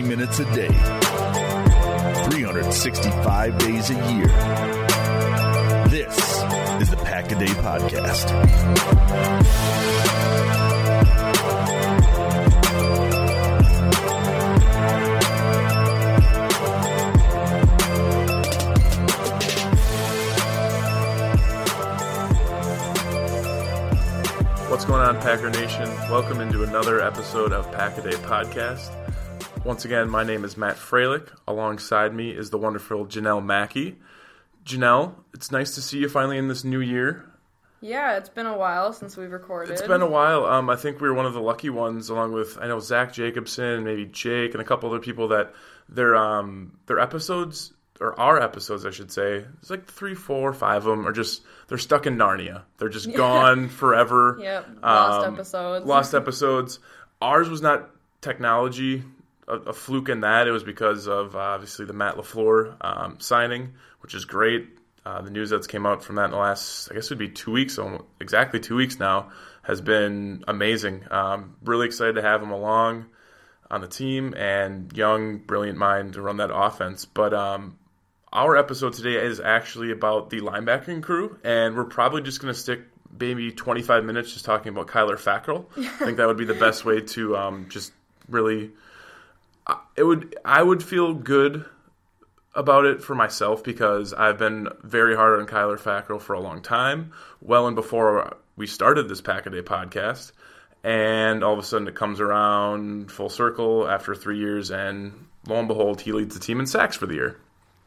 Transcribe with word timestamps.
20 0.00 0.16
minutes 0.16 0.38
a 0.38 0.44
day, 0.54 0.68
365 2.30 3.58
days 3.58 3.90
a 3.90 3.94
year. 4.12 4.28
This 5.88 6.16
is 6.80 6.90
the 6.90 6.96
Pack 7.04 7.30
a 7.32 7.38
Day 7.38 7.46
Podcast. 7.46 8.30
What's 24.70 24.84
going 24.86 25.02
on, 25.02 25.20
Packer 25.20 25.50
Nation? 25.50 25.88
Welcome 26.10 26.40
into 26.40 26.62
another 26.62 27.02
episode 27.02 27.52
of 27.52 27.70
Pack 27.72 27.98
a 27.98 28.02
Day 28.02 28.16
Podcast. 28.16 28.99
Once 29.64 29.84
again, 29.84 30.08
my 30.08 30.24
name 30.24 30.44
is 30.44 30.56
Matt 30.56 30.76
Freilich. 30.76 31.28
Alongside 31.46 32.14
me 32.14 32.30
is 32.30 32.50
the 32.50 32.58
wonderful 32.58 33.06
Jenelle 33.06 33.44
Mackey. 33.44 33.98
Jenelle, 34.64 35.14
it's 35.34 35.50
nice 35.52 35.74
to 35.74 35.82
see 35.82 35.98
you 35.98 36.08
finally 36.08 36.38
in 36.38 36.48
this 36.48 36.64
new 36.64 36.80
year. 36.80 37.26
Yeah, 37.82 38.16
it's 38.16 38.28
been 38.28 38.46
a 38.46 38.56
while 38.56 38.92
since 38.92 39.16
we've 39.16 39.30
recorded. 39.30 39.72
It's 39.72 39.82
been 39.86 40.02
a 40.02 40.08
while. 40.08 40.44
Um, 40.46 40.68
I 40.70 40.76
think 40.76 41.00
we 41.00 41.08
were 41.08 41.14
one 41.14 41.26
of 41.26 41.34
the 41.34 41.40
lucky 41.40 41.70
ones, 41.70 42.08
along 42.10 42.32
with 42.32 42.58
I 42.60 42.66
know 42.68 42.80
Zach 42.80 43.12
Jacobson, 43.12 43.84
maybe 43.84 44.06
Jake, 44.06 44.52
and 44.52 44.60
a 44.60 44.64
couple 44.64 44.88
other 44.90 44.98
people 44.98 45.28
that 45.28 45.52
their 45.88 46.16
um 46.16 46.78
their 46.86 46.98
episodes 46.98 47.72
or 48.00 48.18
our 48.18 48.40
episodes, 48.40 48.86
I 48.86 48.90
should 48.90 49.12
say, 49.12 49.44
it's 49.60 49.68
like 49.70 49.86
three, 49.86 50.14
four, 50.14 50.52
five 50.54 50.86
of 50.86 50.96
them 50.96 51.06
are 51.06 51.12
just 51.12 51.42
they're 51.68 51.78
stuck 51.78 52.06
in 52.06 52.16
Narnia. 52.16 52.62
They're 52.78 52.88
just 52.88 53.12
gone 53.14 53.68
forever. 53.68 54.38
Yep, 54.40 54.68
lost 54.82 55.26
Um, 55.26 55.34
episodes. 55.34 55.86
Lost 55.86 56.14
episodes. 56.22 56.78
Ours 57.22 57.48
was 57.48 57.60
not 57.62 57.90
technology, 58.20 59.02
a, 59.50 59.70
a 59.70 59.72
fluke 59.72 60.08
in 60.08 60.20
that. 60.20 60.46
It 60.46 60.52
was 60.52 60.64
because 60.64 61.08
of 61.08 61.34
uh, 61.34 61.38
obviously 61.38 61.86
the 61.86 61.92
Matt 61.92 62.16
Lafleur 62.16 62.76
um, 62.80 63.20
signing, 63.20 63.74
which 64.00 64.14
is 64.14 64.24
great. 64.24 64.68
Uh, 65.04 65.22
the 65.22 65.30
news 65.30 65.50
that's 65.50 65.66
came 65.66 65.86
out 65.86 66.04
from 66.04 66.16
that 66.16 66.26
in 66.26 66.30
the 66.32 66.36
last, 66.36 66.90
I 66.90 66.94
guess 66.94 67.06
it 67.06 67.10
would 67.10 67.18
be 67.18 67.30
two 67.30 67.52
weeks, 67.52 67.78
almost, 67.78 68.04
exactly 68.20 68.60
two 68.60 68.76
weeks 68.76 68.98
now, 68.98 69.30
has 69.62 69.80
been 69.80 70.44
amazing. 70.46 71.04
Um, 71.10 71.56
really 71.64 71.86
excited 71.86 72.16
to 72.16 72.22
have 72.22 72.42
him 72.42 72.50
along 72.50 73.06
on 73.70 73.80
the 73.80 73.88
team 73.88 74.34
and 74.36 74.92
young, 74.96 75.38
brilliant 75.38 75.78
mind 75.78 76.14
to 76.14 76.22
run 76.22 76.36
that 76.36 76.54
offense. 76.54 77.06
But 77.06 77.32
um, 77.32 77.78
our 78.32 78.56
episode 78.56 78.92
today 78.92 79.14
is 79.14 79.40
actually 79.40 79.90
about 79.90 80.28
the 80.28 80.40
linebacking 80.40 81.02
crew, 81.02 81.38
and 81.44 81.76
we're 81.76 81.84
probably 81.84 82.20
just 82.20 82.40
going 82.40 82.52
to 82.52 82.60
stick 82.60 82.80
maybe 83.18 83.50
25 83.52 84.04
minutes 84.04 84.32
just 84.32 84.44
talking 84.44 84.68
about 84.68 84.86
Kyler 84.86 85.16
Fackrell. 85.16 85.64
I 85.78 86.04
think 86.04 86.18
that 86.18 86.26
would 86.26 86.36
be 86.36 86.44
the 86.44 86.54
best 86.54 86.84
way 86.84 87.00
to 87.00 87.36
um, 87.36 87.66
just 87.70 87.92
really. 88.28 88.70
It 89.96 90.04
would. 90.04 90.36
I 90.44 90.62
would 90.62 90.82
feel 90.82 91.14
good 91.14 91.64
about 92.54 92.84
it 92.84 93.02
for 93.02 93.14
myself 93.14 93.62
because 93.62 94.12
I've 94.12 94.38
been 94.38 94.68
very 94.82 95.14
hard 95.14 95.40
on 95.40 95.46
Kyler 95.46 95.78
Fackrell 95.78 96.20
for 96.20 96.32
a 96.34 96.40
long 96.40 96.62
time, 96.62 97.12
well 97.40 97.66
and 97.66 97.76
before 97.76 98.36
we 98.56 98.66
started 98.66 99.08
this 99.08 99.20
Pack 99.20 99.46
a 99.46 99.50
Day 99.50 99.62
podcast. 99.62 100.32
And 100.82 101.44
all 101.44 101.52
of 101.52 101.58
a 101.58 101.62
sudden, 101.62 101.88
it 101.88 101.94
comes 101.94 102.20
around 102.20 103.12
full 103.12 103.28
circle 103.28 103.86
after 103.86 104.14
three 104.14 104.38
years, 104.38 104.70
and 104.70 105.26
lo 105.46 105.58
and 105.58 105.68
behold, 105.68 106.00
he 106.00 106.12
leads 106.12 106.34
the 106.34 106.40
team 106.40 106.58
in 106.58 106.66
sacks 106.66 106.96
for 106.96 107.06
the 107.06 107.14
year. 107.14 107.36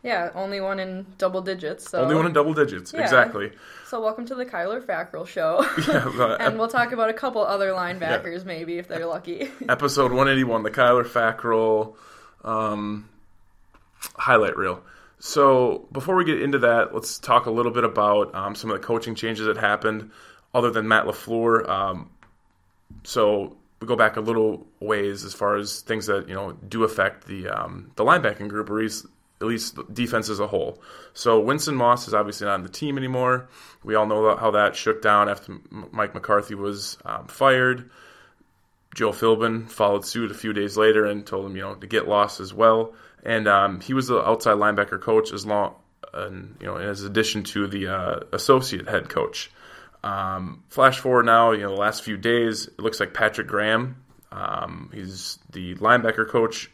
Yeah, 0.04 0.32
only 0.36 0.60
one 0.60 0.80
in 0.80 1.06
double 1.18 1.42
digits. 1.42 1.90
So. 1.90 2.02
Only 2.02 2.16
one 2.16 2.26
in 2.26 2.34
double 2.34 2.54
digits. 2.54 2.94
Yeah. 2.94 3.02
Exactly. 3.02 3.52
So 3.88 4.02
welcome 4.02 4.26
to 4.26 4.36
the 4.36 4.46
Kyler 4.46 4.82
Fackrell 4.82 5.26
show. 5.26 5.66
Yeah, 5.88 6.12
but 6.18 6.42
and 6.42 6.60
we'll 6.60 6.68
talk 6.68 6.92
about 6.92 7.10
a 7.10 7.14
couple 7.14 7.42
other 7.44 7.70
linebackers 7.70 8.46
maybe 8.46 8.78
if 8.78 8.88
they're 8.88 9.06
lucky. 9.06 9.50
episode 9.70 10.12
181, 10.12 10.64
the 10.64 10.72
Kyler 10.72 11.06
Fackrell 11.06 11.96
um, 12.44 13.08
highlight 14.16 14.58
reel. 14.58 14.84
So 15.20 15.88
before 15.94 16.16
we 16.16 16.26
get 16.26 16.42
into 16.42 16.60
that, 16.60 16.94
let's 16.94 17.18
talk 17.18 17.46
a 17.46 17.52
little 17.52 17.72
bit 17.72 17.86
about 17.86 18.36
um, 18.36 18.56
some 18.56 18.72
of 18.72 18.82
the 18.82 18.86
coaching 18.86 19.16
changes 19.16 19.46
that 19.46 19.56
happened, 19.56 20.12
other 20.54 20.70
than 20.70 20.88
Matt 20.88 21.06
Lafleur. 21.06 21.68
Um, 21.68 22.10
so 23.04 23.56
we 23.80 23.88
go 23.88 23.96
back 23.96 24.18
a 24.18 24.22
little 24.22 24.68
ways 24.82 25.24
as 25.24 25.34
far 25.34 25.56
as 25.56 25.82
things 25.82 26.08
that 26.08 26.28
you 26.28 26.36
know 26.36 26.52
do 26.68 26.84
affect 26.84 27.26
the 27.26 27.48
um, 27.48 27.92
the 27.96 28.04
linebacking 28.04 28.50
group, 28.50 28.70
or 28.70 28.80
at 28.80 28.84
least, 28.84 29.06
at 29.44 29.50
least 29.50 29.78
defense 29.94 30.30
as 30.30 30.40
a 30.40 30.48
whole. 30.48 30.82
So 31.14 31.40
Winston 31.40 31.76
Moss 31.76 32.08
is 32.08 32.14
obviously 32.14 32.46
not 32.46 32.56
on 32.56 32.64
the 32.64 32.70
team 32.70 32.98
anymore. 32.98 33.50
We 33.84 33.96
all 33.96 34.08
know 34.08 34.36
how 34.38 34.52
that 34.52 34.76
shook 34.76 35.02
down 35.02 35.30
after 35.30 35.58
Mike 35.70 36.14
McCarthy 36.14 36.56
was 36.56 36.98
um, 37.06 37.28
fired. 37.28 37.90
Joe 38.96 39.12
Philbin 39.12 39.70
followed 39.70 40.06
suit 40.06 40.32
a 40.32 40.36
few 40.36 40.54
days 40.54 40.78
later 40.78 41.06
and 41.06 41.26
told 41.26 41.46
him, 41.46 41.56
you 41.56 41.64
know, 41.64 41.76
to 41.76 41.88
get 41.88 42.08
lost 42.08 42.40
as 42.40 42.54
well. 42.54 42.94
And 43.24 43.48
um, 43.48 43.82
he 43.82 43.94
was 43.94 44.08
the 44.08 44.26
outside 44.26 44.58
linebacker 44.58 45.02
coach 45.02 45.34
as 45.34 45.46
long, 45.46 45.76
and 46.14 46.56
you 46.60 46.68
know, 46.68 46.78
as 46.78 47.04
addition 47.04 47.44
to 47.44 47.68
the 47.68 47.88
uh, 47.88 48.20
associate 48.32 48.88
head 48.88 49.10
coach. 49.10 49.52
Um, 50.04 50.64
flash 50.70 51.00
forward 51.00 51.26
now, 51.26 51.52
you 51.52 51.62
know, 51.62 51.70
the 51.70 51.82
last 51.82 52.04
few 52.04 52.18
days, 52.18 52.68
it 52.68 52.80
looks 52.80 53.00
like 53.00 53.14
Patrick 53.14 53.48
Graham. 53.48 54.04
Um, 54.32 54.90
he's 54.94 55.40
the 55.52 55.76
linebacker 55.76 56.28
coach, 56.28 56.70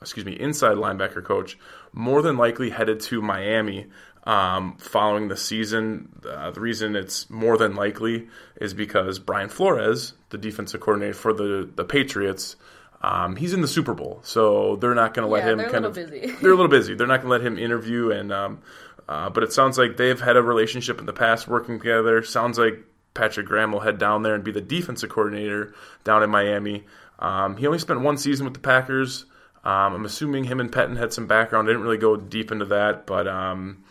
excuse 0.00 0.24
me, 0.26 0.32
inside 0.32 0.76
linebacker 0.76 1.22
coach, 1.24 1.58
more 1.92 2.22
than 2.22 2.36
likely 2.36 2.70
headed 2.70 3.00
to 3.00 3.20
Miami 3.22 3.86
um, 4.24 4.76
following 4.78 5.28
the 5.28 5.36
season. 5.36 6.08
Uh, 6.28 6.50
the 6.50 6.60
reason 6.60 6.96
it's 6.96 7.28
more 7.30 7.56
than 7.56 7.74
likely 7.74 8.28
is 8.60 8.74
because 8.74 9.18
Brian 9.18 9.48
Flores, 9.48 10.14
the 10.30 10.38
defensive 10.38 10.80
coordinator 10.80 11.14
for 11.14 11.32
the, 11.32 11.68
the 11.74 11.84
Patriots, 11.84 12.56
um, 13.02 13.36
he's 13.36 13.54
in 13.54 13.62
the 13.62 13.68
Super 13.68 13.94
Bowl, 13.94 14.20
so 14.22 14.76
they're 14.76 14.94
not 14.94 15.14
going 15.14 15.26
to 15.26 15.32
let 15.32 15.44
Yeah, 15.44 15.52
him 15.52 15.58
they're 15.58 15.68
a 15.68 15.72
kind 15.72 15.84
little 15.86 16.04
of. 16.04 16.10
busy. 16.10 16.32
they're 16.42 16.52
a 16.52 16.54
little 16.56 16.68
busy. 16.68 16.94
They're 16.94 17.06
not 17.06 17.22
going 17.22 17.28
to 17.28 17.32
let 17.32 17.40
him 17.46 17.58
interview, 17.58 18.10
and 18.10 18.30
um, 18.30 18.60
uh, 19.08 19.30
but 19.30 19.42
it 19.42 19.52
sounds 19.52 19.78
like 19.78 19.96
they've 19.96 20.20
had 20.20 20.36
a 20.36 20.42
relationship 20.42 20.98
in 21.00 21.06
the 21.06 21.12
past, 21.14 21.48
working 21.48 21.78
together. 21.78 22.22
Sounds 22.22 22.58
like 22.58 22.84
Patrick 23.14 23.46
Graham 23.46 23.72
will 23.72 23.80
head 23.80 23.98
down 23.98 24.22
there 24.22 24.34
and 24.34 24.44
be 24.44 24.52
the 24.52 24.60
defensive 24.60 25.08
coordinator 25.08 25.74
down 26.04 26.22
in 26.22 26.28
Miami. 26.30 26.84
Um, 27.18 27.56
he 27.56 27.66
only 27.66 27.78
spent 27.78 28.02
one 28.02 28.18
season 28.18 28.44
with 28.44 28.54
the 28.54 28.60
Packers. 28.60 29.24
Um, 29.64 29.94
I'm 29.94 30.04
assuming 30.04 30.44
him 30.44 30.60
and 30.60 30.72
Pettine 30.72 30.96
had 30.96 31.12
some 31.12 31.26
background. 31.26 31.68
I 31.68 31.72
didn't 31.72 31.82
really 31.82 31.98
go 31.98 32.16
deep 32.16 32.50
into 32.50 32.64
that, 32.66 33.06
but 33.06 33.28
um, 33.28 33.84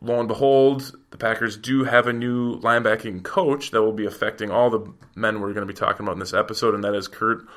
lo 0.00 0.18
and 0.20 0.28
behold, 0.28 0.96
the 1.10 1.18
Packers 1.18 1.56
do 1.56 1.84
have 1.84 2.06
a 2.06 2.12
new 2.12 2.60
linebacking 2.60 3.24
coach 3.24 3.72
that 3.72 3.82
will 3.82 3.92
be 3.92 4.06
affecting 4.06 4.50
all 4.50 4.70
the 4.70 4.92
men 5.14 5.40
we're 5.40 5.52
going 5.52 5.66
to 5.66 5.72
be 5.72 5.76
talking 5.76 6.04
about 6.04 6.12
in 6.12 6.20
this 6.20 6.34
episode, 6.34 6.74
and 6.74 6.84
that 6.84 6.94
is 6.94 7.08
Kirk 7.08 7.48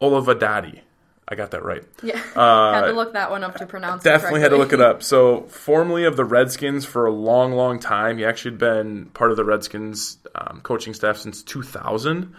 Olivadotti. 0.00 0.80
I 1.26 1.34
got 1.36 1.52
that 1.52 1.64
right. 1.64 1.82
yeah. 2.02 2.18
had 2.34 2.86
to 2.86 2.92
look 2.92 3.14
that 3.14 3.30
one 3.30 3.44
up 3.44 3.56
to 3.56 3.66
pronounce 3.66 4.04
Uh, 4.04 4.10
Definitely 4.10 4.40
it 4.40 4.42
had 4.42 4.50
to 4.50 4.56
look 4.58 4.74
it 4.74 4.80
up. 4.80 5.02
So, 5.02 5.42
formerly 5.44 6.04
of 6.04 6.16
the 6.16 6.24
Redskins 6.24 6.84
for 6.84 7.06
a 7.06 7.12
long, 7.12 7.52
long 7.52 7.78
time. 7.78 8.18
He 8.18 8.24
actually 8.24 8.52
had 8.52 8.58
been 8.58 9.06
part 9.06 9.30
of 9.30 9.38
the 9.38 9.44
Redskins 9.44 10.18
um, 10.34 10.60
coaching 10.62 10.92
staff 10.92 11.16
since 11.16 11.42
2000. 11.42 12.34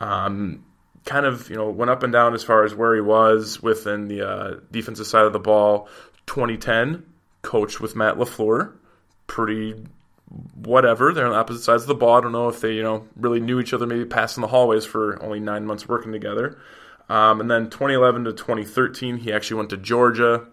Um, 0.00 0.64
kind 1.04 1.26
of, 1.26 1.50
you 1.50 1.56
know, 1.56 1.70
went 1.70 1.90
up 1.90 2.02
and 2.02 2.12
down 2.12 2.34
as 2.34 2.42
far 2.42 2.64
as 2.64 2.74
where 2.74 2.94
he 2.94 3.00
was 3.00 3.62
within 3.62 4.08
the 4.08 4.28
uh, 4.28 4.60
defensive 4.70 5.06
side 5.06 5.24
of 5.24 5.32
the 5.32 5.38
ball. 5.38 5.88
2010, 6.26 7.04
coached 7.42 7.80
with 7.80 7.94
Matt 7.94 8.16
LaFleur. 8.16 8.72
Pretty 9.26 9.74
whatever. 10.54 11.12
They're 11.12 11.26
on 11.26 11.34
opposite 11.34 11.62
sides 11.62 11.82
of 11.82 11.88
the 11.88 11.94
ball. 11.94 12.16
I 12.16 12.20
don't 12.20 12.32
know 12.32 12.48
if 12.48 12.60
they, 12.60 12.72
you 12.72 12.82
know, 12.82 13.06
really 13.16 13.40
knew 13.40 13.60
each 13.60 13.72
other, 13.72 13.86
maybe 13.86 14.04
passing 14.04 14.40
the 14.40 14.48
hallways 14.48 14.84
for 14.84 15.22
only 15.22 15.40
nine 15.40 15.66
months 15.66 15.88
working 15.88 16.12
together. 16.12 16.58
Um, 17.08 17.40
and 17.40 17.50
then 17.50 17.64
2011 17.70 18.24
to 18.24 18.32
2013, 18.32 19.18
he 19.18 19.32
actually 19.32 19.58
went 19.58 19.70
to 19.70 19.76
Georgia 19.76 20.46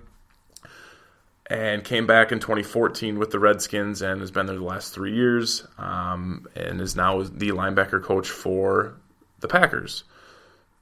and 1.47 1.83
came 1.83 2.07
back 2.07 2.31
in 2.31 2.39
2014 2.39 3.19
with 3.19 3.31
the 3.31 3.39
Redskins 3.39 4.01
and 4.01 4.21
has 4.21 4.31
been 4.31 4.45
there 4.45 4.57
the 4.57 4.63
last 4.63 4.93
three 4.93 5.13
years 5.13 5.65
um, 5.77 6.47
and 6.55 6.79
is 6.79 6.95
now 6.95 7.21
the 7.21 7.49
linebacker 7.49 8.01
coach 8.01 8.29
for 8.29 8.97
the 9.39 9.47
Packers. 9.47 10.03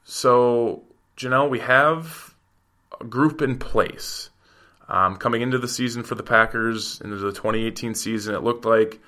So, 0.09 0.85
Jenelle, 1.17 1.51
we 1.51 1.59
have 1.59 2.33
a 2.99 3.03
group 3.03 3.43
in 3.43 3.59
place. 3.59 4.31
Um, 4.87 5.17
coming 5.17 5.43
into 5.43 5.59
the 5.59 5.67
season 5.67 6.01
for 6.01 6.15
the 6.15 6.23
Packers, 6.23 6.99
into 7.01 7.17
the 7.17 7.31
2018 7.31 7.93
season, 7.93 8.33
it 8.33 8.41
looked 8.41 8.65
like 8.65 8.99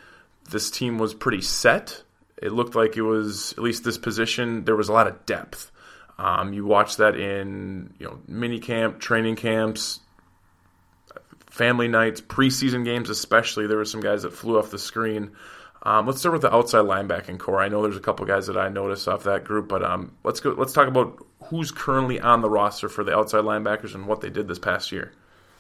this 0.51 0.69
team 0.69 0.99
was 0.99 1.15
pretty 1.15 1.41
set. 1.41 2.03
It 2.37 2.51
looked 2.51 2.75
like 2.75 2.97
it 2.97 3.01
was, 3.01 3.51
at 3.53 3.63
least 3.63 3.83
this 3.83 3.97
position, 3.97 4.63
there 4.65 4.75
was 4.75 4.89
a 4.89 4.93
lot 4.93 5.07
of 5.07 5.25
depth. 5.25 5.71
Um, 6.19 6.53
you 6.53 6.67
watch 6.67 6.97
that 6.97 7.15
in 7.15 7.95
you 7.97 8.05
know 8.05 8.19
mini 8.27 8.59
camp, 8.59 8.99
training 8.99 9.37
camps, 9.37 10.01
family 11.49 11.87
nights, 11.87 12.21
preseason 12.21 12.85
games, 12.85 13.09
especially. 13.09 13.65
There 13.65 13.77
were 13.77 13.85
some 13.85 14.01
guys 14.01 14.21
that 14.21 14.33
flew 14.33 14.59
off 14.59 14.69
the 14.69 14.77
screen. 14.77 15.31
Um, 15.83 16.05
let's 16.05 16.19
start 16.19 16.33
with 16.33 16.43
the 16.43 16.53
outside 16.53 16.85
linebacking 16.85 17.39
corps. 17.39 17.61
I 17.61 17.69
know 17.69 17.81
there's 17.81 17.97
a 17.97 18.01
couple 18.01 18.25
guys 18.25 18.47
that 18.47 18.57
I 18.57 18.69
noticed 18.69 19.07
off 19.07 19.23
that 19.23 19.43
group, 19.43 19.67
but 19.67 19.83
um, 19.83 20.11
let's 20.23 20.39
go. 20.39 20.51
Let's 20.51 20.73
talk 20.73 20.87
about 20.87 21.25
who's 21.45 21.71
currently 21.71 22.19
on 22.19 22.41
the 22.41 22.49
roster 22.49 22.87
for 22.87 23.03
the 23.03 23.15
outside 23.15 23.43
linebackers 23.43 23.95
and 23.95 24.05
what 24.07 24.21
they 24.21 24.29
did 24.29 24.47
this 24.47 24.59
past 24.59 24.91
year. 24.91 25.11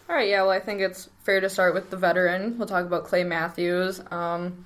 All 0.09 0.15
right, 0.15 0.29
yeah, 0.29 0.41
well, 0.41 0.51
I 0.51 0.59
think 0.59 0.81
it's 0.81 1.09
fair 1.23 1.39
to 1.39 1.49
start 1.49 1.73
with 1.73 1.89
the 1.89 1.97
veteran. 1.97 2.57
We'll 2.57 2.67
talk 2.67 2.85
about 2.85 3.05
Clay 3.05 3.23
Matthews. 3.23 4.01
Um, 4.11 4.65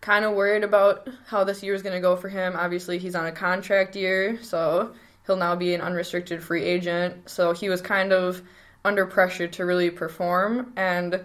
kind 0.00 0.24
of 0.24 0.34
worried 0.34 0.64
about 0.64 1.08
how 1.26 1.44
this 1.44 1.62
year 1.62 1.74
is 1.74 1.82
going 1.82 1.94
to 1.94 2.00
go 2.00 2.16
for 2.16 2.28
him. 2.28 2.54
Obviously, 2.56 2.98
he's 2.98 3.16
on 3.16 3.26
a 3.26 3.32
contract 3.32 3.96
year, 3.96 4.38
so 4.42 4.94
He'll 5.28 5.36
now 5.36 5.54
be 5.54 5.74
an 5.74 5.82
unrestricted 5.82 6.42
free 6.42 6.64
agent. 6.64 7.28
So 7.28 7.52
he 7.52 7.68
was 7.68 7.82
kind 7.82 8.14
of 8.14 8.40
under 8.82 9.04
pressure 9.04 9.46
to 9.46 9.66
really 9.66 9.90
perform. 9.90 10.72
And 10.74 11.22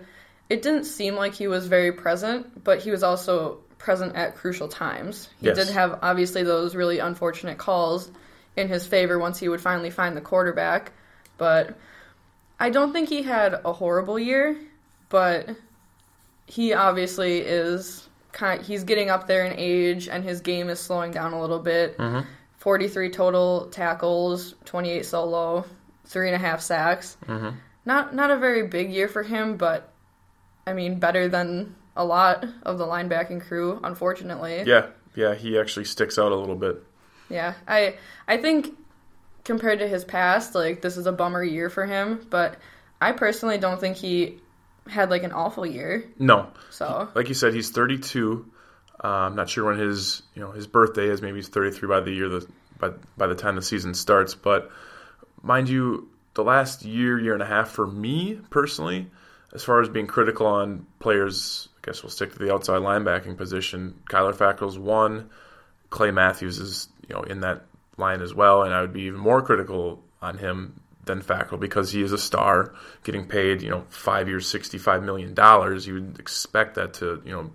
it 0.53 0.61
didn't 0.61 0.85
seem 0.85 1.15
like 1.15 1.33
he 1.33 1.47
was 1.47 1.67
very 1.67 1.91
present, 1.91 2.63
but 2.63 2.79
he 2.79 2.91
was 2.91 3.01
also 3.03 3.59
present 3.79 4.15
at 4.15 4.35
crucial 4.35 4.67
times. 4.67 5.29
He 5.39 5.47
Yes. 5.47 5.57
did 5.57 5.67
have 5.69 5.99
obviously 6.01 6.43
those 6.43 6.75
really 6.75 6.99
unfortunate 6.99 7.57
calls 7.57 8.09
in 8.55 8.67
his 8.69 8.85
favor 8.85 9.17
once 9.19 9.39
he 9.39 9.49
would 9.49 9.59
finally 9.61 9.89
find 9.89 10.15
the 10.15 10.21
quarterback. 10.21 10.91
But 11.37 11.75
I 12.59 12.69
don't 12.69 12.93
think 12.93 13.09
he 13.09 13.23
had 13.23 13.59
a 13.65 13.73
horrible 13.73 14.19
year, 14.19 14.55
but 15.09 15.49
he 16.45 16.73
obviously 16.73 17.39
is 17.39 18.07
kind 18.31 18.59
of, 18.61 18.67
he's 18.67 18.83
getting 18.83 19.09
up 19.09 19.27
there 19.27 19.45
in 19.45 19.53
age 19.57 20.07
and 20.07 20.23
his 20.23 20.41
game 20.41 20.69
is 20.69 20.79
slowing 20.79 21.11
down 21.11 21.33
a 21.33 21.41
little 21.41 21.59
bit. 21.59 21.97
Mm-hmm. 21.97 22.27
43 22.57 23.09
total 23.09 23.67
tackles, 23.71 24.55
28 24.65 25.05
solo, 25.05 25.65
three 26.05 26.27
and 26.27 26.35
a 26.35 26.39
half 26.39 26.61
sacks. 26.61 27.17
Mm-hmm. 27.27 27.49
Not 27.85 28.15
not 28.15 28.31
a 28.31 28.37
very 28.37 28.65
big 28.67 28.91
year 28.91 29.09
for 29.09 29.23
him, 29.23 29.57
but 29.57 29.89
I 30.65 30.73
mean 30.73 30.99
better 30.99 31.27
than 31.27 31.75
a 31.95 32.05
lot 32.05 32.45
of 32.63 32.77
the 32.77 32.85
linebacking 32.85 33.41
crew, 33.41 33.79
unfortunately. 33.83 34.63
Yeah, 34.65 34.87
yeah, 35.15 35.35
he 35.35 35.59
actually 35.59 35.85
sticks 35.85 36.17
out 36.17 36.31
a 36.31 36.35
little 36.35 36.55
bit. 36.55 36.83
Yeah, 37.29 37.53
I 37.67 37.95
I 38.27 38.37
think 38.37 38.75
compared 39.43 39.79
to 39.79 39.87
his 39.87 40.03
past, 40.05 40.55
like 40.55 40.81
this 40.81 40.97
is 40.97 41.05
a 41.05 41.11
bummer 41.11 41.43
year 41.43 41.69
for 41.69 41.85
him, 41.85 42.25
but 42.29 42.57
I 43.01 43.11
personally 43.11 43.57
don't 43.57 43.79
think 43.79 43.97
he 43.97 44.39
had 44.87 45.09
like 45.09 45.23
an 45.23 45.31
awful 45.31 45.65
year. 45.65 46.05
No, 46.19 46.49
So 46.69 47.09
like 47.15 47.29
you 47.29 47.35
said, 47.35 47.53
he's 47.53 47.69
32. 47.69 48.49
Uh, 49.03 49.07
I'm 49.07 49.35
not 49.35 49.49
sure 49.49 49.65
when 49.65 49.77
his 49.77 50.21
you 50.33 50.41
know 50.41 50.51
his 50.51 50.67
birthday 50.67 51.07
is. 51.07 51.21
Maybe 51.21 51.37
he's 51.37 51.49
33 51.49 51.87
by 51.89 51.99
the 51.99 52.11
year 52.11 52.29
the 52.29 52.47
by 52.79 52.91
by 53.17 53.27
the 53.27 53.35
time 53.35 53.55
the 53.55 53.61
season 53.61 53.93
starts. 53.93 54.35
But 54.35 54.71
mind 55.41 55.69
you, 55.69 56.09
the 56.35 56.43
last 56.43 56.83
year 56.83 57.19
year 57.19 57.33
and 57.33 57.43
a 57.43 57.45
half 57.45 57.69
for 57.69 57.85
me 57.85 58.39
personally, 58.49 59.09
as 59.53 59.63
far 59.63 59.81
as 59.81 59.89
being 59.89 60.07
critical 60.07 60.47
on 60.47 60.87
players, 60.99 61.69
I 61.77 61.85
guess 61.85 62.03
we'll 62.03 62.09
stick 62.09 62.33
to 62.33 62.39
the 62.39 62.53
outside 62.53 62.81
linebacking 62.81 63.37
position. 63.37 64.01
Kyler 64.09 64.35
Fackrell's 64.35 64.79
one. 64.79 65.29
Clay 65.89 66.11
Matthews 66.11 66.57
is 66.57 66.89
you 67.07 67.15
know 67.15 67.21
in 67.21 67.41
that 67.41 67.65
line 67.97 68.21
as 68.21 68.33
well, 68.33 68.63
and 68.63 68.73
I 68.73 68.81
would 68.81 68.93
be 68.93 69.03
even 69.03 69.19
more 69.19 69.41
critical 69.41 70.03
on 70.21 70.37
him 70.37 70.81
than 71.05 71.21
Fackrell 71.21 71.59
because 71.59 71.91
he 71.91 72.01
is 72.01 72.11
a 72.11 72.17
star, 72.17 72.73
getting 73.03 73.27
paid 73.27 73.61
you 73.61 73.69
know 73.69 73.85
five 73.89 74.27
years, 74.27 74.47
sixty 74.47 74.79
five 74.79 75.03
million 75.03 75.35
dollars. 75.35 75.85
You 75.85 75.95
would 75.95 76.19
expect 76.19 76.75
that 76.75 76.95
to 76.95 77.21
you 77.23 77.31
know 77.31 77.51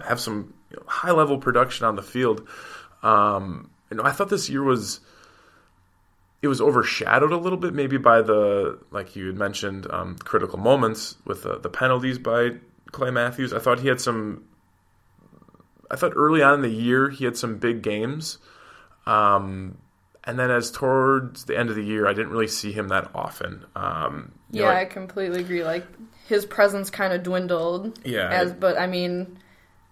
have 0.00 0.20
some 0.20 0.54
you 0.70 0.76
know, 0.76 0.84
high 0.86 1.10
level 1.10 1.38
production 1.38 1.84
on 1.84 1.96
the 1.96 2.02
field. 2.02 2.46
Um, 3.02 3.70
you 3.90 3.96
know, 3.96 4.04
I 4.04 4.12
thought 4.12 4.28
this 4.28 4.48
year 4.48 4.62
was 4.62 5.00
it 6.42 6.48
was 6.48 6.60
overshadowed 6.60 7.32
a 7.32 7.36
little 7.36 7.58
bit 7.58 7.74
maybe 7.74 7.98
by 7.98 8.22
the 8.22 8.78
like 8.90 9.14
you 9.14 9.26
had 9.26 9.36
mentioned 9.36 9.86
um, 9.90 10.16
critical 10.16 10.58
moments 10.58 11.16
with 11.24 11.42
the, 11.42 11.58
the 11.58 11.68
penalties 11.68 12.18
by 12.18 12.52
Clay 12.92 13.10
Matthews. 13.10 13.52
I 13.52 13.58
thought 13.58 13.80
he 13.80 13.88
had 13.88 14.00
some. 14.00 14.44
I 15.90 15.96
thought 15.96 16.12
early 16.14 16.42
on 16.42 16.54
in 16.54 16.62
the 16.62 16.68
year 16.68 17.10
he 17.10 17.24
had 17.24 17.36
some 17.36 17.58
big 17.58 17.82
games, 17.82 18.38
um, 19.06 19.78
and 20.24 20.38
then 20.38 20.50
as 20.50 20.70
towards 20.70 21.44
the 21.44 21.58
end 21.58 21.68
of 21.68 21.76
the 21.76 21.84
year, 21.84 22.06
I 22.06 22.12
didn't 22.12 22.30
really 22.30 22.48
see 22.48 22.72
him 22.72 22.88
that 22.88 23.10
often. 23.14 23.66
Um, 23.74 24.32
yeah, 24.50 24.64
know, 24.64 24.70
I 24.70 24.84
completely 24.84 25.40
agree. 25.40 25.64
Like 25.64 25.86
his 26.26 26.46
presence 26.46 26.90
kind 26.90 27.12
of 27.12 27.22
dwindled. 27.22 27.98
Yeah, 28.04 28.28
As 28.28 28.52
but 28.52 28.78
I 28.78 28.86
mean, 28.86 29.38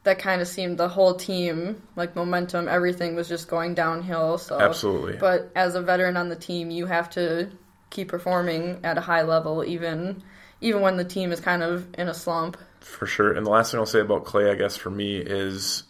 that 0.05 0.19
kind 0.19 0.41
of 0.41 0.49
seemed 0.49 0.79
the 0.79 0.89
whole 0.89 1.15
team 1.15 1.83
like 1.97 2.17
momentum. 2.17 2.69
Everything 2.69 3.15
was 3.15 3.29
just 3.29 3.49
going 3.49 3.75
downhill. 3.75 4.39
So 4.39 4.61
absolutely. 4.61 5.17
But 5.17 5.51
as 5.55 5.75
a 5.75 5.83
veteran 5.83 6.17
on 6.17 6.29
the 6.29 6.37
team, 6.37 6.71
you 6.71 6.87
have 6.87 7.11
to 7.11 7.51
keep 7.91 8.09
performing 8.09 8.81
at 8.85 8.99
a 8.99 9.01
high 9.01 9.23
level, 9.23 9.65
even 9.65 10.23
even 10.61 10.81
when 10.81 10.97
the 10.97 11.05
team 11.05 11.33
is 11.33 11.41
kind 11.41 11.63
of 11.63 11.87
in 11.95 12.09
a 12.09 12.15
slump. 12.15 12.57
For 12.81 13.07
sure. 13.07 13.33
And 13.33 13.47
the 13.47 13.51
last 13.51 13.71
thing 13.71 13.81
I'll 13.81 13.87
say 13.87 14.01
about 14.01 14.25
Clay, 14.25 14.51
I 14.51 14.55
guess, 14.55 14.77
for 14.77 14.91
me 14.91 15.19
is 15.19 15.85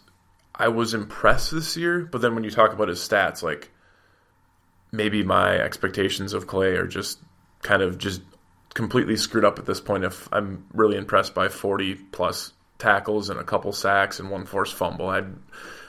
I 0.53 0.67
was 0.67 0.93
impressed 0.93 1.51
this 1.51 1.77
year, 1.77 2.07
but 2.11 2.21
then 2.21 2.35
when 2.35 2.43
you 2.43 2.51
talk 2.51 2.73
about 2.73 2.87
his 2.87 2.99
stats, 2.99 3.41
like 3.41 3.71
maybe 4.91 5.23
my 5.23 5.57
expectations 5.57 6.33
of 6.33 6.47
Clay 6.47 6.75
are 6.75 6.87
just 6.87 7.19
kind 7.61 7.81
of 7.81 7.97
just 7.97 8.21
completely 8.73 9.17
screwed 9.17 9.45
up 9.45 9.59
at 9.59 9.65
this 9.65 9.79
point. 9.79 10.03
If 10.03 10.27
I'm 10.31 10.65
really 10.73 10.97
impressed 10.97 11.33
by 11.33 11.47
40 11.47 11.95
plus 11.95 12.53
tackles 12.79 13.29
and 13.29 13.39
a 13.39 13.43
couple 13.43 13.71
sacks 13.71 14.19
and 14.19 14.31
one 14.31 14.45
forced 14.45 14.73
fumble, 14.73 15.07
I'd, 15.09 15.27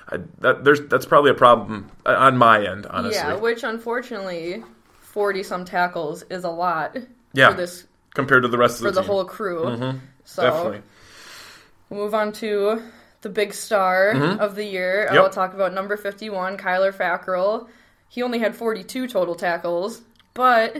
I'd 0.08 0.32
that 0.40 0.64
there's 0.64 0.82
that's 0.88 1.06
probably 1.06 1.31
a 1.31 1.34
problem 1.34 1.90
on 2.04 2.37
my 2.37 2.66
end, 2.66 2.84
honestly. 2.87 3.16
Yeah, 3.16 3.37
which 3.37 3.62
unfortunately, 3.62 4.62
forty 5.00 5.42
some 5.42 5.64
tackles 5.64 6.22
is 6.25 6.44
a 6.44 6.50
lot 6.50 6.96
Yeah, 7.32 7.50
for 7.50 7.56
this 7.56 7.87
compared 8.14 8.42
to 8.42 8.48
the 8.48 8.58
rest 8.58 8.76
of 8.76 8.82
the 8.82 8.88
for 8.88 8.94
the, 8.96 9.00
team. 9.00 9.10
whole 9.10 9.25
crew. 9.25 10.00
So 10.25 10.42
Definitely. 10.42 10.82
We'll 11.88 12.00
move 12.04 12.14
on 12.14 12.32
to 12.34 12.82
the 13.22 13.28
big 13.28 13.52
star 13.52 14.10
of 14.10 14.54
the 14.54 14.64
year. 14.64 15.06
Mm-hmm. 15.06 15.14
Yep. 15.14 15.25
I'll 15.25 15.31
talk 15.31 15.54
about 15.54 15.75
number 15.75 15.96
51, 15.96 16.56
Kyler 16.56 16.92
Fackrell. 16.94 17.69
He 18.08 18.22
only 18.22 18.38
had 18.38 18.54
42 18.56 19.08
total 19.08 19.34
tackles, 19.34 20.02
but 20.34 20.76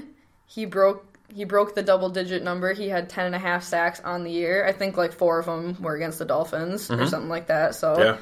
he 0.46 0.64
broke 0.66 1.09
he 1.35 1.44
broke 1.44 1.75
the 1.75 1.82
double 1.82 2.09
digit 2.11 2.43
number. 2.43 2.73
He 2.73 2.88
had 2.88 3.09
10 3.09 3.27
and 3.27 3.35
a 3.35 3.38
half 3.38 3.62
sacks 3.65 4.00
on 4.00 4.25
the 4.25 4.31
year. 4.31 4.67
I 4.67 4.73
think 4.73 4.97
like 4.97 5.12
four 5.12 5.38
of 5.38 5.47
them 5.47 5.77
were 5.81 5.94
against 5.94 6.19
the 6.19 6.25
Dolphins 6.25 6.91
or 6.91 7.06
something 7.06 7.29
like 7.29 7.47
that. 7.47 7.75
So 7.75 7.97
Mm-hmm. 7.97 8.21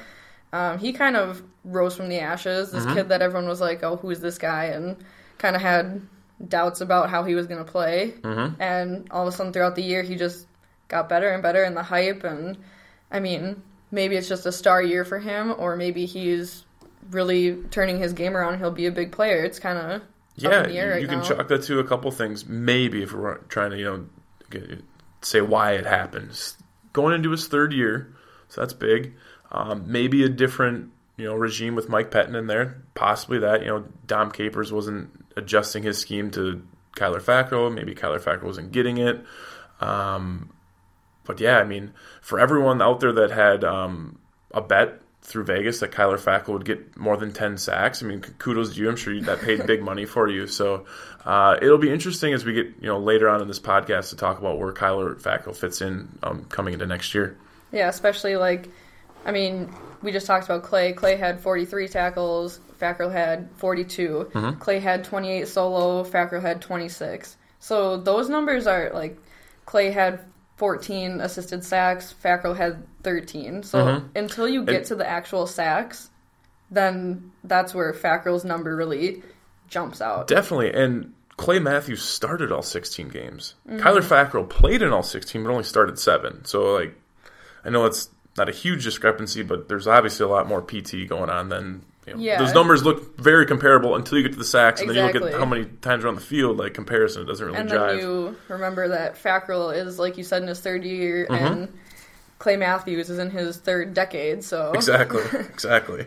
Yeah. 0.53 0.69
um, 0.71 0.77
he 0.79 0.93
kind 0.93 1.15
of 1.15 1.41
rose 1.63 1.95
from 1.95 2.09
the 2.09 2.19
ashes. 2.19 2.71
This 2.71 2.85
kid 2.85 3.09
that 3.09 3.21
everyone 3.21 3.47
was 3.47 3.61
like, 3.61 3.83
"Oh, 3.83 3.97
who's 3.97 4.19
this 4.19 4.37
guy?" 4.37 4.65
and 4.65 4.97
kind 5.37 5.55
of 5.55 5.61
had 5.61 6.01
doubts 6.47 6.81
about 6.81 7.09
how 7.09 7.23
he 7.23 7.35
was 7.35 7.47
going 7.47 7.63
to 7.63 7.69
play. 7.71 8.13
Mm-hmm. 8.21 8.61
And 8.61 9.07
all 9.11 9.27
of 9.27 9.33
a 9.33 9.35
sudden, 9.35 9.51
throughout 9.53 9.75
the 9.75 9.83
year, 9.83 10.01
he 10.03 10.15
just 10.15 10.47
got 10.87 11.09
better 11.09 11.29
and 11.29 11.43
better 11.43 11.63
in 11.63 11.73
the 11.75 11.83
hype. 11.83 12.23
And 12.23 12.57
I 13.11 13.19
mean, 13.19 13.61
maybe 13.91 14.15
it's 14.15 14.27
just 14.29 14.45
a 14.45 14.51
star 14.51 14.81
year 14.81 15.03
for 15.05 15.19
him, 15.19 15.53
or 15.57 15.75
maybe 15.75 16.05
he's 16.05 16.63
really 17.11 17.55
turning 17.71 17.99
his 17.99 18.13
game 18.13 18.35
around. 18.37 18.57
He'll 18.59 18.71
be 18.71 18.85
a 18.87 18.91
big 18.91 19.11
player. 19.11 19.43
It's 19.43 19.59
kind 19.59 19.77
of 19.77 20.01
Yeah, 20.43 20.63
in 20.63 20.69
the 20.69 20.77
air 20.77 20.87
you, 20.87 20.91
right 20.93 21.01
you 21.01 21.07
can 21.07 21.23
chalk 21.23 21.47
that 21.47 21.63
to 21.63 21.79
a 21.79 21.83
couple 21.83 22.11
things. 22.11 22.45
Maybe 22.45 23.03
if 23.03 23.13
we're 23.13 23.37
trying 23.49 23.71
to, 23.71 23.77
you 23.77 23.85
know, 23.85 24.05
get, 24.49 24.83
say 25.21 25.41
why 25.41 25.73
it 25.73 25.85
happens. 25.85 26.57
Going 26.93 27.13
into 27.13 27.31
his 27.31 27.47
third 27.47 27.73
year, 27.73 28.15
so 28.47 28.61
that's 28.61 28.73
big. 28.73 29.13
Um, 29.51 29.91
maybe 29.91 30.23
a 30.23 30.29
different, 30.29 30.91
you 31.17 31.25
know, 31.25 31.35
regime 31.35 31.75
with 31.75 31.89
Mike 31.89 32.11
Pettine 32.11 32.35
in 32.35 32.47
there. 32.47 32.81
Possibly 32.95 33.39
that. 33.39 33.61
You 33.61 33.67
know, 33.67 33.85
Dom 34.07 34.31
Capers 34.31 34.71
wasn't 34.71 35.09
adjusting 35.35 35.83
his 35.83 35.97
scheme 35.97 36.31
to 36.31 36.65
Kyler 36.95 37.21
Fackrell. 37.21 37.73
Maybe 37.73 37.93
Kyler 37.93 38.19
Fackrell 38.19 38.43
wasn't 38.43 38.71
getting 38.71 38.97
it. 38.97 39.23
Um, 39.79 40.51
but 41.25 41.39
yeah, 41.39 41.59
I 41.59 41.63
mean, 41.63 41.93
for 42.21 42.39
everyone 42.39 42.81
out 42.81 42.99
there 42.99 43.13
that 43.13 43.31
had 43.31 43.63
um, 43.63 44.19
a 44.51 44.61
bet 44.61 45.01
through 45.29 45.43
Vegas 45.43 45.79
that 45.79 45.91
Kyler 45.91 46.19
Fackrell 46.19 46.53
would 46.53 46.65
get 46.65 46.97
more 46.97 47.15
than 47.15 47.31
10 47.31 47.57
sacks, 47.59 48.01
I 48.01 48.07
mean, 48.07 48.21
kudos 48.21 48.73
to 48.73 48.81
you. 48.81 48.89
I'm 48.89 48.95
sure 48.95 49.13
you, 49.13 49.21
that 49.21 49.41
paid 49.41 49.65
big 49.67 49.83
money 49.83 50.05
for 50.05 50.27
you. 50.27 50.47
So 50.47 50.85
uh, 51.23 51.57
it'll 51.61 51.77
be 51.77 51.91
interesting 51.91 52.33
as 52.33 52.43
we 52.43 52.53
get 52.53 52.65
you 52.81 52.87
know 52.87 52.99
later 52.99 53.29
on 53.29 53.39
in 53.41 53.47
this 53.47 53.59
podcast 53.59 54.09
to 54.09 54.15
talk 54.15 54.39
about 54.39 54.57
where 54.57 54.73
Kyler 54.73 55.21
Fackrell 55.21 55.55
fits 55.55 55.81
in 55.81 56.09
um, 56.23 56.45
coming 56.45 56.73
into 56.73 56.87
next 56.87 57.13
year. 57.13 57.37
Yeah, 57.71 57.89
especially 57.89 58.37
like, 58.37 58.69
I 59.23 59.31
mean, 59.31 59.71
we 60.01 60.11
just 60.11 60.25
talked 60.25 60.45
about 60.45 60.63
Clay. 60.63 60.93
Clay 60.93 61.15
had 61.15 61.39
43 61.39 61.87
tackles. 61.87 62.59
Fackrell 62.81 63.11
had 63.11 63.49
42. 63.57 64.31
Clay 64.59 64.79
had 64.79 65.03
28 65.03 65.47
solo. 65.47 66.03
Fackrell 66.03 66.41
had 66.41 66.61
26. 66.61 67.37
So 67.59 67.97
those 67.97 68.29
numbers 68.29 68.65
are 68.65 68.89
like, 68.93 69.19
Clay 69.65 69.91
had 69.91 70.21
14 70.59 71.21
assisted 71.21 71.63
sacks. 71.63 72.13
Fackrell 72.23 72.55
had 72.55 72.83
13. 73.03 73.63
So 73.63 73.79
uh-huh. 73.79 74.01
until 74.13 74.47
you 74.47 74.63
get 74.65 74.75
And- 74.75 74.85
to 74.87 74.95
the 74.95 75.09
actual 75.09 75.47
sacks, 75.47 76.09
then 76.69 77.31
that's 77.45 77.73
where 77.73 77.93
Fackrell's 77.93 78.43
number 78.43 78.75
really 78.75 79.23
jumps 79.69 80.01
out. 80.01 80.27
Definitely. 80.27 80.73
And 80.73 81.13
Clay 81.37 81.59
Matthews 81.59 82.03
started 82.03 82.51
all 82.51 82.61
16 82.61 83.07
games. 83.07 83.55
Mm-hmm. 83.67 83.79
Kyler 83.79 84.01
Fackrell 84.03 84.47
played 84.49 84.81
in 84.81 84.91
all 84.91 85.01
16, 85.01 85.41
but 85.43 85.49
only 85.49 85.63
started 85.63 85.97
seven. 85.97 86.43
So, 86.43 86.73
like, 86.73 86.93
I 87.63 87.69
know 87.69 87.85
it's 87.85 88.09
not 88.37 88.49
a 88.49 88.51
huge 88.51 88.83
discrepancy, 88.83 89.41
but 89.43 89.69
there's 89.69 89.87
obviously 89.87 90.25
a 90.25 90.29
lot 90.29 90.47
more 90.47 90.61
PT 90.61 91.07
going 91.07 91.29
on 91.29 91.47
than. 91.47 91.85
You 92.07 92.13
know, 92.15 92.19
Yeah. 92.19 92.39
Those 92.39 92.53
numbers 92.53 92.83
look 92.83 93.17
very 93.19 93.45
comparable 93.45 93.95
until 93.95 94.17
you 94.17 94.23
get 94.23 94.33
to 94.33 94.37
the 94.39 94.45
sacks, 94.45 94.81
and 94.81 94.89
then 94.89 94.95
you 94.97 95.03
look 95.03 95.15
at 95.33 95.33
how 95.39 95.45
many 95.45 95.65
times 95.65 96.01
you're 96.03 96.09
on 96.09 96.15
the 96.15 96.21
field. 96.21 96.57
Like 96.57 96.73
comparison, 96.73 97.23
it 97.23 97.25
doesn't 97.25 97.45
really 97.45 97.57
And 97.59 97.69
jive. 97.69 97.89
then 97.89 97.99
you 97.99 98.35
remember 98.47 98.87
that 98.89 99.15
Fackrell 99.21 99.75
is, 99.75 99.99
like 99.99 100.17
you 100.17 100.23
said, 100.23 100.41
in 100.41 100.47
his 100.47 100.59
third 100.59 100.83
year, 100.83 101.27
Mm-hmm. 101.29 101.45
and 101.45 101.77
Clay 102.39 102.55
Matthews 102.55 103.09
is 103.09 103.19
in 103.19 103.29
his 103.29 103.57
third 103.57 103.93
decade. 103.93 104.43
So 104.43 104.71
Exactly, 104.75 105.23
exactly. 105.39 106.05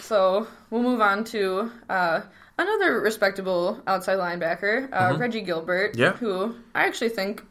So 0.00 0.46
we'll 0.70 0.82
move 0.82 1.00
on 1.00 1.24
to 1.24 1.70
uh, 1.88 2.22
another 2.58 3.00
respectable 3.00 3.80
outside 3.86 4.18
linebacker, 4.18 4.88
uh, 4.92 5.16
Reggie 5.18 5.42
Gilbert, 5.42 5.92
Mm-hmm. 5.92 6.00
Yeah. 6.00 6.12
who 6.14 6.54
I 6.74 6.86
actually 6.86 7.10
think 7.10 7.42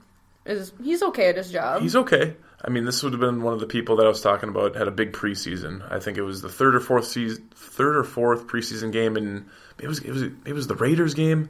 is 0.46 0.74
he's 0.84 1.02
okay 1.04 1.30
at 1.30 1.38
his 1.38 1.52
job. 1.52 1.82
He's 1.82 1.96
okay. 1.96 2.36
I 2.64 2.70
mean, 2.70 2.86
this 2.86 3.04
would 3.04 3.14
have 3.14 3.20
been 3.20 3.44
one 3.44 3.54
of 3.54 3.60
the 3.60 3.68
people 3.68 3.98
that 3.98 4.06
I 4.06 4.10
was 4.10 4.22
talking 4.22 4.50
about 4.50 4.76
had 4.76 4.88
a 4.88 4.92
big 4.92 5.12
preseason. 5.12 5.90
I 5.92 6.00
think 6.00 6.18
it 6.18 6.24
was 6.24 6.42
the 6.42 6.50
third 6.50 6.76
or 6.76 6.80
fourth 6.80 7.06
season, 7.06 7.50
third 7.54 7.96
or 7.96 8.04
fourth 8.04 8.48
preseason 8.48 8.92
game, 8.92 9.18
and 9.18 9.46
it 9.80 9.88
was 9.88 10.00
it 10.00 10.12
was 10.12 10.24
it 10.24 10.54
was 10.54 10.68
the 10.68 10.76
Raiders 10.76 11.14
game, 11.14 11.50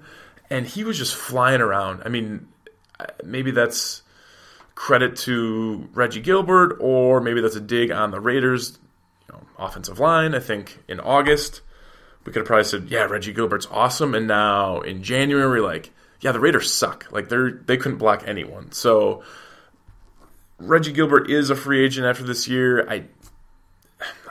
and 0.49 0.65
he 0.65 0.83
was 0.83 0.97
just 0.97 1.15
flying 1.15 1.61
around. 1.61 2.01
I 2.05 2.09
mean, 2.09 2.47
maybe 3.23 3.51
that's 3.51 4.01
credit 4.73 5.15
to 5.15 5.87
Reggie 5.93 6.21
Gilbert, 6.21 6.77
or 6.79 7.21
maybe 7.21 7.41
that's 7.41 7.55
a 7.55 7.61
dig 7.61 7.91
on 7.91 8.11
the 8.11 8.19
Raiders, 8.19 8.77
you 9.27 9.35
know, 9.35 9.41
offensive 9.57 9.99
line. 9.99 10.35
I 10.35 10.39
think 10.39 10.83
in 10.87 10.99
August 10.99 11.61
we 12.25 12.31
could 12.31 12.41
have 12.41 12.47
probably 12.47 12.65
said, 12.65 12.89
"Yeah, 12.89 13.05
Reggie 13.05 13.33
Gilbert's 13.33 13.67
awesome," 13.69 14.15
and 14.15 14.27
now 14.27 14.81
in 14.81 15.03
January, 15.03 15.61
like, 15.61 15.91
yeah, 16.19 16.31
the 16.31 16.39
Raiders 16.39 16.73
suck. 16.73 17.07
Like 17.11 17.29
they're 17.29 17.51
they 17.51 17.77
couldn't 17.77 17.99
block 17.99 18.23
anyone. 18.25 18.71
So 18.71 19.23
Reggie 20.59 20.91
Gilbert 20.93 21.29
is 21.29 21.49
a 21.49 21.55
free 21.55 21.83
agent 21.83 22.05
after 22.07 22.23
this 22.23 22.47
year. 22.47 22.87
I 22.89 23.05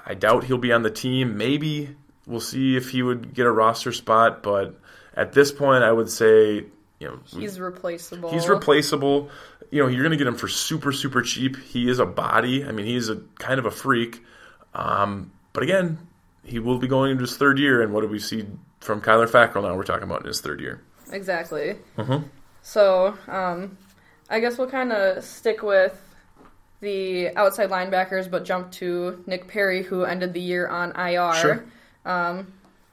I 0.06 0.14
doubt 0.14 0.44
he'll 0.44 0.58
be 0.58 0.72
on 0.72 0.82
the 0.82 0.90
team. 0.90 1.36
Maybe 1.36 1.96
we'll 2.26 2.40
see 2.40 2.76
if 2.76 2.90
he 2.90 3.02
would 3.02 3.34
get 3.34 3.46
a 3.46 3.50
roster 3.50 3.92
spot, 3.92 4.42
but 4.42 4.74
at 5.14 5.32
this 5.32 5.52
point, 5.52 5.84
I 5.84 5.92
would 5.92 6.10
say 6.10 6.64
you 7.00 7.08
know 7.08 7.18
He's 7.26 7.60
replaceable. 7.60 8.30
he's 8.30 8.48
replaceable. 8.48 9.30
You 9.70 9.82
know, 9.82 9.88
you're 9.88 10.02
going 10.02 10.12
to 10.12 10.16
get 10.18 10.26
him 10.26 10.36
for 10.36 10.48
super 10.48 10.92
super 10.92 11.20
cheap. 11.22 11.56
He 11.58 11.88
is 11.90 11.98
a 11.98 12.06
body. 12.06 12.64
I 12.64 12.72
mean, 12.72 12.86
he's 12.86 13.08
a 13.08 13.16
kind 13.38 13.58
of 13.58 13.66
a 13.66 13.70
freak. 13.70 14.22
Um, 14.74 15.32
but 15.52 15.62
again, 15.62 15.98
he 16.42 16.58
will 16.58 16.78
be 16.78 16.86
going 16.88 17.10
into 17.12 17.22
his 17.22 17.36
third 17.36 17.58
year, 17.58 17.82
and 17.82 17.92
what 17.92 18.00
do 18.02 18.08
we 18.08 18.18
see 18.18 18.46
from 18.80 19.00
Kyler 19.00 19.28
Fackrell 19.28 19.62
now? 19.62 19.74
We're 19.76 19.82
talking 19.84 20.04
about 20.04 20.20
in 20.22 20.26
his 20.28 20.40
third 20.40 20.60
year. 20.60 20.80
Exactly. 21.12 21.76
Mhm. 21.98 22.24
So, 22.62 23.16
um, 23.28 23.76
I 24.30 24.40
guess 24.40 24.56
we'll 24.58 24.70
kind 24.70 24.90
of 24.92 25.22
stick 25.22 25.62
with 25.62 26.00
the 26.84 27.34
outside 27.36 27.70
linebackers, 27.70 28.30
but 28.30 28.44
jump 28.44 28.70
to 28.72 29.24
Nick 29.26 29.48
Perry, 29.48 29.82
who 29.82 30.04
ended 30.04 30.32
the 30.32 30.40
year 30.40 30.68
on 30.68 30.92
IR. 30.92 31.34
Sure. 31.34 31.64
Um, 32.04 32.52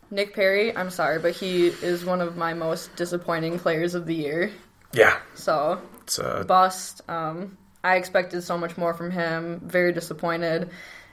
Nick 0.10 0.34
Perry, 0.34 0.76
I'm 0.76 0.90
sorry, 0.90 1.20
but 1.20 1.34
he 1.34 1.68
is 1.68 2.04
one 2.04 2.22
of 2.22 2.36
my 2.36 2.54
most 2.54 2.96
disappointing 2.96 3.60
players 3.60 3.94
of 3.94 4.06
the 4.06 4.16
year. 4.16 4.52
Yeah, 4.94 5.18
So, 5.36 5.82
it's 6.04 6.20
uh, 6.20 6.44
bust. 6.46 7.02
Um, 7.08 7.58
I 7.84 7.96
expected 7.96 8.42
so 8.44 8.58
much 8.58 8.78
more 8.78 8.94
from 8.94 9.10
him. 9.12 9.62
Very 9.64 9.94
disappointed. 9.94 10.70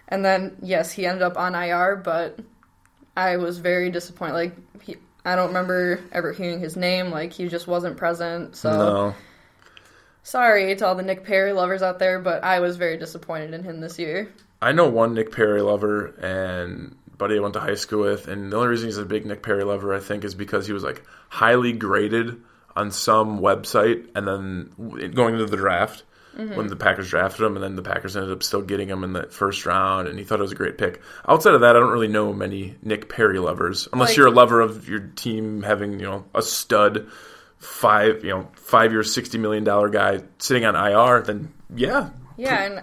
And 0.09 0.25
then, 0.25 0.57
yes, 0.63 0.91
he 0.91 1.07
ended 1.07 1.23
up 1.23 1.37
on 1.37 1.55
IR, 1.55 1.97
but 1.97 2.41
I 3.17 3.37
was 3.37 3.59
very 3.59 3.91
disappointed. 3.91 4.35
Like, 4.35 4.83
he, 4.83 4.97
I 5.25 5.37
don't 5.37 5.49
remember 5.49 6.01
ever 6.11 6.33
hearing 6.33 6.59
his 6.59 6.77
name. 6.77 7.11
Like, 7.11 7.33
he 7.33 7.49
just 7.49 7.69
wasn't 7.69 7.97
present. 7.97 8.57
So, 8.57 8.71
no. 8.73 9.15
Sorry 10.29 10.75
to 10.77 10.87
all 10.87 10.95
the 10.95 11.03
Nick 11.03 11.25
Perry 11.25 11.53
lovers 11.53 11.83
out 11.83 11.99
there, 11.99 12.19
but 12.19 12.45
I 12.45 12.61
was 12.61 12.77
very 12.77 12.97
disappointed 12.99 13.55
in 13.55 13.65
him 13.65 13.81
this 13.81 13.99
year. 13.99 14.31
I 14.61 14.73
know 14.73 14.89
one 14.89 15.15
Nick 15.15 15.33
Perry 15.33 15.63
lover 15.63 16.15
and 16.21 16.97
buddy 17.17 17.37
I 17.37 17.41
went 17.41 17.55
to 17.55 17.61
high 17.61 17.75
school 17.75 18.03
with, 18.03 18.29
and 18.29 18.53
the 18.53 18.57
only 18.57 18.69
reason 18.69 18.89
he's 18.89 18.99
a 18.99 19.05
big 19.05 19.27
Nick 19.27 19.43
Perry 19.43 19.65
lover, 19.65 19.95
I 19.95 20.01
think, 20.01 20.25
is 20.25 20.35
because 20.35 20.67
he 20.67 20.73
was 20.73 20.85
like 20.85 21.03
highly 21.29 21.73
graded 21.73 22.41
on 22.77 22.93
some 22.93 23.41
website, 23.41 24.09
and 24.15 24.27
then 24.27 25.13
going 25.15 25.35
into 25.35 25.47
the 25.47 25.57
draft 25.57 26.05
mm-hmm. 26.37 26.55
when 26.55 26.69
the 26.69 26.77
Packers 26.77 27.11
drafted 27.11 27.45
him, 27.45 27.57
and 27.57 27.65
then 27.65 27.75
the 27.75 27.83
Packers 27.83 28.17
ended 28.17 28.31
up 28.31 28.45
still 28.45 28.63
getting 28.63 28.89
him 28.89 29.03
in 29.03 29.13
the 29.13 29.25
first 29.25 29.67
round, 29.67 30.07
and 30.07 30.17
he 30.17 30.25
thought 30.25 30.39
it 30.39 30.43
was 30.43 30.53
a 30.53 30.57
great 30.57 30.79
pick. 30.79 31.01
Outside 31.27 31.55
of 31.55 31.63
that, 31.63 31.75
I 31.75 31.81
don't 31.81 31.91
really 31.91 32.07
know 32.07 32.33
many 32.33 32.77
Nick 32.83 33.09
Perry 33.09 33.41
lovers, 33.41 33.89
unless 33.93 34.11
Like- 34.11 34.17
you're 34.17 34.29
a 34.29 34.33
lover 34.33 34.61
of 34.61 34.89
your 34.89 35.01
team 35.01 35.63
having 35.63 35.99
you 35.99 36.07
know 36.07 36.25
a 36.35 36.43
stud 36.43 37.09
five 37.59 38.25
you 38.25 38.31
know 38.31 38.49
five 38.55 38.93
year 38.93 39.03
sixty 39.03 39.39
million 39.39 39.65
dollar 39.65 39.89
guy 39.89 40.21
sitting 40.39 40.65
on 40.65 40.75
IR. 40.77 41.23
Then 41.23 41.53
yeah, 41.75 42.11
Yeah, 42.37 42.63
and 42.63 42.83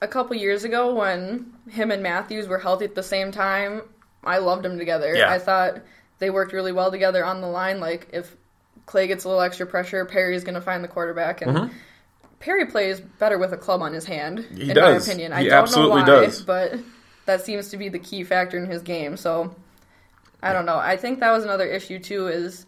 a 0.00 0.08
couple 0.08 0.36
years 0.36 0.64
ago 0.64 0.94
when 0.94 1.52
him 1.70 1.90
and 1.90 2.02
Matthews 2.02 2.46
were 2.48 2.58
healthy 2.58 2.84
at 2.84 2.94
the 2.94 3.02
same 3.02 3.32
time, 3.32 3.82
I 4.24 4.38
loved 4.38 4.62
them 4.62 4.78
together. 4.78 5.14
Yeah. 5.14 5.30
I 5.30 5.38
thought 5.38 5.78
they 6.18 6.30
worked 6.30 6.52
really 6.52 6.72
well 6.72 6.90
together 6.90 7.24
on 7.24 7.40
the 7.40 7.46
line. 7.48 7.80
Like 7.80 8.08
if 8.12 8.34
Clay 8.86 9.06
gets 9.06 9.24
a 9.24 9.28
little 9.28 9.42
extra 9.42 9.66
pressure, 9.66 10.04
Perry's 10.04 10.44
going 10.44 10.54
to 10.54 10.60
find 10.60 10.84
the 10.84 10.88
quarterback, 10.88 11.42
and 11.42 11.70
Perry 12.38 12.66
plays 12.66 13.00
better 13.00 13.38
with 13.38 13.52
a 13.52 13.56
club 13.56 13.82
on 13.82 13.92
his 13.92 14.04
hand. 14.04 14.38
Mm-hmm. 14.38 14.56
He 14.56 14.68
in 14.70 14.74
does. 14.76 15.06
my 15.06 15.12
opinion, 15.12 15.32
I 15.32 15.42
He 15.42 15.48
don't 15.48 15.58
absolutely 15.62 16.02
know 16.04 16.14
why, 16.20 16.24
does. 16.26 16.42
but 16.42 16.74
that 17.24 17.44
seems 17.44 17.70
to 17.70 17.76
be 17.76 17.88
the 17.88 17.98
key 17.98 18.22
factor 18.22 18.56
in 18.56 18.66
his 18.70 18.82
game. 18.82 19.16
So 19.16 19.54
I 20.42 20.52
don't 20.52 20.66
know. 20.66 20.76
I 20.78 20.96
think 20.96 21.18
that 21.20 21.32
was 21.32 21.42
another 21.44 21.66
issue 21.66 21.98
too. 21.98 22.28
Is 22.28 22.66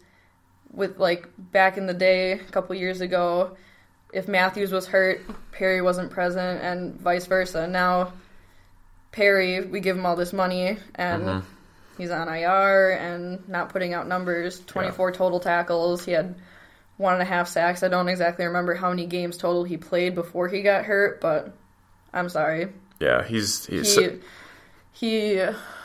with 0.71 0.97
like 0.99 1.27
back 1.37 1.77
in 1.77 1.85
the 1.87 1.93
day, 1.93 2.33
a 2.33 2.37
couple 2.39 2.75
years 2.75 3.01
ago, 3.01 3.57
if 4.13 4.27
Matthews 4.27 4.71
was 4.71 4.87
hurt, 4.87 5.21
Perry 5.51 5.81
wasn't 5.81 6.11
present, 6.11 6.61
and 6.63 6.99
vice 6.99 7.25
versa. 7.27 7.67
Now, 7.67 8.13
Perry, 9.11 9.61
we 9.65 9.79
give 9.79 9.97
him 9.97 10.05
all 10.05 10.15
this 10.15 10.33
money, 10.33 10.77
and 10.95 11.23
Mm-hmm. 11.23 11.47
he's 11.97 12.11
on 12.11 12.27
IR 12.27 12.91
and 12.91 13.47
not 13.49 13.69
putting 13.69 13.93
out 13.93 14.07
numbers. 14.07 14.59
Twenty-four 14.61 15.11
total 15.11 15.39
tackles. 15.39 16.05
He 16.05 16.11
had 16.11 16.35
one 16.97 17.13
and 17.13 17.21
a 17.21 17.25
half 17.25 17.47
sacks. 17.47 17.81
I 17.83 17.87
don't 17.87 18.09
exactly 18.09 18.45
remember 18.45 18.75
how 18.75 18.89
many 18.89 19.05
games 19.05 19.37
total 19.37 19.63
he 19.63 19.77
played 19.77 20.15
before 20.15 20.47
he 20.47 20.61
got 20.61 20.85
hurt, 20.85 21.21
but 21.21 21.55
I'm 22.13 22.29
sorry. 22.29 22.67
yeah, 22.99 23.23
he's 23.23 23.65
he's 23.65 23.95
He 23.95 24.09
he 24.91 25.41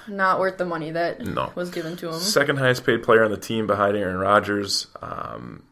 not 0.09 0.39
worth 0.41 0.59
the 0.59 0.65
money 0.65 0.91
that 0.93 1.21
No. 1.25 1.53
was 1.55 1.71
given 1.71 1.97
to 1.97 2.09
him. 2.09 2.15
second 2.21 2.59
highest 2.59 2.85
paid 2.85 3.03
player 3.03 3.25
on 3.25 3.31
the 3.31 3.37
team 3.37 3.67
behind 3.67 3.97
Aaron 3.97 4.19
Rodgers. 4.19 4.87
Um, 5.03 5.63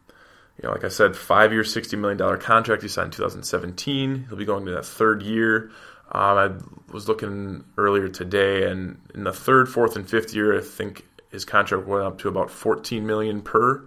you 0.60 0.68
know, 0.68 0.72
like 0.74 0.84
I 0.84 0.88
said, 0.88 1.16
five 1.16 1.52
year, 1.52 1.64
sixty 1.64 1.96
million 1.96 2.18
dollar 2.18 2.36
contract 2.36 2.82
he 2.82 2.88
signed 2.88 3.06
in 3.06 3.10
2017. 3.12 4.26
He'll 4.28 4.36
be 4.38 4.44
going 4.44 4.64
to 4.66 4.72
that 4.72 4.84
third 4.86 5.22
year. 5.22 5.70
Um, 6.12 6.38
I 6.38 6.50
was 6.92 7.08
looking 7.08 7.64
earlier 7.78 8.08
today, 8.08 8.70
and 8.70 9.00
in 9.14 9.24
the 9.24 9.32
third, 9.32 9.68
fourth, 9.68 9.96
and 9.96 10.08
fifth 10.08 10.34
year, 10.34 10.56
I 10.56 10.60
think 10.60 11.06
his 11.30 11.44
contract 11.46 11.86
went 11.86 12.04
up 12.04 12.18
to 12.18 12.28
about 12.28 12.50
14 12.50 13.06
million 13.06 13.40
per. 13.40 13.86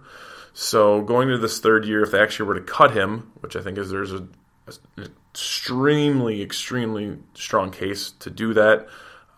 So 0.52 1.02
going 1.02 1.28
into 1.28 1.38
this 1.38 1.60
third 1.60 1.84
year, 1.84 2.02
if 2.02 2.10
they 2.10 2.18
actually 2.20 2.48
were 2.48 2.54
to 2.54 2.62
cut 2.62 2.90
him, 2.90 3.30
which 3.40 3.54
I 3.54 3.60
think 3.62 3.78
is 3.78 3.90
there's 3.90 4.12
a, 4.12 4.26
an 4.96 5.12
extremely, 5.32 6.42
extremely 6.42 7.18
strong 7.34 7.70
case 7.70 8.10
to 8.20 8.30
do 8.30 8.54
that. 8.54 8.88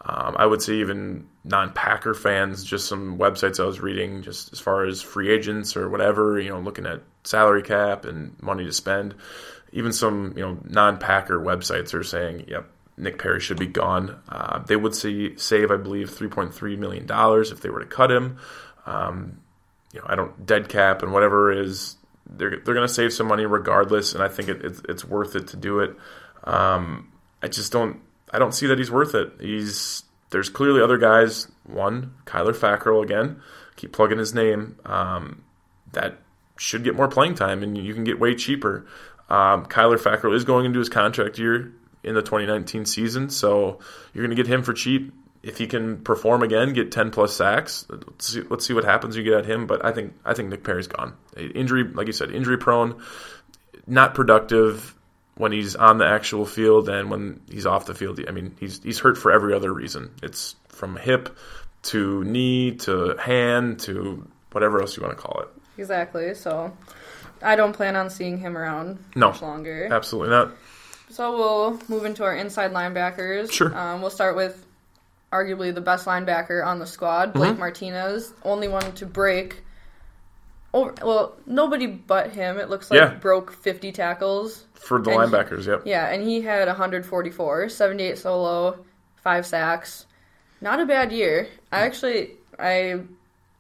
Um, 0.01 0.37
I 0.39 0.47
would 0.47 0.63
say 0.63 0.75
even 0.75 1.27
non-Packer 1.45 2.15
fans, 2.15 2.65
just 2.65 2.87
some 2.87 3.19
websites 3.19 3.61
I 3.61 3.67
was 3.67 3.81
reading, 3.81 4.23
just 4.23 4.53
as 4.53 4.61
far 4.61 4.85
as 4.85 5.03
free 5.03 5.31
agents 5.31 5.77
or 5.77 5.89
whatever, 5.89 6.39
you 6.39 6.51
know, 6.51 6.61
looking 6.61 6.87
at 6.87 7.03
salary 7.25 7.63
cap 7.63 8.05
and 8.05 8.41
money 8.41 8.65
to 8.65 8.73
spend. 8.73 9.15
Even 9.73 9.93
some, 9.93 10.35
you 10.37 10.43
know, 10.43 10.59
non-Packer 10.65 11.39
websites 11.39 11.93
are 11.95 12.05
saying, 12.05 12.45
"Yep, 12.49 12.71
Nick 12.97 13.19
Perry 13.19 13.41
should 13.41 13.59
be 13.59 13.67
gone." 13.67 14.19
Uh, 14.29 14.61
they 14.61 14.77
would 14.77 14.95
see, 14.95 15.37
save, 15.37 15.71
I 15.71 15.77
believe, 15.77 16.11
three 16.11 16.29
point 16.29 16.55
three 16.55 16.77
million 16.77 17.05
dollars 17.05 17.51
if 17.51 17.61
they 17.61 17.69
were 17.69 17.81
to 17.81 17.87
cut 17.87 18.11
him. 18.11 18.39
Um, 18.87 19.41
you 19.93 20.01
know, 20.01 20.07
I 20.09 20.15
don't 20.15 20.47
dead 20.47 20.69
cap 20.69 21.03
and 21.03 21.13
whatever 21.13 21.53
is 21.53 21.97
they're 22.29 22.51
they're 22.51 22.75
going 22.75 22.87
to 22.87 22.93
save 22.93 23.13
some 23.13 23.27
money 23.27 23.47
regardless, 23.47 24.15
and 24.15 24.23
I 24.23 24.29
think 24.29 24.49
it, 24.49 24.65
it's 24.65 24.83
it's 24.89 25.05
worth 25.05 25.35
it 25.35 25.49
to 25.49 25.57
do 25.57 25.81
it. 25.81 25.97
Um, 26.45 27.13
I 27.43 27.49
just 27.49 27.73
don't 27.73 28.01
I 28.33 28.39
don't 28.39 28.53
see 28.53 28.67
that 28.67 28.79
he's 28.79 28.91
worth 28.91 29.15
it. 29.15 29.33
He's 29.41 30.05
there's 30.31 30.49
clearly 30.49 30.83
other 30.83 30.99
guys. 30.99 31.49
One, 31.65 32.15
Kyler 32.25 32.55
Fackrell 32.55 33.03
again, 33.03 33.43
keep 33.77 33.93
plugging 33.93 34.19
his 34.19 34.35
name. 34.35 34.77
Um, 34.85 35.43
that 35.93 36.19
should 36.57 36.85
get 36.85 36.95
more 36.95 37.09
playing 37.09 37.35
time, 37.35 37.63
and 37.63 37.77
you 37.77 37.95
can 37.95 38.05
get 38.05 38.19
way 38.19 38.35
cheaper. 38.35 38.87
Um, 39.29 39.67
Kyler 39.67 39.99
Fackrell 39.99 40.35
is 40.35 40.45
going 40.45 40.67
into 40.67 40.79
his 40.79 40.89
contract 40.89 41.39
year 41.39 41.73
in 42.03 42.15
the 42.15 42.23
2019 42.23 42.85
season, 42.85 43.31
so 43.31 43.79
you're 44.13 44.25
going 44.25 44.37
to 44.37 44.43
get 44.43 44.53
him 44.53 44.63
for 44.63 44.73
cheap. 44.73 45.13
If 45.43 45.59
he 45.59 45.67
can 45.67 45.99
perform 45.99 46.43
again, 46.43 46.73
get 46.73 46.91
10 46.91 47.11
plus 47.11 47.35
sacks, 47.35 47.87
let's 47.89 48.27
see, 48.27 48.43
let's 48.51 48.67
see 48.67 48.75
what 48.75 48.85
happens. 48.85 49.17
You 49.17 49.23
get 49.23 49.35
at 49.35 49.47
him, 49.47 49.67
but 49.67 49.85
I 49.85 49.93
think 49.93 50.15
I 50.25 50.35
think 50.35 50.49
Nick 50.49 50.65
Perry's 50.65 50.89
gone. 50.89 51.15
Injury, 51.37 51.85
like 51.85 52.09
you 52.09 52.13
said, 52.13 52.33
injury 52.33 52.59
prone, 52.59 53.01
not 53.87 54.15
productive 54.15 54.95
when 55.39 55.53
he's 55.53 55.75
on 55.77 55.97
the 55.99 56.07
actual 56.07 56.45
field 56.45 56.89
and 56.89 57.11
when 57.11 57.41
he's 57.51 57.65
off 57.65 57.87
the 57.87 57.95
field. 57.95 58.21
I 58.29 58.33
mean, 58.33 58.55
he's 58.61 58.83
he's 58.83 58.99
hurt 58.99 59.17
for 59.17 59.33
every 59.33 59.55
other 59.55 59.73
reason. 59.73 60.11
It's 60.23 60.55
from 60.69 60.97
hip 60.97 61.35
to 61.85 62.23
knee 62.25 62.73
to 62.77 63.17
hand 63.19 63.81
to 63.81 64.27
whatever 64.53 64.81
else 64.81 64.97
you 64.97 65.03
want 65.03 65.17
to 65.17 65.23
call 65.23 65.41
it. 65.43 65.49
Exactly. 65.81 66.35
So 66.35 66.77
I 67.41 67.57
don't 67.57 67.73
plan 67.73 67.97
on 67.97 68.11
seeing 68.11 68.37
him 68.39 68.59
around 68.59 68.99
No. 69.15 69.29
much 69.31 69.41
longer. 69.43 69.89
Absolutely 69.91 70.31
not. 70.31 70.51
So 71.11 71.37
we'll 71.37 71.81
move 71.89 72.05
into 72.05 72.25
our 72.25 72.35
inside 72.35 72.73
linebackers. 72.73 73.51
Sure. 73.53 73.75
Um, 73.77 74.01
we'll 74.03 74.11
start 74.11 74.37
with 74.37 74.67
arguably 75.33 75.75
the 75.75 75.81
best 75.81 76.05
linebacker 76.07 76.65
on 76.67 76.79
the 76.81 76.87
squad, 76.87 77.33
Blake 77.33 77.51
Mm-hmm. 77.53 77.61
Martinez, 77.61 78.33
only 78.43 78.67
one 78.69 78.93
to 78.95 79.07
break. 79.07 79.63
Over, 80.75 80.93
well, 81.03 81.37
nobody 81.47 81.87
but 81.87 82.31
him. 82.31 82.59
It 82.59 82.69
looks 82.69 82.91
like 82.91 83.01
Yeah. 83.01 83.15
broke 83.15 83.53
50 83.53 83.91
tackles. 83.93 84.67
For 84.75 85.01
the 85.01 85.11
And 85.11 85.21
he- 85.23 85.27
linebackers, 85.37 85.67
yep. 85.67 85.83
Yeah, 85.85 86.07
and 86.09 86.23
he 86.23 86.41
had 86.43 86.69
144, 86.69 87.69
78 87.69 88.19
solo, 88.19 88.85
five 89.17 89.47
sacks. 89.47 90.07
Not 90.61 90.79
a 90.81 90.87
bad 90.87 91.11
year. 91.13 91.47
I 91.73 91.81
actually, 91.81 92.33
I, 92.59 93.01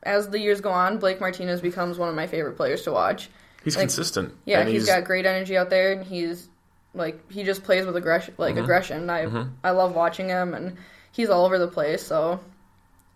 as 0.03 0.29
the 0.29 0.39
years 0.39 0.61
go 0.61 0.71
on, 0.71 0.99
Blake 0.99 1.21
Martinez 1.21 1.61
becomes 1.61 1.99
one 1.99 2.09
of 2.09 2.15
my 2.15 2.27
favorite 2.27 2.57
players 2.57 2.83
to 2.83 2.93
watch. 2.93 3.31
He's 3.65 3.75
like- 3.77 3.83
consistent. 3.85 4.35
Yeah, 4.45 4.61
and 4.61 4.69
he's 4.69 4.87
got 4.87 5.05
great 5.05 5.27
energy 5.27 5.57
out 5.57 5.71
there, 5.71 5.93
and 5.93 6.05
he's 6.05 6.49
like 6.95 7.31
he 7.31 7.43
just 7.45 7.65
plays 7.65 7.85
with 7.87 7.97
aggression, 7.97 8.35
like 8.39 8.55
Mm-hmm. 8.55 8.65
aggression. 8.65 9.11
I 9.11 9.27
I 9.65 9.71
love 9.73 9.95
watching 9.95 10.29
him, 10.29 10.55
and 10.55 10.77
he's 11.13 11.29
all 11.31 11.45
over 11.45 11.59
the 11.59 11.69
place. 11.69 12.03
So 12.03 12.41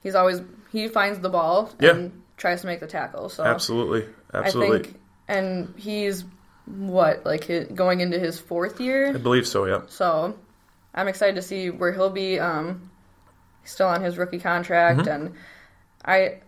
he's 0.02 0.14
always 0.14 0.42
he 0.70 0.88
finds 0.88 1.20
the 1.20 1.28
ball 1.30 1.70
Yeah. 1.80 2.08
Tries 2.42 2.60
to 2.62 2.66
make 2.66 2.80
the 2.80 2.86
tackle. 2.88 3.28
So 3.28 3.44
Absolutely, 3.44 4.04
absolutely. 4.34 4.80
I 4.80 4.82
think, 4.82 5.00
and 5.28 5.74
he's 5.78 6.24
what 6.66 7.24
like 7.24 7.44
his, 7.44 7.68
going 7.68 8.00
into 8.00 8.18
his 8.18 8.38
fourth 8.38 8.80
year. 8.80 9.10
I 9.14 9.18
believe 9.18 9.46
so. 9.46 9.64
Yeah. 9.66 9.82
So 9.88 10.36
I'm 10.92 11.06
excited 11.08 11.36
to 11.36 11.42
see 11.42 11.70
where 11.70 11.92
he'll 11.92 12.10
be. 12.10 12.38
Um, 12.40 12.90
still 13.64 13.86
on 13.86 14.02
his 14.02 14.18
rookie 14.18 14.40
contract, 14.40 14.98
Mm-hmm. 15.02 15.08
and 15.08 15.34
I 16.04 16.40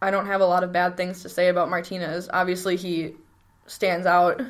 I 0.00 0.12
don't 0.12 0.26
have 0.26 0.40
a 0.40 0.46
lot 0.46 0.62
of 0.62 0.72
bad 0.72 0.96
things 0.96 1.22
to 1.22 1.28
say 1.28 1.48
about 1.48 1.68
Martinez. 1.68 2.28
Obviously, 2.32 2.76
he 2.76 3.16
stands 3.66 4.06
out 4.06 4.40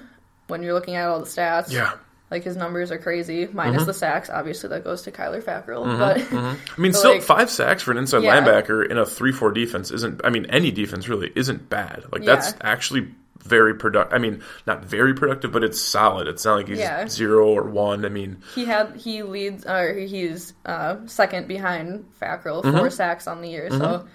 when 0.49 0.63
you're 0.63 0.75
looking 0.75 0.97
at 0.97 1.09
all 1.09 1.19
the 1.19 1.25
stats. 1.25 1.73
Yeah. 1.73 1.93
Like 2.31 2.45
his 2.45 2.57
numbers 2.57 2.93
are 2.93 2.99
crazy, 2.99 3.49
minus 3.53 3.79
Mm-hmm. 3.79 3.87
the 3.87 3.95
sacks. 3.95 4.31
Obviously, 4.31 4.69
that 4.69 4.85
goes 4.85 5.03
to 5.03 5.11
Kyler 5.11 5.43
Fackrell. 5.43 5.99
But 5.99 6.19
I 6.33 6.81
mean, 6.81 6.93
But, 6.93 6.99
still 6.99 7.13
like- 7.15 7.23
five 7.23 7.51
sacks 7.51 7.83
for 7.83 7.91
an 7.91 7.99
inside 7.99 8.23
Yeah. 8.23 8.41
linebacker 8.41 8.89
in 8.89 8.99
a 8.99 9.05
three-four 9.07 9.51
defense 9.53 9.91
isn't. 9.91 10.21
I 10.25 10.31
mean, 10.31 10.47
any 10.47 10.71
defense 10.71 11.09
really 11.09 11.33
isn't 11.35 11.69
bad. 11.69 12.05
Like 12.13 12.25
that's 12.25 12.55
actually 12.61 13.09
very 13.43 13.75
productive. 13.75 14.13
I 14.15 14.19
mean, 14.19 14.43
not 14.67 14.85
very 14.85 15.15
productive, 15.15 15.51
but 15.51 15.65
it's 15.65 15.81
solid. 15.81 16.29
It's 16.29 16.45
not 16.45 16.57
like 16.57 16.69
he's 16.69 16.79
Yeah. 16.79 17.09
zero 17.09 17.49
or 17.49 17.65
one. 17.65 18.05
I 18.05 18.11
mean, 18.11 18.43
he 18.55 18.65
had 18.67 18.95
he 18.97 19.23
leads 19.25 19.65
or 19.67 19.95
he's 19.95 20.53
uh, 20.67 20.97
second 21.07 21.49
behind 21.49 22.05
Fackrell, 22.21 22.63
Mm-hmm. 22.63 22.77
four 22.79 22.91
sacks 22.91 23.27
on 23.27 23.41
the 23.41 23.49
year. 23.49 23.71
So 23.71 24.07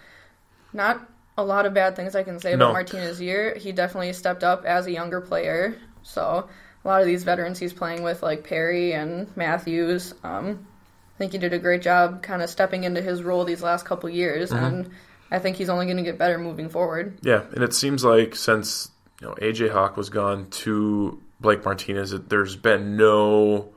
not 0.74 1.06
a 1.38 1.44
lot 1.44 1.66
of 1.66 1.74
bad 1.74 1.96
things 1.98 2.16
I 2.16 2.24
can 2.24 2.40
say 2.40 2.54
about 2.54 2.68
No. 2.68 2.74
Martinez's 2.74 3.20
year. 3.20 3.56
He 3.56 3.72
definitely 3.74 4.14
stepped 4.14 4.44
up 4.44 4.64
as 4.64 4.86
a 4.88 4.92
younger 4.92 5.20
player. 5.22 5.76
So 6.04 6.48
a 6.86 6.88
lot 6.88 7.02
of 7.02 7.08
these 7.08 7.24
veterans 7.24 7.60
he's 7.60 7.74
playing 7.74 8.04
with, 8.04 8.22
like 8.24 8.44
Perry 8.44 8.94
and 8.94 9.28
Matthews, 9.36 10.14
um, 10.24 10.66
I 11.16 11.18
think 11.18 11.32
he 11.32 11.38
did 11.38 11.52
a 11.54 11.60
great 11.60 11.82
job 11.82 12.22
kind 12.22 12.42
of 12.42 12.50
stepping 12.50 12.84
into 12.84 13.02
his 13.02 13.24
role 13.24 13.44
these 13.44 13.64
last 13.64 13.86
couple 13.86 14.10
years, 14.10 14.52
Mm-hmm. 14.52 14.64
and 14.66 14.90
I 15.32 15.40
think 15.40 15.58
he's 15.58 15.70
only 15.70 15.86
going 15.86 15.98
to 15.98 16.04
get 16.04 16.18
better 16.20 16.38
moving 16.38 16.70
forward. 16.70 17.18
yeah, 17.24 17.44
and 17.54 17.64
it 17.64 17.74
seems 17.74 18.04
like 18.06 18.36
since 18.36 18.92
you 19.20 19.28
know 19.28 19.34
AJ 19.36 19.72
Hawk 19.72 19.98
was 19.98 20.10
gone 20.10 20.50
to 20.52 21.20
Blake 21.42 21.66
Martinez, 21.66 22.12
there's 22.28 22.56
been 22.56 22.96
no, 22.96 23.74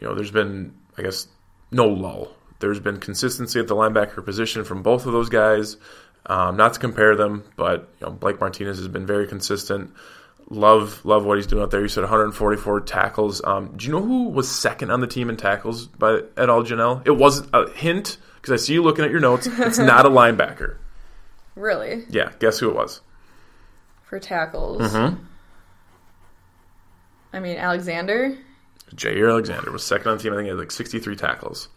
you 0.00 0.06
know, 0.08 0.14
there's 0.14 0.30
been 0.30 0.74
I 0.96 1.02
guess 1.02 1.28
no 1.70 1.86
lull. 1.86 2.32
There's 2.60 2.80
been 2.80 2.98
consistency 2.98 3.58
at 3.60 3.68
the 3.68 3.74
linebacker 3.76 4.24
position 4.24 4.64
from 4.64 4.82
both 4.82 5.06
of 5.06 5.12
those 5.12 5.28
guys. 5.28 5.76
Um, 6.26 6.56
not 6.56 6.74
to 6.74 6.80
compare 6.80 7.16
them, 7.16 7.44
but 7.56 7.88
you 8.00 8.06
know, 8.06 8.12
Blake 8.12 8.38
Martinez 8.40 8.76
has 8.78 8.88
been 8.88 9.06
very 9.06 9.26
consistent. 9.26 9.92
Love, 10.52 11.04
love 11.04 11.24
what 11.24 11.38
he's 11.38 11.46
doing 11.46 11.62
out 11.62 11.70
there. 11.70 11.80
You 11.80 11.86
said 11.88 12.02
144 12.02 12.80
tackles. 12.80 13.40
Um, 13.44 13.72
do 13.76 13.86
you 13.86 13.92
know 13.92 14.02
who 14.02 14.28
was 14.30 14.50
second 14.50 14.90
on 14.90 15.00
the 15.00 15.06
team 15.06 15.30
in 15.30 15.36
tackles 15.36 15.86
by 15.86 16.22
at 16.36 16.50
all, 16.50 16.64
Jenelle? 16.64 17.06
It 17.06 17.12
wasn't 17.12 17.50
a 17.54 17.70
hint 17.70 18.18
because 18.36 18.52
I 18.60 18.64
see 18.64 18.72
you 18.74 18.82
looking 18.82 19.04
at 19.04 19.12
your 19.12 19.20
notes. 19.20 19.46
It's 19.46 19.78
not 19.78 20.06
a 20.06 20.10
linebacker. 20.10 20.76
Really, 21.54 22.04
Yeah, 22.08 22.32
guess 22.40 22.58
who 22.58 22.68
it 22.70 22.74
was? 22.74 23.00
for 24.02 24.18
tackles. 24.18 24.82
Mm-hmm. 24.82 25.22
I 27.32 27.38
mean, 27.38 27.56
Alexander 27.58 28.36
Jair 28.94 29.30
Alexander 29.30 29.70
was 29.70 29.84
second 29.84 30.08
on 30.08 30.16
the 30.16 30.22
team. 30.24 30.32
I 30.32 30.36
think 30.36 30.46
he 30.46 30.50
had 30.50 30.58
like 30.58 30.72
63 30.72 31.14
tackles. 31.14 31.68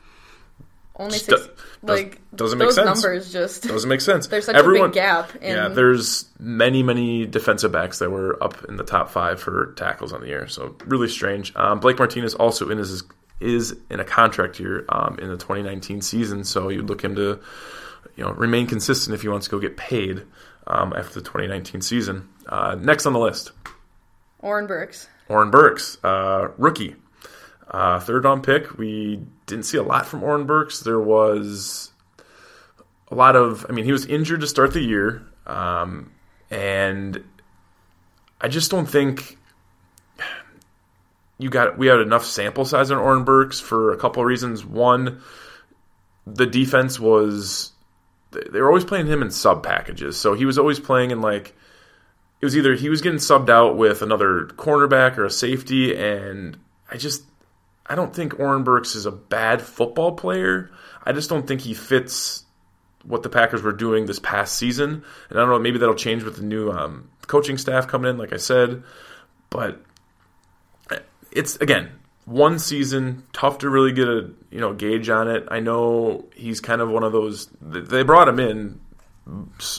Only 0.96 1.18
six. 1.18 1.42
do- 1.46 1.52
like 1.82 2.22
doesn't 2.36 2.58
make 2.58 2.68
those 2.68 2.76
sense. 2.76 2.86
numbers 3.04 3.32
just 3.32 3.64
Doesn't 3.64 3.90
make 3.90 4.02
sense. 4.02 4.28
there's 4.30 4.46
such 4.46 4.56
Everyone, 4.56 4.86
a 4.86 4.88
big 4.90 4.94
gap. 4.94 5.36
In, 5.38 5.56
Yeah, 5.56 5.68
there's 5.68 6.26
many, 6.40 6.84
many 6.84 7.26
defensive 7.26 7.72
backs 7.72 8.00
that 8.00 8.10
were 8.10 8.42
up 8.44 8.64
in 8.66 8.78
the 8.78 8.84
top 8.84 9.10
five 9.10 9.40
for 9.42 9.74
tackles 9.74 10.14
on 10.14 10.22
the 10.22 10.28
year. 10.28 10.48
So 10.48 10.76
really 10.86 11.08
strange. 11.08 11.54
Um, 11.56 11.80
Blake 11.80 11.98
Martinez 12.00 12.36
also 12.36 12.70
in 12.70 12.78
his 12.78 13.04
is 13.40 13.76
in 13.90 14.00
a 14.00 14.06
contract 14.06 14.60
year 14.60 14.86
um, 14.90 15.20
in 15.20 15.28
the 15.28 15.36
2019 15.38 16.02
season, 16.02 16.44
so 16.44 16.70
you'd 16.70 16.88
look 16.88 17.04
him 17.04 17.16
to 17.16 17.40
you 18.16 18.24
know 18.24 18.32
remain 18.32 18.68
consistent 18.68 19.14
if 19.14 19.22
he 19.22 19.28
wants 19.28 19.48
to 19.48 19.52
go 19.52 19.60
get 19.60 19.76
paid 19.76 20.24
um, 20.68 20.94
after 20.96 21.16
the 21.16 21.22
2019 21.22 21.82
season. 21.82 22.30
Uh, 22.48 22.76
next 22.80 23.06
on 23.06 23.14
the 23.14 23.20
list, 23.20 23.52
Oren 24.40 24.68
Burks. 24.68 25.08
Oren 25.30 25.52
Burks, 25.52 25.98
uh, 26.04 26.50
rookie, 26.58 26.96
uh, 27.70 28.00
third 28.00 28.26
round 28.26 28.44
pick. 28.44 28.78
We 28.78 29.22
didn't 29.46 29.66
see 29.66 29.78
a 29.78 29.84
lot 29.84 30.06
from 30.06 30.24
Oren 30.24 30.46
Burks. 30.46 30.80
There 30.80 31.00
was 31.00 31.92
a 33.10 33.16
lot 33.16 33.36
of, 33.36 33.66
I 33.70 33.74
mean, 33.74 33.86
he 33.86 33.92
was 33.92 34.06
injured 34.06 34.42
to 34.42 34.48
start 34.48 34.74
the 34.74 34.82
year, 34.82 35.24
um, 35.46 36.12
and 36.50 37.24
I 38.42 38.48
just 38.48 38.72
don't 38.72 38.88
think 38.88 39.38
you 41.38 41.50
got 41.50 41.78
we 41.78 41.88
had 41.88 42.00
enough 42.00 42.26
sample 42.26 42.66
size 42.66 42.92
on 42.92 42.98
Oren 42.98 43.24
Burks 43.24 43.60
for 43.60 43.92
a 43.92 43.98
couple 43.98 44.22
of 44.22 44.28
reasons. 44.28 44.66
One, 44.66 45.22
the 46.26 46.46
defense 46.46 47.00
was 47.00 47.72
they 48.32 48.44
they 48.52 48.62
were 48.62 48.68
always 48.68 48.86
playing 48.86 49.08
him 49.08 49.22
in 49.22 49.32
sub 49.32 49.64
packages, 49.64 50.18
so 50.18 50.34
he 50.34 50.46
was 50.46 50.58
always 50.58 50.80
playing 50.80 51.12
in 51.12 51.22
like 51.22 51.56
it 52.42 52.46
was 52.46 52.58
either 52.58 52.76
he 52.76 52.90
was 52.90 53.02
getting 53.02 53.20
subbed 53.20 53.50
out 53.50 53.78
with 53.78 54.02
another 54.02 54.46
cornerback 54.56 55.18
or 55.18 55.26
a 55.26 55.32
safety, 55.32 55.96
and 55.96 56.58
I 56.90 56.98
just 56.98 57.24
I 57.86 57.96
don't 57.96 58.16
think 58.16 58.40
Oren 58.40 58.64
Burks 58.64 58.96
is 58.96 59.06
a 59.06 59.12
bad 59.12 59.62
football 59.62 60.14
player. 60.14 60.72
I 61.04 61.12
just 61.12 61.30
don't 61.30 61.46
think 61.48 61.62
he 61.62 61.74
fits 61.74 62.46
what 63.04 63.24
the 63.24 63.30
Packers 63.30 63.62
were 63.62 63.74
doing 63.74 64.06
this 64.06 64.20
past 64.20 64.56
season. 64.56 65.04
And 65.30 65.38
I 65.38 65.42
don't 65.42 65.50
know, 65.50 65.60
maybe 65.60 65.80
that'll 65.80 65.96
change 65.96 66.24
with 66.24 66.38
the 66.38 66.44
new 66.44 66.72
um, 66.72 67.10
coaching 67.28 67.58
staff 67.58 67.88
coming 67.88 68.10
in, 68.10 68.18
like 68.18 68.32
I 68.34 68.38
said. 68.38 68.84
But 69.50 69.82
it's 71.32 71.58
again 71.58 71.92
one 72.26 72.58
season, 72.58 73.24
tough 73.34 73.60
to 73.60 73.70
really 73.70 73.92
get 73.92 74.08
a 74.08 74.32
you 74.50 74.60
know 74.60 74.74
gauge 74.74 75.10
on 75.10 75.28
it. 75.28 75.46
I 75.50 75.60
know 75.60 76.26
he's 76.36 76.62
kind 76.62 76.82
of 76.82 76.90
one 76.90 77.04
of 77.04 77.12
those. 77.12 77.50
They 77.62 78.04
brought 78.04 78.28
him 78.28 78.40
in, 78.40 78.80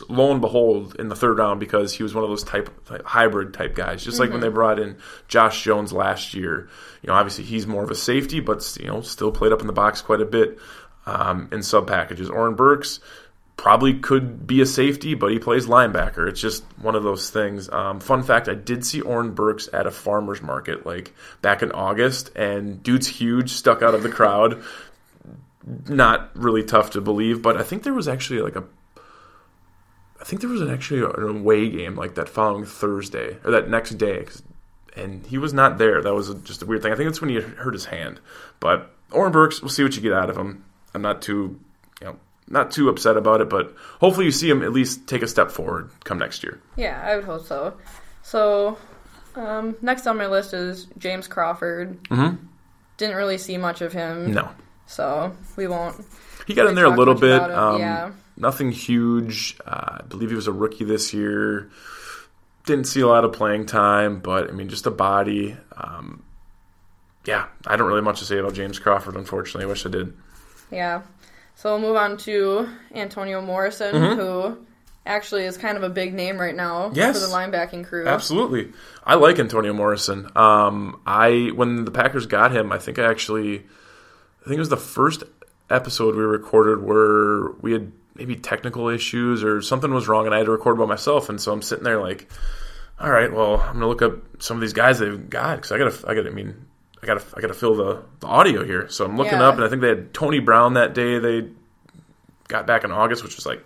lo 0.09 0.33
and 0.33 0.41
behold, 0.41 0.97
in 0.99 1.09
the 1.09 1.17
third 1.17 1.39
round 1.39 1.61
because 1.61 1.93
he 1.93 2.03
was 2.03 2.15
one 2.15 2.25
of 2.25 2.31
those 2.31 2.45
type, 2.45 2.85
type 2.87 3.05
hybrid 3.05 3.53
type 3.53 3.75
guys. 3.75 4.03
Just 4.03 4.19
like 4.19 4.31
when 4.31 4.41
they 4.41 4.49
brought 4.49 4.79
in 4.79 4.97
Josh 5.29 5.63
Jones 5.63 5.93
last 5.93 6.35
year. 6.35 6.69
You 7.03 7.09
know, 7.09 7.15
obviously 7.15 7.45
he's 7.45 7.67
more 7.67 7.85
of 7.85 7.91
a 7.91 7.95
safety, 7.95 8.41
but 8.41 8.77
you 8.81 8.87
know 8.87 9.03
still 9.03 9.31
played 9.31 9.53
up 9.53 9.61
in 9.61 9.67
the 9.67 9.73
box 9.73 10.01
quite 10.01 10.21
a 10.21 10.27
bit 10.27 10.59
um, 11.07 11.49
in 11.53 11.63
sub 11.63 11.87
packages. 11.87 12.31
Oren 12.31 12.55
Burks 12.55 13.01
probably 13.57 13.95
could 13.95 14.47
be 14.47 14.61
a 14.61 14.67
safety, 14.67 15.15
but 15.15 15.31
he 15.31 15.39
plays 15.39 15.67
linebacker. 15.67 16.29
It's 16.29 16.41
just 16.41 16.65
one 16.81 16.95
of 16.95 17.03
those 17.03 17.31
things. 17.31 17.69
Um, 17.71 18.01
fun 18.01 18.23
fact: 18.23 18.49
I 18.49 18.55
did 18.55 18.85
see 18.85 19.01
Oren 19.01 19.33
Burks 19.33 19.69
at 19.73 19.87
a 19.87 19.91
farmers 19.91 20.43
market 20.43 20.87
like 20.87 21.15
back 21.43 21.63
in 21.63 21.73
August, 21.73 22.31
and 22.37 22.83
dude's 22.83 23.07
huge, 23.07 23.51
stuck 23.51 23.83
out 23.83 23.95
of 23.95 24.03
the 24.03 24.11
crowd. 24.11 24.63
Not 25.89 26.31
really 26.35 26.63
tough 26.63 26.91
to 26.91 27.01
believe, 27.01 27.41
but 27.43 27.57
I 27.57 27.63
think 27.63 27.83
there 27.83 27.95
was 27.95 28.09
actually 28.09 28.41
like 28.41 28.57
a. 28.57 28.65
I 30.25 30.27
think 30.27 30.41
there 30.41 30.49
was 30.49 30.63
an 30.63 30.71
actually 30.71 31.03
an 31.05 31.37
away 31.37 31.69
game 31.69 31.97
like 31.97 32.15
that 32.15 32.31
following 32.31 32.65
Thursday 32.65 33.37
or 33.45 33.51
that 33.51 33.69
next 33.69 33.91
day, 33.99 34.25
and 34.97 35.27
he 35.27 35.37
was 35.37 35.53
not 35.53 35.77
there. 35.77 36.01
That 36.01 36.15
was 36.15 36.33
just 36.45 36.63
a 36.63 36.67
weird 36.67 36.81
thing. 36.81 36.93
I 36.93 36.97
think 36.97 37.11
that's 37.11 37.21
when 37.21 37.29
he 37.29 37.37
hurt 37.41 37.75
his 37.75 37.85
hand. 37.85 38.21
But 38.59 38.91
Oren 39.13 39.33
Burks, 39.33 39.61
we'll 39.61 39.69
see 39.69 39.83
what 39.83 39.95
you 39.95 40.01
get 40.01 40.15
out 40.15 40.31
of 40.31 40.37
him. 40.39 40.65
I'm 40.95 41.03
not 41.03 41.21
too, 41.21 41.61
you 42.01 42.07
know, 42.07 42.17
not 42.49 42.71
too 42.71 42.89
upset 42.89 43.19
about 43.19 43.43
it, 43.43 43.51
but 43.51 43.75
hopefully 44.01 44.25
you 44.25 44.33
see 44.33 44.49
him 44.49 44.63
at 44.63 44.73
least 44.73 45.07
take 45.07 45.21
a 45.21 45.29
step 45.29 45.51
forward 45.51 45.91
come 46.05 46.19
next 46.19 46.43
year. 46.43 46.59
Yeah, 46.75 46.99
I 47.05 47.17
would 47.17 47.27
hope 47.27 47.45
so. 47.45 47.75
So, 48.23 48.79
um, 49.37 49.77
next 49.83 50.07
on 50.07 50.17
my 50.17 50.27
list 50.27 50.55
is 50.55 50.87
James 50.97 51.29
Crawford. 51.29 52.03
Mhm. 52.05 52.39
Didn't 52.97 53.17
really 53.17 53.37
see 53.37 53.59
much 53.59 53.83
of 53.83 53.93
him, 53.93 54.33
No, 54.33 54.49
so 54.87 55.37
we 55.57 55.67
won't. 55.67 55.97
he 56.47 56.55
got 56.55 56.67
in 56.69 56.75
there 56.77 56.87
a 56.87 56.97
little 56.97 57.15
bit. 57.15 57.43
Um, 57.43 57.79
yeah. 57.79 58.11
Nothing 58.37 58.73
huge. 58.73 59.57
Uh, 59.67 59.99
I 60.01 60.03
believe 60.09 60.31
he 60.31 60.37
was 60.37 60.47
a 60.49 60.53
rookie 60.53 60.85
this 60.85 61.15
year. 61.15 61.71
Didn't 62.67 62.87
see 62.87 63.01
a 63.01 63.07
lot 63.07 63.25
of 63.25 63.33
playing 63.33 63.67
time, 63.67 64.21
but 64.21 64.49
I 64.49 64.53
mean, 64.53 64.69
just 64.69 64.87
a 64.87 64.91
body. 64.91 65.57
Um, 65.77 66.23
yeah, 67.27 67.47
I 67.67 67.77
don't 67.77 67.87
really 67.89 68.01
much 68.03 68.19
to 68.21 68.25
say 68.25 68.39
about 68.39 68.55
James 68.55 68.79
Crawford. 68.79 69.17
Unfortunately, 69.17 69.65
I 69.65 69.69
wish 69.69 69.87
I 69.87 69.91
did. 69.91 70.15
Yeah. 70.71 71.03
So 71.55 71.71
we'll 71.73 71.81
move 71.89 71.97
on 71.97 72.17
to 72.19 72.69
Antonio 72.95 73.41
Morrison, 73.41 73.95
who 74.17 74.59
actually 75.07 75.45
is 75.45 75.57
kind 75.57 75.77
of 75.77 75.83
a 75.85 75.89
big 75.91 76.13
name 76.15 76.39
right 76.39 76.55
now 76.57 76.87
Mm-hmm. 76.89 76.97
Yes. 76.97 77.21
for 77.21 77.27
the 77.29 77.33
linebacking 77.33 77.85
crew. 77.87 78.07
Absolutely. 78.09 78.73
I 79.05 79.15
like 79.15 79.39
Antonio 79.39 79.73
Morrison. 79.73 80.29
Um, 80.35 81.01
I 81.07 81.51
when 81.55 81.85
the 81.85 81.91
Packers 81.93 82.27
got 82.27 82.51
him, 82.51 82.73
I 82.73 82.79
think 82.79 82.99
I 82.99 83.05
actually, 83.09 83.59
I 83.61 84.45
think 84.45 84.57
it 84.57 84.59
was 84.59 84.69
the 84.71 84.77
first 84.77 85.23
episode 85.71 86.17
we 86.17 86.23
recorded 86.23 86.83
where 86.83 87.51
we 87.61 87.73
had 87.73 87.93
maybe 88.15 88.37
technical 88.37 88.89
issues 88.89 89.43
or 89.45 89.61
something 89.63 89.93
was 89.93 90.09
wrong, 90.09 90.27
and 90.27 90.35
I 90.35 90.39
had 90.39 90.47
to 90.47 90.53
record 90.53 90.79
by 90.79 90.87
myself. 90.87 91.29
And 91.29 91.41
so 91.41 91.53
I'm 91.53 91.63
sitting 91.63 91.85
there 91.85 92.01
like, 92.01 92.31
all 93.01 93.11
right, 93.11 93.33
well, 93.33 93.61
I'm 93.61 93.75
gonna 93.75 93.89
look 93.89 94.03
up 94.03 94.43
some 94.43 94.57
of 94.57 94.61
these 94.61 94.73
guys 94.73 94.99
they've 94.99 95.29
got 95.29 95.57
because 95.57 95.73
I 95.73 95.79
gotta, 95.79 96.09
I 96.09 96.15
gotta, 96.15 96.31
I 96.31 96.33
mean, 96.33 96.55
I 97.03 97.07
gotta, 97.07 97.23
I 97.37 97.41
gotta 97.41 97.55
fill 97.55 97.75
the, 97.75 98.03
the 98.21 98.27
audio 98.27 98.65
here. 98.65 98.89
So 98.89 99.05
I'm 99.05 99.17
looking 99.17 99.35
Yeah. 99.41 99.49
up, 99.49 99.57
and 99.57 99.65
I 99.65 99.69
think 99.69 99.83
they 99.83 99.89
had 99.89 100.15
Tony 100.15 100.39
Brown 100.39 100.75
that 100.75 100.95
day. 100.95 101.19
They 101.19 101.49
got 102.49 102.67
back 102.67 102.85
in 102.85 102.93
August, 102.93 103.25
which 103.25 103.37
was 103.37 103.47
like 103.47 103.65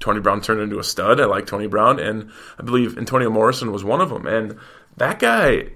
Tony 0.00 0.20
Brown 0.20 0.40
turned 0.40 0.60
into 0.60 0.78
a 0.78 0.84
stud. 0.84 1.20
I 1.20 1.24
like 1.24 1.46
Tony 1.46 1.66
Brown, 1.66 1.98
and 1.98 2.30
I 2.58 2.62
believe 2.62 2.96
Antonio 2.98 3.30
Morrison 3.30 3.72
was 3.72 3.82
one 3.84 4.00
of 4.00 4.10
them. 4.10 4.26
And 4.26 4.58
that 4.96 5.18
guy, 5.18 5.70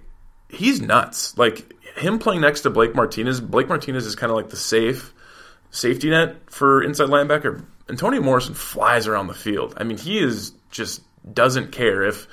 he's 0.48 0.80
nuts. 0.80 1.37
Like 1.37 1.72
him 1.96 2.18
playing 2.20 2.40
next 2.42 2.61
to 2.61 2.70
Blake 2.70 2.94
Martinez. 2.94 3.40
Blake 3.40 3.68
Martinez 3.68 4.06
is 4.06 4.14
kind 4.14 4.30
of 4.30 4.37
like 4.37 4.50
the 4.50 4.56
safe 4.56 5.12
safety 5.70 6.08
net 6.11 6.37
for 6.50 6.82
inside 6.82 7.08
linebacker. 7.08 7.64
Antonio 7.92 8.22
Morrison 8.22 8.55
flies 8.55 9.07
around 9.07 9.26
the 9.26 9.35
field. 9.35 9.74
I 9.76 9.85
mean, 9.85 9.98
he 9.98 10.18
is 10.18 10.52
just 10.70 11.02
doesn't 11.31 11.72
care 11.72 12.02
if 12.02 12.26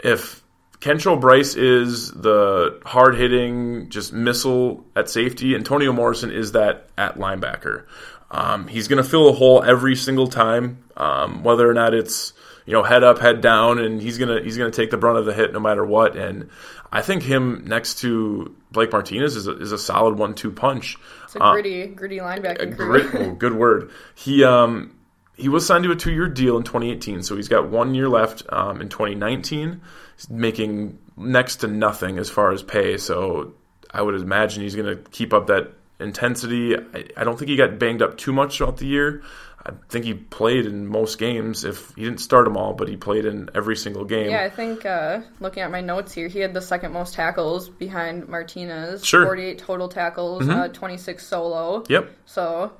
if 0.00 0.42
Kentrell 0.80 1.20
Brice 1.20 1.54
is 1.54 2.10
the 2.10 2.80
hard 2.84 3.14
hitting 3.14 3.90
just 3.90 4.12
missile 4.12 4.84
at 4.96 5.08
safety. 5.08 5.54
Antonio 5.54 5.92
Morrison 5.92 6.32
is 6.32 6.52
that 6.52 6.88
at 6.98 7.16
linebacker. 7.16 7.84
Um, 8.32 8.66
he's 8.66 8.88
going 8.88 9.02
to 9.02 9.08
fill 9.08 9.28
a 9.28 9.32
hole 9.32 9.62
every 9.62 9.94
single 9.94 10.26
time, 10.26 10.84
um, 10.96 11.44
whether 11.44 11.68
or 11.68 11.74
not 11.74 11.94
it's 11.94 12.32
you 12.66 12.72
know 12.72 12.82
head 12.82 13.04
up, 13.04 13.20
head 13.20 13.40
down, 13.40 13.78
and 13.78 14.02
he's 14.02 14.18
gonna 14.18 14.42
he's 14.42 14.58
gonna 14.58 14.70
take 14.70 14.90
the 14.90 14.98
brunt 14.98 15.16
of 15.16 15.26
the 15.26 15.32
hit 15.32 15.52
no 15.52 15.60
matter 15.60 15.84
what. 15.86 16.16
And 16.16 16.50
I 16.90 17.02
think 17.02 17.22
him 17.22 17.64
next 17.66 18.00
to 18.00 18.54
Blake 18.70 18.92
Martinez 18.92 19.36
is 19.36 19.46
a, 19.46 19.58
is 19.58 19.72
a 19.72 19.78
solid 19.78 20.16
one-two 20.18 20.50
punch. 20.50 20.96
It's 21.24 21.36
a 21.36 21.38
gritty, 21.38 21.86
gritty 21.86 22.18
linebacking 22.18 22.76
crew. 22.76 22.86
Grit, 22.86 23.14
oh, 23.14 23.34
good 23.34 23.54
word. 23.54 23.90
He 24.14 24.44
um 24.44 24.94
he 25.36 25.48
was 25.48 25.66
signed 25.66 25.84
to 25.84 25.92
a 25.92 25.96
two-year 25.96 26.28
deal 26.28 26.56
in 26.56 26.64
2018, 26.64 27.22
so 27.22 27.36
he's 27.36 27.48
got 27.48 27.68
one 27.68 27.94
year 27.94 28.08
left 28.08 28.42
um, 28.48 28.80
in 28.80 28.88
2019. 28.88 29.80
He's 30.16 30.28
making 30.28 30.98
next 31.16 31.56
to 31.56 31.68
nothing 31.68 32.18
as 32.18 32.28
far 32.28 32.50
as 32.50 32.62
pay, 32.62 32.96
so 32.98 33.54
I 33.90 34.02
would 34.02 34.16
imagine 34.16 34.64
he's 34.64 34.74
going 34.74 34.96
to 34.96 35.10
keep 35.10 35.32
up 35.32 35.46
that 35.46 35.72
intensity. 36.00 36.76
I, 36.76 37.04
I 37.16 37.24
don't 37.24 37.38
think 37.38 37.50
he 37.50 37.56
got 37.56 37.78
banged 37.78 38.02
up 38.02 38.18
too 38.18 38.32
much 38.32 38.58
throughout 38.58 38.78
the 38.78 38.86
year. 38.86 39.22
I 39.68 39.72
think 39.88 40.04
he 40.04 40.14
played 40.14 40.66
in 40.66 40.86
most 40.86 41.18
games. 41.18 41.64
If 41.64 41.94
he 41.94 42.04
didn't 42.04 42.20
start 42.20 42.44
them 42.44 42.56
all, 42.56 42.74
but 42.74 42.88
he 42.88 42.96
played 42.96 43.24
in 43.24 43.50
every 43.54 43.76
single 43.76 44.04
game. 44.04 44.30
Yeah, 44.30 44.42
I 44.42 44.50
think 44.50 44.86
uh, 44.86 45.20
looking 45.40 45.62
at 45.62 45.70
my 45.70 45.80
notes 45.80 46.12
here, 46.12 46.28
he 46.28 46.38
had 46.38 46.54
the 46.54 46.60
second 46.60 46.92
most 46.92 47.14
tackles 47.14 47.68
behind 47.68 48.28
Martinez. 48.28 49.04
Sure. 49.04 49.24
48 49.24 49.58
total 49.58 49.88
tackles, 49.88 50.48
uh, 50.48 50.68
26 50.68 51.26
solo. 51.26 51.84
Yep. 51.88 52.10
So 52.26 52.72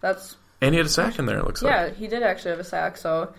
that's 0.00 0.36
And 0.60 0.74
he 0.74 0.78
had 0.78 0.86
a 0.86 0.90
sack 0.90 1.18
in 1.18 1.26
there. 1.26 1.38
It 1.38 1.44
looks 1.44 1.62
yeah, 1.62 1.84
like. 1.84 1.96
he 1.96 2.08
did 2.08 2.22
actually 2.22 2.52
have 2.52 2.60
a 2.60 2.64
sack. 2.64 2.96
So 2.96 3.32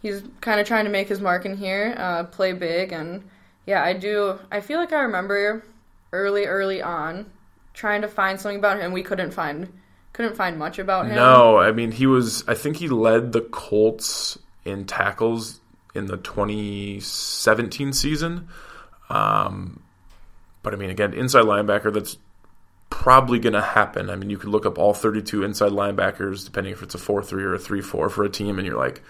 he's 0.00 0.22
kind 0.40 0.60
of 0.60 0.66
trying 0.66 0.84
to 0.84 0.90
make 0.90 1.08
his 1.08 1.20
mark 1.20 1.44
in 1.44 1.56
here, 1.56 1.94
uh, 1.96 2.24
play 2.24 2.52
big, 2.52 2.92
and 2.92 3.28
yeah, 3.66 3.82
I 3.82 3.92
do. 3.92 4.38
I 4.50 4.60
feel 4.60 4.78
like 4.78 4.92
I 4.92 5.00
remember 5.00 5.64
early, 6.12 6.46
early 6.46 6.82
on 6.82 7.30
trying 7.74 8.02
to 8.02 8.08
find 8.08 8.40
something 8.40 8.58
about 8.58 8.80
him. 8.80 8.92
We 8.92 9.02
couldn't 9.02 9.30
find 9.30 9.72
couldn't 10.18 10.34
find 10.36 10.58
much 10.58 10.80
about 10.80 11.06
him. 11.06 11.14
No, 11.14 11.58
I 11.58 11.70
mean 11.70 11.92
he 11.92 12.06
was. 12.06 12.42
I 12.48 12.54
think 12.54 12.76
he 12.76 12.88
led 12.88 13.30
the 13.32 13.40
Colts 13.40 14.36
in 14.64 14.84
tackles 14.84 15.60
in 15.94 16.06
the 16.06 16.16
2017 16.16 17.92
season. 17.92 18.48
Um, 19.08 19.80
but 20.64 20.74
I 20.74 20.76
mean, 20.76 20.90
again, 20.90 21.14
inside 21.14 21.44
linebacker. 21.44 21.92
That's 21.94 22.18
probably 22.90 23.38
going 23.38 23.52
to 23.52 23.60
happen. 23.62 24.10
I 24.10 24.16
mean, 24.16 24.28
you 24.28 24.38
could 24.38 24.48
look 24.48 24.66
up 24.66 24.76
all 24.76 24.92
32 24.92 25.44
inside 25.44 25.70
linebackers, 25.70 26.44
depending 26.44 26.72
if 26.72 26.82
it's 26.82 26.96
a 26.96 26.98
four-three 26.98 27.44
or 27.44 27.54
a 27.54 27.58
three-four 27.58 28.08
for 28.10 28.24
a 28.24 28.28
team, 28.28 28.58
and 28.58 28.66
you're 28.66 28.76
like, 28.78 29.02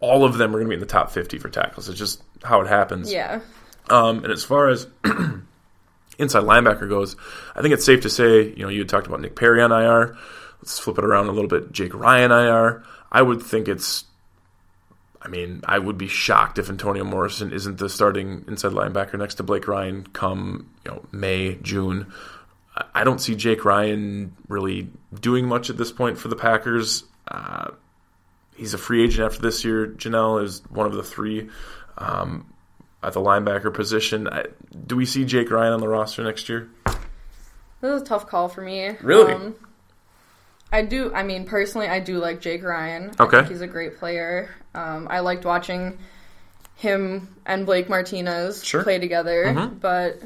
all 0.00 0.24
of 0.24 0.36
them 0.36 0.50
are 0.50 0.58
going 0.58 0.66
to 0.66 0.68
be 0.68 0.74
in 0.74 0.80
the 0.80 0.86
top 0.86 1.10
50 1.10 1.38
for 1.38 1.48
tackles. 1.48 1.88
It's 1.88 1.98
just 1.98 2.22
how 2.42 2.60
it 2.60 2.66
happens. 2.68 3.10
Yeah, 3.10 3.40
Um, 3.88 4.24
and 4.24 4.32
as 4.32 4.44
far 4.44 4.68
as 4.68 4.86
inside 6.18 6.44
linebacker 6.44 6.88
goes, 6.88 7.16
I 7.54 7.62
think 7.62 7.74
it's 7.74 7.84
safe 7.84 8.02
to 8.02 8.10
say, 8.10 8.48
you 8.48 8.62
know, 8.62 8.68
you 8.68 8.80
had 8.80 8.88
talked 8.88 9.06
about 9.06 9.20
Nick 9.20 9.36
Perry 9.36 9.62
on 9.62 9.72
IR. 9.72 10.16
Let's 10.60 10.78
flip 10.78 10.98
it 10.98 11.04
around 11.04 11.28
a 11.28 11.32
little 11.32 11.48
bit. 11.48 11.72
Jake 11.72 11.94
Ryan 11.94 12.30
IR. 12.32 12.82
I 13.12 13.22
would 13.22 13.42
think 13.42 13.68
it's. 13.68 14.04
I 15.20 15.28
mean, 15.28 15.62
I 15.66 15.78
would 15.78 15.96
be 15.96 16.08
shocked 16.08 16.58
if 16.58 16.68
Antonio 16.68 17.02
Morrison 17.04 17.50
isn't 17.52 17.78
the 17.78 17.88
starting 17.88 18.44
inside 18.46 18.72
linebacker 18.72 19.18
next 19.18 19.36
to 19.36 19.42
Blake 19.42 19.66
Ryan 19.66 20.06
come 20.12 20.70
you 20.84 20.90
know 20.90 21.04
May 21.12 21.56
June. 21.56 22.12
I- 22.76 22.84
I 22.96 23.04
don't 23.04 23.20
see 23.20 23.34
Jake 23.34 23.64
Ryan 23.64 24.36
really 24.48 24.88
doing 25.18 25.46
much 25.46 25.70
at 25.70 25.76
this 25.76 25.92
point 25.92 26.18
for 26.18 26.28
the 26.28 26.36
Packers. 26.36 27.04
Uh, 27.28 27.70
he's 28.56 28.74
a 28.74 28.78
free 28.78 29.04
agent 29.04 29.24
after 29.26 29.40
this 29.40 29.64
year. 29.64 29.86
Jenelle 29.86 30.42
is 30.42 30.62
one 30.68 30.86
of 30.86 30.92
the 30.94 31.02
three 31.02 31.48
um, 31.96 32.52
at 33.04 33.12
the 33.12 33.20
linebacker 33.20 33.72
position. 33.72 34.28
I, 34.28 34.46
do 34.86 34.96
we 34.96 35.06
see 35.06 35.24
Jake 35.24 35.50
Ryan 35.50 35.72
on 35.74 35.80
the 35.80 35.88
roster 35.88 36.22
next 36.22 36.48
year? 36.48 36.68
this 37.80 37.96
is 37.96 38.02
a 38.02 38.04
tough 38.04 38.26
call 38.26 38.48
for 38.48 38.62
me. 38.62 38.96
Really? 39.02 39.32
Um, 39.32 39.54
I 40.72 40.82
do. 40.82 41.12
I 41.14 41.22
mean, 41.22 41.44
personally, 41.44 41.86
I 41.86 42.00
do 42.00 42.18
like 42.18 42.40
Jake 42.40 42.64
Ryan. 42.64 43.12
I 43.18 43.24
Okay. 43.24 43.36
think 43.38 43.48
he's 43.50 43.60
a 43.60 43.66
great 43.66 43.98
player. 43.98 44.50
Um, 44.74 45.06
I 45.10 45.20
liked 45.20 45.44
watching 45.44 45.98
him 46.76 47.28
and 47.46 47.66
Blake 47.66 47.88
Martinez 47.88 48.64
Sure. 48.64 48.82
play 48.82 48.98
together, 48.98 49.44
Mhm. 49.46 49.80
but 49.80 50.18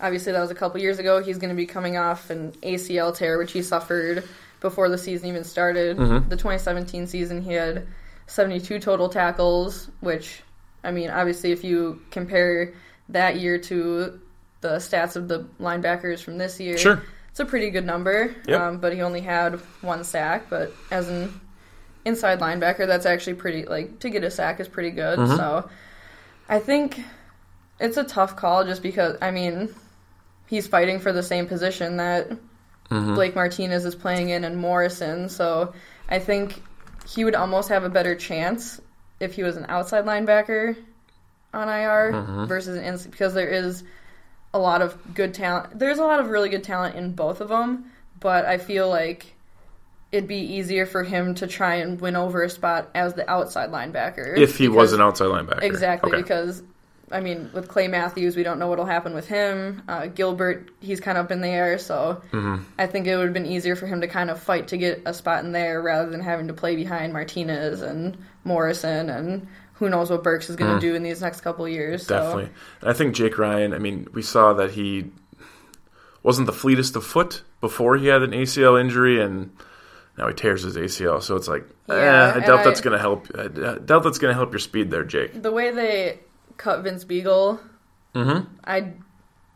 obviously 0.00 0.32
that 0.32 0.40
was 0.40 0.50
a 0.50 0.54
couple 0.54 0.80
years 0.80 0.98
ago. 0.98 1.22
He's 1.22 1.38
going 1.38 1.50
to 1.50 1.54
be 1.56 1.66
coming 1.66 1.96
off 1.96 2.30
an 2.30 2.52
ACL 2.62 3.12
tear, 3.12 3.38
which 3.38 3.52
he 3.52 3.62
suffered 3.62 4.24
before 4.60 4.88
the 4.88 4.98
season 4.98 5.28
even 5.28 5.44
started. 5.44 5.96
Mhm. 5.98 6.28
The 6.28 6.36
2017 6.36 7.06
season, 7.06 7.42
he 7.42 7.52
had 7.52 7.86
72 8.26 8.80
total 8.80 9.08
tackles, 9.08 9.88
which, 10.00 10.42
I 10.84 10.90
mean, 10.90 11.10
obviously, 11.10 11.52
if 11.52 11.64
you 11.64 12.00
compare 12.10 12.72
that 13.08 13.36
year 13.36 13.58
to 13.58 14.20
the 14.60 14.76
stats 14.76 15.16
of 15.16 15.28
the 15.28 15.40
linebackers 15.60 16.22
from 16.22 16.38
this 16.38 16.58
year, 16.60 16.78
Sure. 16.78 17.02
it's 17.30 17.40
a 17.40 17.44
pretty 17.44 17.70
good 17.70 17.84
number. 17.84 18.34
Yep. 18.46 18.60
Um, 18.60 18.78
but 18.78 18.92
he 18.92 19.02
only 19.02 19.20
had 19.20 19.54
one 19.82 20.04
sack. 20.04 20.46
But 20.48 20.72
as 20.90 21.08
an 21.08 21.40
inside 22.04 22.40
linebacker, 22.40 22.86
that's 22.86 23.06
actually 23.06 23.34
pretty 23.34 23.64
like 23.64 23.98
to 24.00 24.10
get 24.10 24.24
a 24.24 24.30
sack 24.30 24.60
is 24.60 24.68
pretty 24.68 24.90
good. 24.90 25.18
Mhm. 25.18 25.36
So 25.36 25.68
I 26.48 26.58
think 26.58 27.02
it's 27.80 27.96
a 27.96 28.04
tough 28.04 28.36
call 28.36 28.64
just 28.64 28.82
because 28.82 29.16
I 29.20 29.30
mean 29.30 29.68
he's 30.46 30.66
fighting 30.66 30.98
for 31.00 31.12
the 31.12 31.22
same 31.22 31.46
position 31.46 31.96
that 31.96 32.30
Mhm. 32.90 33.14
Blake 33.14 33.34
Martinez 33.34 33.84
is 33.86 33.94
playing 33.94 34.28
in 34.28 34.44
and 34.44 34.56
Morrison. 34.58 35.28
So 35.30 35.72
I 36.08 36.18
think 36.18 36.62
he 37.06 37.24
would 37.24 37.34
almost 37.34 37.68
have 37.70 37.84
a 37.84 37.88
better 37.88 38.14
chance 38.14 38.80
if 39.24 39.34
he 39.34 39.42
was 39.42 39.56
an 39.56 39.66
outside 39.68 40.04
linebacker 40.04 40.76
on 41.52 41.68
IR 41.68 42.12
Mhm. 42.12 42.46
versus 42.48 42.76
an 42.76 42.84
inside 42.84 43.10
because 43.10 43.34
there 43.34 43.48
is 43.48 43.82
a 44.52 44.58
lot 44.58 44.82
of 44.82 44.96
good 45.14 45.34
talent. 45.34 45.78
There's 45.78 45.98
a 45.98 46.04
lot 46.04 46.20
of 46.20 46.28
really 46.30 46.48
good 46.48 46.62
talent 46.64 46.94
in 46.96 47.12
both 47.12 47.40
of 47.40 47.48
them, 47.48 47.86
but 48.20 48.44
I 48.44 48.58
feel 48.58 48.88
like 48.88 49.26
it'd 50.12 50.28
be 50.28 50.54
easier 50.56 50.86
for 50.86 51.02
him 51.02 51.34
to 51.34 51.46
try 51.48 51.76
and 51.76 52.00
win 52.00 52.14
over 52.14 52.42
a 52.44 52.48
spot 52.50 52.88
as 52.94 53.14
the 53.14 53.28
outside 53.28 53.70
linebacker 53.72 54.36
If 54.38 54.56
he 54.58 54.68
was 54.68 54.92
an 54.92 55.00
outside 55.00 55.26
linebacker. 55.26 55.62
Exactly, 55.62 56.12
Okay. 56.12 56.22
because 56.22 56.62
I 57.12 57.20
mean, 57.20 57.50
with 57.52 57.68
Clay 57.68 57.86
Matthews, 57.86 58.34
we 58.34 58.42
don't 58.42 58.58
know 58.58 58.66
what'll 58.68 58.86
happen 58.86 59.14
with 59.14 59.28
him. 59.28 59.82
Uh, 59.86 60.06
Gilbert, 60.06 60.70
he's 60.80 61.00
kind 61.00 61.18
of 61.18 61.26
up 61.26 61.30
in 61.32 61.42
the 61.42 61.48
air, 61.48 61.76
so 61.78 62.22
Mhm. 62.32 62.60
I 62.78 62.86
think 62.86 63.06
it 63.06 63.14
would 63.16 63.26
have 63.26 63.34
been 63.34 63.44
easier 63.46 63.76
for 63.76 63.86
him 63.86 64.00
to 64.00 64.08
kind 64.08 64.30
of 64.30 64.40
fight 64.40 64.68
to 64.68 64.78
get 64.78 65.02
a 65.04 65.12
spot 65.12 65.44
in 65.44 65.52
there 65.52 65.82
rather 65.82 66.10
than 66.10 66.20
having 66.20 66.48
to 66.48 66.54
play 66.54 66.74
behind 66.74 67.12
Martinez 67.12 67.82
and 67.82 68.16
Morrison 68.44 69.10
and 69.10 69.48
who 69.74 69.88
knows 69.88 70.10
what 70.10 70.22
Burks 70.22 70.48
is 70.48 70.56
going 70.56 70.74
to 70.74 70.80
do 70.80 70.94
in 70.94 71.02
these 71.02 71.20
next 71.20 71.40
couple 71.40 71.64
of 71.64 71.70
years. 71.72 72.06
So. 72.06 72.14
Mm. 72.14 72.18
Definitely. 72.18 72.50
And 72.80 72.90
I 72.90 72.92
think 72.92 73.14
Jake 73.14 73.38
Ryan, 73.38 73.74
I 73.74 73.78
mean, 73.78 74.06
we 74.12 74.22
saw 74.22 74.52
that 74.54 74.70
he 74.70 75.10
wasn't 76.22 76.46
the 76.46 76.52
fleetest 76.52 76.96
of 76.96 77.04
foot 77.04 77.42
before 77.60 77.96
he 77.96 78.06
had 78.06 78.22
an 78.22 78.30
ACL 78.30 78.80
injury, 78.80 79.20
and 79.22 79.50
now 80.16 80.28
he 80.28 80.34
tears 80.34 80.62
his 80.62 80.76
ACL. 80.76 81.22
So 81.22 81.36
it's 81.36 81.48
like, 81.48 81.66
Yeah, 81.88 82.34
eh, 82.36 82.38
I 82.38 82.46
doubt 82.46 82.64
that's 82.64 82.80
going 82.80 82.92
to 82.92 83.00
help. 83.00 83.26
I 83.36 83.48
doubt 83.48 84.04
that's 84.04 84.18
going 84.18 84.30
to 84.30 84.34
help 84.34 84.52
your 84.52 84.60
speed 84.60 84.90
there, 84.90 85.04
Jake. 85.04 85.42
The 85.42 85.52
way 85.52 85.70
they 85.70 86.20
cut 86.56 86.82
Vince 86.82 87.04
Biegel, 87.04 87.58
Mm-hmm. 88.14 88.48
I 88.64 88.92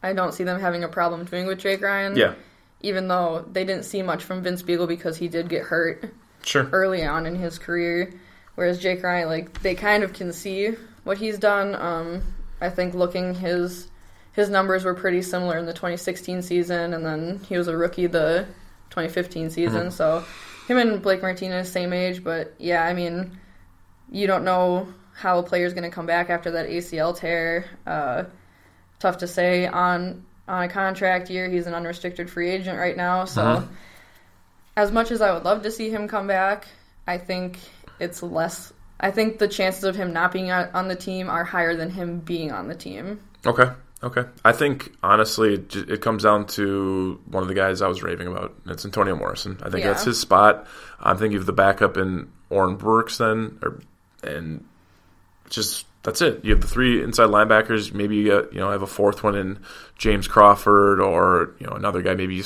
I 0.03 0.13
don't 0.13 0.33
see 0.33 0.45
them 0.45 0.61
having 0.61 0.85
a 0.85 0.89
problem 0.89 1.25
doing 1.25 1.47
with 1.47 1.59
Jake 1.59 1.81
Ryan. 1.81 2.17
Yeah, 2.17 2.35
Even 2.83 3.09
though 3.09 3.45
they 3.51 3.65
didn't 3.65 3.85
see 3.85 4.03
much 4.03 4.25
from 4.25 4.43
Vince 4.43 4.63
Biegel 4.63 4.89
because 4.89 5.17
he 5.17 5.29
did 5.29 5.49
get 5.49 5.63
hurt 5.63 6.13
sure. 6.43 6.69
early 6.73 7.05
on 7.05 7.27
in 7.27 7.35
his 7.35 7.59
career, 7.59 8.13
whereas 8.59 8.81
Jake 8.81 9.05
Ryan, 9.05 9.29
like 9.29 9.63
they 9.63 9.77
kind 9.77 10.03
of 10.03 10.13
can 10.13 10.33
see 10.33 10.71
what 11.05 11.17
he's 11.17 11.39
done. 11.39 11.77
Um, 11.77 12.23
I 12.61 12.71
think 12.71 12.93
looking 12.93 13.33
his 13.37 13.89
his 14.33 14.51
numbers 14.51 14.85
were 14.85 14.95
pretty 14.95 15.23
similar 15.23 15.57
in 15.59 15.65
the 15.65 15.73
2016 15.73 16.43
season, 16.43 16.93
and 16.93 17.07
then 17.07 17.41
he 17.49 17.57
was 17.57 17.69
a 17.69 17.77
rookie 17.77 18.09
the 18.09 18.47
2015 18.91 19.51
season. 19.51 19.93
So 19.93 20.25
him 20.67 20.77
and 20.77 21.01
Blake 21.01 21.23
Martinez 21.23 21.71
same 21.71 21.93
age, 21.93 22.25
but 22.25 22.53
yeah, 22.59 22.83
I 22.85 22.95
mean, 22.95 23.39
you 24.11 24.27
don't 24.27 24.43
know 24.43 24.89
how 25.15 25.39
a 25.39 25.43
player's 25.45 25.73
going 25.73 25.89
to 25.89 25.95
come 25.95 26.07
back 26.07 26.29
after 26.29 26.51
that 26.53 26.67
ACL 26.69 27.17
tear. 27.17 27.65
Uh, 27.87 28.25
tough 28.99 29.19
to 29.19 29.29
say 29.29 29.69
on 29.69 30.25
on 30.49 30.65
a 30.65 30.69
contract 30.69 31.31
year. 31.31 31.49
He's 31.49 31.69
an 31.69 31.75
unrestricted 31.75 32.29
free 32.29 32.51
agent 32.51 32.77
right 32.77 32.97
now, 32.97 33.25
so 33.25 33.43
Uh-huh. 33.43 33.67
as 34.77 34.91
much 34.91 35.13
as 35.13 35.21
I 35.21 35.33
would 35.33 35.45
love 35.45 35.63
to 35.63 35.71
see 35.71 35.91
him 35.91 36.09
come 36.09 36.27
back, 36.27 36.67
I 37.07 37.19
think 37.19 37.59
it's 38.01 38.23
less. 38.23 38.73
I 39.01 39.11
think 39.11 39.39
the 39.39 39.49
chances 39.49 39.85
of 39.85 39.95
him 39.95 40.13
not 40.13 40.33
being 40.33 40.51
on 40.51 40.89
the 40.89 40.97
team 40.97 41.31
are 41.31 41.45
higher 41.45 41.77
than 41.77 41.91
him 41.91 42.19
being 42.21 42.51
on 42.53 42.69
the 42.69 42.75
team. 42.75 43.21
Okay. 43.47 43.71
Okay. 44.03 44.25
I 44.45 44.53
think 44.53 44.93
honestly, 45.03 45.55
it, 45.55 46.01
comes 46.01 46.23
down 46.23 46.47
to 46.49 47.21
one 47.27 47.43
of 47.43 47.49
the 47.49 47.55
guys 47.55 47.83
I 47.83 47.89
was 47.89 48.03
raving 48.03 48.29
about. 48.29 48.55
It's 48.67 48.85
Antonio 48.85 49.17
Morrison. 49.17 49.59
I 49.63 49.71
think 49.71 49.85
Yeah. 49.85 49.93
that's 49.93 50.05
his 50.05 50.21
spot. 50.21 50.67
I'm 51.01 51.17
thinking 51.17 51.39
of 51.39 51.47
the 51.47 51.53
backup 51.53 51.97
in 51.97 52.31
Oren 52.51 52.77
Burks 52.77 53.19
then, 53.19 53.59
or 53.63 53.81
and 54.23 54.65
just 55.51 55.87
that's 56.05 56.23
it. 56.23 56.45
You 56.45 56.53
have 56.53 56.61
the 56.61 56.69
three 56.69 57.03
inside 57.03 57.29
linebackers. 57.29 57.93
Maybe 57.93 58.17
you 58.17 58.25
get, 58.25 58.53
you 58.53 58.61
know 58.61 58.71
have 58.71 58.83
a 58.83 58.87
fourth 58.87 59.25
one 59.25 59.35
in 59.35 59.59
James 59.97 60.29
Crawford 60.29 61.01
or 61.01 61.55
you 61.59 61.67
know 61.67 61.73
another 61.73 62.03
guy 62.03 62.15
maybe 62.15 62.43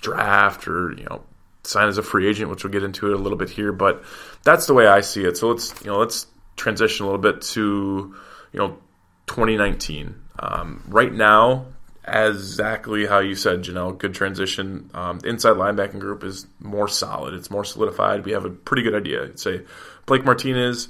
draft 0.00 0.66
or 0.66 0.92
you 0.92 1.04
know 1.04 1.22
sign 1.66 1.88
as 1.88 1.98
a 1.98 2.02
free 2.02 2.28
agent, 2.28 2.50
which 2.50 2.64
we'll 2.64 2.72
get 2.72 2.82
into 2.82 3.10
it 3.10 3.14
a 3.14 3.18
little 3.18 3.38
bit 3.38 3.50
here. 3.50 3.72
But 3.72 4.04
that's 4.44 4.66
the 4.66 4.74
way 4.74 4.86
I 4.86 5.00
see 5.00 5.24
it. 5.24 5.36
So 5.36 5.48
let's 5.48 5.74
you 5.82 5.90
know 5.90 5.98
let's 5.98 6.26
transition 6.56 7.04
a 7.04 7.08
little 7.08 7.20
bit 7.20 7.42
to 7.42 8.14
you 8.52 8.58
know 8.58 8.78
2019. 9.26 10.14
Um, 10.38 10.82
right 10.88 11.12
now, 11.12 11.66
exactly 12.06 13.06
how 13.06 13.20
you 13.20 13.34
said, 13.34 13.62
Jenelle. 13.62 13.96
Good 13.96 14.14
transition. 14.14 14.90
Um, 14.94 15.20
inside 15.24 15.56
linebacking 15.56 16.00
group 16.00 16.24
is 16.24 16.46
more 16.60 16.88
solid. 16.88 17.34
It's 17.34 17.50
more 17.50 17.64
solidified. 17.64 18.24
We 18.24 18.32
have 18.32 18.44
a 18.44 18.50
pretty 18.50 18.82
good 18.82 18.94
idea. 18.94 19.24
I'd 19.24 19.38
say 19.38 19.62
Blake 20.06 20.24
Martinez, 20.24 20.88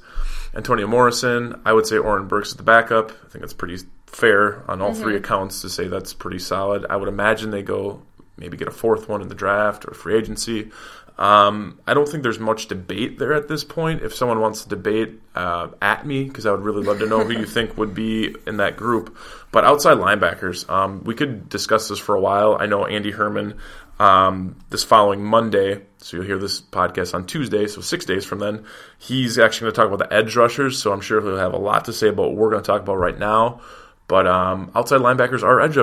Antonio 0.54 0.86
Morrison. 0.86 1.60
I 1.64 1.72
would 1.72 1.86
say 1.86 1.98
Oren 1.98 2.26
Burks 2.26 2.50
is 2.50 2.56
the 2.56 2.62
backup. 2.62 3.10
I 3.10 3.28
think 3.28 3.42
that's 3.42 3.52
pretty 3.52 3.78
fair 4.06 4.68
on 4.70 4.80
all 4.80 4.92
mm-hmm. 4.92 5.02
three 5.02 5.16
accounts 5.16 5.60
to 5.62 5.68
say 5.68 5.88
that's 5.88 6.14
pretty 6.14 6.38
solid. 6.38 6.86
I 6.88 6.96
would 6.96 7.08
imagine 7.08 7.50
they 7.50 7.62
go 7.62 8.02
maybe 8.36 8.56
get 8.56 8.68
a 8.68 8.72
fourth 8.72 9.08
one 9.08 9.22
in 9.22 9.28
the 9.28 9.34
draft 9.34 9.84
or 9.86 9.94
free 9.94 10.16
agency. 10.16 10.70
Um, 11.16 11.78
I 11.86 11.94
don't 11.94 12.08
think 12.08 12.24
there's 12.24 12.40
much 12.40 12.66
debate 12.66 13.20
there 13.20 13.34
at 13.34 13.46
this 13.46 13.62
point. 13.62 14.02
If 14.02 14.14
someone 14.14 14.40
wants 14.40 14.64
to 14.64 14.68
debate, 14.68 15.20
uh, 15.36 15.68
at 15.80 16.04
me 16.04 16.24
because 16.24 16.44
I 16.44 16.50
would 16.50 16.62
really 16.62 16.82
love 16.82 16.98
to 16.98 17.06
know 17.06 17.22
who 17.22 17.32
you 17.32 17.46
think 17.46 17.76
would 17.76 17.94
be 17.94 18.34
in 18.46 18.56
that 18.56 18.76
group. 18.76 19.16
But 19.52 19.64
outside 19.64 19.98
linebackers, 19.98 20.68
um, 20.68 21.04
we 21.04 21.14
could 21.14 21.48
discuss 21.48 21.88
this 21.88 22.00
for 22.00 22.16
a 22.16 22.20
while. 22.20 22.56
I 22.58 22.66
know 22.66 22.84
Andy 22.84 23.12
Herman 23.12 23.58
um, 23.98 24.56
this 24.70 24.82
following 24.82 25.24
Monday, 25.24 25.82
so 25.98 26.16
you'll 26.16 26.26
hear 26.26 26.38
this 26.38 26.60
podcast 26.60 27.14
on 27.14 27.26
Tuesday, 27.26 27.66
so 27.68 27.80
six 27.80 28.04
days 28.04 28.24
from 28.24 28.40
then, 28.40 28.64
he's 28.98 29.38
actually 29.38 29.66
going 29.66 29.74
to 29.74 29.80
talk 29.80 29.92
about 29.92 30.08
the 30.08 30.14
edge 30.14 30.34
rushers. 30.36 30.82
So 30.82 30.92
I'm 30.92 31.00
sure 31.00 31.20
he'll 31.20 31.36
have 31.36 31.54
a 31.54 31.58
lot 31.58 31.84
to 31.84 31.92
say 31.92 32.08
about 32.08 32.30
what 32.30 32.36
we're 32.36 32.50
going 32.50 32.62
to 32.62 32.66
talk 32.66 32.82
about 32.82 32.96
right 32.96 33.18
now. 33.18 33.60
But 34.08 34.26
um, 34.26 34.72
outside 34.74 35.00
linebackers 35.00 35.42
are 35.42 35.60
edge, 35.60 35.78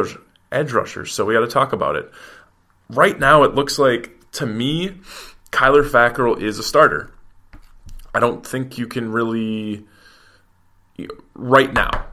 edge 0.51 0.73
rushers, 0.73 1.13
so 1.13 1.25
we 1.25 1.33
got 1.33 1.41
to 1.41 1.47
talk 1.47 1.73
about 1.73 1.95
it. 1.95 2.11
Right 2.91 3.17
now, 3.17 3.43
it 3.43 3.55
looks 3.55 3.79
like 3.79 4.17
to 4.33 4.45
me, 4.45 4.97
Kyler 5.51 5.87
Fackrell 5.87 6.41
is 6.41 6.59
a 6.59 6.63
starter. 6.63 7.11
I 8.13 8.19
don't 8.19 8.45
think 8.45 8.77
you 8.77 8.87
can 8.87 9.11
really 9.11 9.85
right 11.33 11.73
now. 11.73 12.05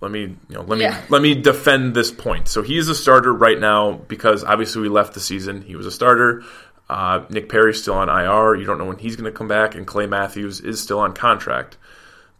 Let 0.00 0.10
me 0.10 0.20
you 0.20 0.38
know 0.50 0.62
let 0.62 0.78
me 0.78 0.84
yeah. 0.84 1.00
let 1.08 1.22
me 1.22 1.34
defend 1.34 1.94
this 1.94 2.10
point. 2.10 2.48
So 2.48 2.62
he 2.62 2.76
is 2.76 2.88
a 2.88 2.94
starter 2.94 3.32
right 3.32 3.58
now 3.58 3.92
because 3.92 4.44
obviously 4.44 4.82
we 4.82 4.88
left 4.88 5.14
the 5.14 5.20
season. 5.20 5.62
He 5.62 5.76
was 5.76 5.86
a 5.86 5.90
starter. 5.90 6.42
Uh, 6.88 7.24
Nick 7.30 7.48
Perry's 7.48 7.80
still 7.80 7.94
on 7.94 8.10
IR. 8.10 8.56
You 8.56 8.66
don't 8.66 8.76
know 8.76 8.84
when 8.84 8.98
he's 8.98 9.16
going 9.16 9.30
to 9.30 9.36
come 9.36 9.48
back, 9.48 9.74
and 9.74 9.86
Clay 9.86 10.06
Matthews 10.06 10.60
is 10.60 10.82
still 10.82 11.00
on 11.00 11.14
contract. 11.14 11.78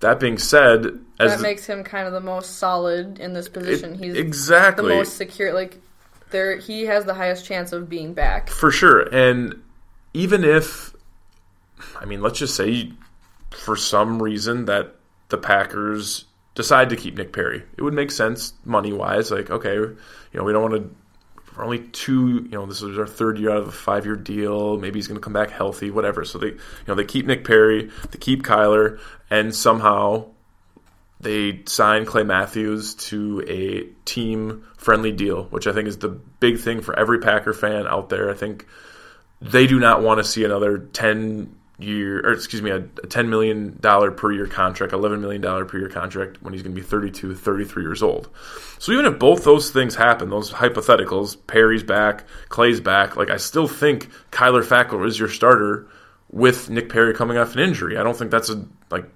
That 0.01 0.21
being 0.21 0.37
said, 0.37 1.01
that 1.19 1.41
makes 1.41 1.65
him 1.65 1.83
kind 1.83 2.07
of 2.07 2.13
the 2.13 2.21
most 2.21 2.59
solid 2.59 3.19
in 3.19 3.33
this 3.33 3.49
position. 3.49 3.95
It, 3.95 4.01
he's 4.01 4.15
exactly 4.15 4.89
the 4.89 4.97
most 4.97 5.17
secure. 5.17 5.55
Like 5.55 5.81
there 6.35 6.59
he 6.59 6.83
has 6.83 7.07
the 7.07 7.15
highest 7.15 7.47
chance 7.47 7.73
of 7.73 7.89
being 7.89 8.13
back. 8.13 8.51
For 8.51 8.71
sure. 8.71 9.01
And 9.01 9.63
even 10.13 10.45
if 10.45 10.95
I 11.97 12.05
mean, 12.05 12.21
let's 12.21 12.39
just 12.39 12.57
say 12.57 12.93
for 13.51 13.77
some 13.77 14.23
reason 14.23 14.67
that 14.67 14.97
the 15.29 15.39
Packers 15.39 16.27
decide 16.55 16.91
to 16.91 16.97
keep 16.97 17.17
Nick 17.17 17.33
Perry. 17.33 17.63
It 17.77 17.83
would 17.83 17.95
make 17.95 18.11
sense 18.11 18.53
money 18.65 18.93
wise. 18.93 19.31
Like, 19.31 19.51
okay, 19.51 19.75
you 19.75 19.97
know, 20.35 20.45
we 20.45 20.53
don't 20.53 20.71
want 20.71 20.75
to 20.75 20.97
for 21.55 21.63
only 21.63 21.79
two, 21.79 22.43
you 22.51 22.51
know, 22.51 22.67
this 22.67 22.83
is 22.83 22.99
our 22.99 23.07
third 23.07 23.39
year 23.39 23.51
out 23.51 23.59
of 23.59 23.69
a 23.69 23.73
five 23.73 24.05
year 24.05 24.17
deal. 24.17 24.77
Maybe 24.77 24.99
he's 24.99 25.07
going 25.07 25.21
to 25.21 25.25
come 25.25 25.33
back 25.33 25.51
healthy, 25.51 25.91
whatever. 25.91 26.25
So 26.25 26.39
they, 26.39 26.49
you 26.49 26.59
know, 26.89 26.97
they 26.97 27.05
keep 27.05 27.27
Nick 27.27 27.45
Perry, 27.45 27.91
they 28.11 28.19
keep 28.19 28.43
Kyler, 28.43 28.99
and 29.31 29.55
somehow 29.55 30.27
they 31.25 31.63
signed 31.67 32.07
Clay 32.07 32.23
Matthews 32.23 32.95
to 32.95 33.43
a 33.49 33.89
team 34.05 34.65
friendly 34.77 35.13
deal, 35.13 35.45
which 35.45 35.67
I 35.67 35.73
think 35.73 35.89
is 35.89 35.99
the 35.99 36.09
big 36.09 36.61
thing 36.61 36.81
for 36.83 36.97
every 36.97 37.19
Packer 37.19 37.53
fan 37.53 37.87
out 37.87 38.11
there. 38.11 38.31
I 38.31 38.35
think 38.35 38.67
they 39.41 39.67
do 39.67 39.81
not 39.81 40.03
want 40.03 40.19
to 40.19 40.25
see 40.25 40.45
another 40.45 40.79
10 40.79 41.57
year, 41.79 42.21
or 42.21 42.33
excuse 42.33 42.63
me, 42.63 42.71
a, 42.71 42.77
a 42.77 42.81
$10 42.81 43.29
million 43.29 43.79
per 43.79 44.33
year 44.33 44.47
contract, 44.47 44.93
$11 44.93 45.21
million 45.21 45.43
per 45.67 45.79
year 45.79 45.89
contract 45.89 46.43
when 46.43 46.53
he's 46.53 46.63
going 46.63 46.75
to 46.75 46.81
be 46.81 46.87
32, 46.87 47.35
33 47.35 47.83
years 47.83 48.03
old. 48.03 48.31
So 48.79 48.93
even 48.93 49.07
if 49.07 49.19
both 49.19 49.45
those 49.45 49.71
things 49.71 49.95
happen, 49.95 50.31
those 50.31 50.53
hypotheticals, 50.53 51.37
Perry's 51.47 51.83
back, 51.83 52.25
Clay's 52.49 52.81
back, 52.81 53.17
like 53.17 53.31
I 53.31 53.39
still 53.39 53.67
think 53.67 54.11
Kyler 54.31 54.65
Fackrell 54.65 55.07
is 55.07 55.19
your 55.19 55.29
starter 55.29 55.89
with 56.31 56.71
Nick 56.71 56.91
Perry 56.91 57.15
coming 57.15 57.39
off 57.39 57.55
an 57.55 57.61
injury. 57.61 57.97
I 57.97 58.03
don't 58.03 58.17
think 58.17 58.31
that's 58.31 58.51
a, 58.51 58.67
like, 58.91 59.07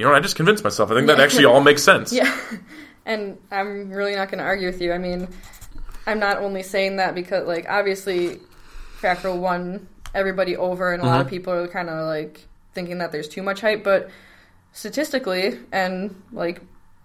you 0.00 0.06
know, 0.06 0.14
I 0.14 0.20
just 0.20 0.34
convinced 0.34 0.64
myself. 0.64 0.90
I 0.90 0.94
think 0.94 1.08
that 1.08 1.20
actually 1.20 1.44
all 1.44 1.60
makes 1.60 1.82
sense. 1.82 2.12
Yeah. 2.12 2.34
And 3.06 3.38
I'm 3.50 3.90
really 3.90 4.14
not 4.14 4.30
going 4.30 4.38
to 4.38 4.44
argue 4.44 4.66
with 4.66 4.80
you. 4.80 4.92
I 4.92 4.98
mean, 4.98 5.26
I'm 6.06 6.20
not 6.20 6.36
only 6.36 6.62
saying 6.62 6.96
that 6.96 7.14
because, 7.14 7.46
like, 7.46 7.66
obviously, 7.68 8.38
Fackrell 9.00 9.40
won 9.40 9.88
everybody 10.14 10.54
over, 10.54 10.92
and 10.92 11.00
a 11.00 11.04
mm-hmm. 11.04 11.12
lot 11.12 11.20
of 11.22 11.26
mm-hmm. 11.26 11.36
people 11.36 11.52
are 11.54 11.66
kind 11.66 11.88
of 11.88 12.06
like 12.06 12.46
thinking 12.74 12.98
that 12.98 13.10
there's 13.10 13.26
too 13.26 13.42
much 13.42 13.62
hype. 13.62 13.82
But 13.82 14.10
statistically, 14.72 15.58
and 15.72 16.14
like 16.30 16.60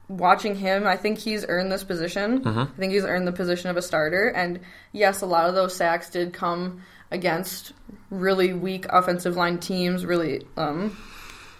watching 0.10 0.53
him, 0.53 0.86
I 0.86 0.97
think 0.97 1.17
he's 1.17 1.45
earned 1.47 1.71
this 1.71 1.86
position. 1.86 2.41
Mm-hmm. 2.41 2.60
I 2.60 2.77
think 2.77 2.91
he's 2.91 3.05
earned 3.05 3.25
the 3.25 3.31
position 3.31 3.69
of 3.69 3.77
a 3.77 3.81
starter. 3.81 4.27
And 4.27 4.60
yes, 4.91 5.21
a 5.21 5.25
lot 5.25 5.47
of 5.47 5.55
those 5.55 5.75
sacks 5.75 6.10
did 6.10 6.34
come 6.34 6.84
against 7.10 7.71
really 8.10 8.53
weak 8.53 8.86
offensive 8.89 9.38
line 9.38 9.60
teams. 9.60 10.05
Really, 10.05 10.45
um, 10.58 10.95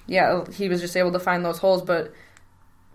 yeah, 0.08 0.44
he 0.52 0.70
was 0.70 0.82
just 0.82 0.96
able 0.96 1.12
to 1.13 1.20
find 1.20 1.44
those 1.44 1.58
holes, 1.58 1.82
but 1.82 2.13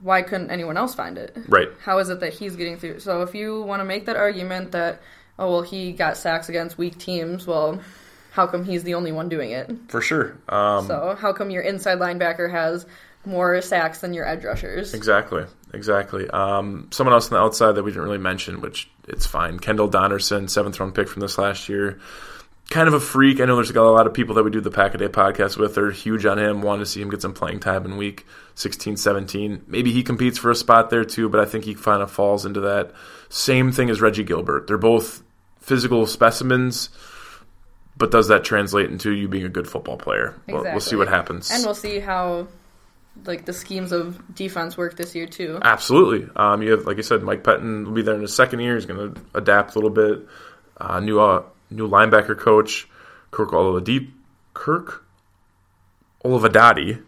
why 0.01 0.23
couldn't 0.23 0.51
anyone 0.51 0.77
else 0.77 0.95
find 0.95 1.19
it? 1.19 1.37
Right. 1.49 1.69
How 1.83 1.99
is 1.99 2.09
it 2.09 2.21
that 2.21 2.33
he's 2.33 2.57
getting 2.57 2.79
through? 2.79 3.01
So 3.01 3.23
if 3.23 3.35
you 3.35 3.63
want 3.63 3.81
to 3.81 3.85
make 3.85 4.07
that 4.07 4.17
argument 4.17 4.73
that 4.73 5.01
oh 5.39 5.51
well 5.51 5.63
he 5.63 5.93
got 5.93 6.17
sacks 6.17 6.49
against 6.49 6.79
weak 6.79 6.99
teams, 6.99 7.47
well 7.47 7.81
how 8.33 8.47
come 8.47 8.65
he's 8.65 8.85
the 8.85 8.95
only 8.95 9.13
one 9.13 9.29
doing 9.29 9.51
it? 9.51 9.71
For 9.89 10.01
sure. 10.01 10.39
Um, 10.49 10.87
so 10.87 11.17
how 11.19 11.33
come 11.33 11.51
your 11.51 11.63
inside 11.63 11.99
linebacker 11.99 12.51
has 12.51 12.87
more 13.27 13.61
sacks 13.61 14.01
than 14.01 14.15
your 14.15 14.27
edge 14.27 14.45
rushers? 14.45 14.95
Exactly. 14.95 15.45
Exactly. 15.75 16.29
Um, 16.31 16.89
someone 16.91 17.13
else 17.13 17.31
on 17.31 17.39
the 17.39 17.45
outside 17.45 17.73
that 17.73 17.83
we 17.83 17.91
didn't 17.91 18.05
really 18.05 18.19
mention, 18.19 18.61
which 18.61 18.89
it's 19.09 19.27
fine. 19.27 19.59
Kendall 19.59 19.91
Donnerson, 19.91 20.49
seventh 20.49 20.81
round 20.81 20.95
pick 20.95 21.09
from 21.09 21.21
this 21.21 21.39
last 21.39 21.69
year 21.69 22.01
kind 22.71 22.87
of 22.87 22.95
a 22.95 23.01
freak. 23.01 23.41
I 23.41 23.45
know 23.45 23.57
there's 23.57 23.71
a 23.71 23.83
lot 23.83 24.07
of 24.07 24.15
people 24.15 24.37
that 24.37 24.45
we 24.45 24.51
do 24.51 24.61
the 24.61 24.71
Pack 24.71 24.95
a 24.95 24.99
Day 24.99 25.09
podcast 25.09 25.59
with. 25.59 25.75
They're 25.75 25.91
huge 25.91 26.25
on 26.25 26.39
him, 26.39 26.63
want 26.63 26.81
to 26.81 26.87
see 26.87 27.03
him 27.03 27.11
get 27.11 27.21
some 27.21 27.35
playing 27.35 27.61
time 27.61 27.85
in 27.85 27.97
week 27.97 28.25
16, 28.55 28.97
17. 28.97 29.65
Maybe 29.67 29.93
he 29.93 30.03
competes 30.03 30.39
for 30.39 30.51
a 30.51 30.55
spot 30.55 30.89
there 30.89 31.05
too, 31.05 31.29
but 31.29 31.41
I 31.41 31.45
think 31.45 31.65
he 31.65 31.75
kind 31.75 32.01
of 32.01 32.11
falls 32.11 32.47
into 32.47 32.61
that 32.61 32.93
same 33.29 33.73
thing 33.73 33.91
as 33.91 34.01
Reggie 34.01 34.25
Gilbert. 34.25 34.69
They're 34.69 34.79
both 34.79 35.23
physical 35.59 36.07
specimens, 36.07 36.91
but 37.97 38.13
does 38.13 38.29
that 38.29 38.45
translate 38.45 38.89
into 38.89 39.13
you 39.13 39.29
being 39.29 39.45
a 39.45 39.51
good 39.51 39.69
football 39.69 39.97
player? 39.97 40.29
Exactly. 40.29 40.55
We'll, 40.55 40.65
we'll 40.65 40.81
see 40.81 40.97
what 40.97 41.09
happens. 41.09 41.51
And 41.51 41.65
we'll 41.65 41.75
see 41.75 41.99
how 41.99 42.47
like 43.25 43.45
the 43.45 43.53
schemes 43.53 43.91
of 43.91 44.35
defense 44.35 44.77
work 44.77 44.97
this 44.97 45.17
year 45.17 45.27
too. 45.27 45.59
Absolutely. 45.61 46.29
Um, 46.37 46.63
you 46.63 46.71
have, 46.71 46.87
like 46.87 46.99
I 46.99 47.03
said, 47.03 47.23
Mike 47.23 47.43
Pettine 47.43 47.85
will 47.85 47.93
be 47.93 48.03
there 48.03 48.15
in 48.15 48.23
his 48.23 48.35
second 48.35 48.61
year. 48.61 48.77
He's 48.77 48.87
going 48.87 49.13
to 49.13 49.21
adapt 49.35 49.75
a 49.75 49.79
little 49.79 49.91
bit. 49.91 50.27
Uh, 50.77 51.01
new 51.01 51.21
uh, 51.21 51.43
new 51.71 51.89
linebacker 51.89 52.39
coach, 52.39 52.89
Kirk 53.31 53.51
Oladipo. 53.51 54.11
Kirk 54.55 55.05
Olivadotti. 56.25 57.03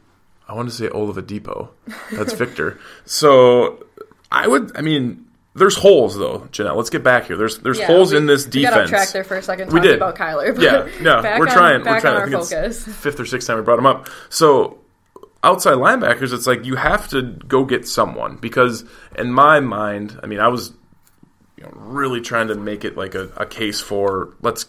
I 0.48 0.54
want 0.54 0.68
to 0.68 0.74
say 0.74 0.88
Oladipo. 0.88 1.70
That's 2.12 2.32
Victor. 2.32 2.78
So 3.04 3.84
I 4.30 4.46
would. 4.46 4.76
I 4.76 4.80
mean, 4.80 5.26
there's 5.54 5.76
holes 5.76 6.16
though, 6.16 6.40
Jenelle. 6.52 6.76
Let's 6.76 6.90
get 6.90 7.02
back 7.02 7.26
here. 7.26 7.36
There's 7.36 7.58
there's 7.58 7.78
yeah, 7.78 7.86
holes 7.86 8.12
we, 8.12 8.18
in 8.18 8.26
this 8.26 8.44
defense. 8.44 8.74
We 8.74 8.80
got 8.80 8.88
track 8.88 9.08
there 9.10 9.24
for 9.24 9.36
a 9.36 9.42
second. 9.42 9.72
We 9.72 9.80
did 9.80 9.96
about 9.96 10.16
Kyler. 10.16 10.58
yeah, 10.60 10.88
yeah. 11.02 11.38
We're 11.38 11.46
trying. 11.46 11.84
we're 11.84 12.00
trying. 12.00 12.16
I 12.16 12.24
think 12.24 12.32
focus. 12.32 12.86
it's 12.86 12.96
fifth 12.96 13.20
or 13.20 13.26
sixth 13.26 13.46
time 13.46 13.58
we 13.58 13.62
brought 13.64 13.78
him 13.78 13.86
up. 13.86 14.08
So 14.30 14.78
outside 15.44 15.74
linebackers, 15.74 16.32
it's 16.32 16.46
like 16.46 16.64
you 16.64 16.76
have 16.76 17.08
to 17.08 17.22
go 17.22 17.64
get 17.64 17.86
someone 17.86 18.36
because 18.36 18.84
in 19.18 19.32
my 19.32 19.60
mind, 19.60 20.18
I 20.22 20.26
mean, 20.26 20.40
I 20.40 20.48
was 20.48 20.72
you 21.62 21.68
know, 21.68 21.72
really 21.80 22.20
trying 22.20 22.48
to 22.48 22.54
make 22.54 22.84
it 22.84 22.96
like 22.96 23.14
a, 23.14 23.28
a 23.36 23.46
case 23.46 23.80
for 23.80 24.34
let's 24.40 24.66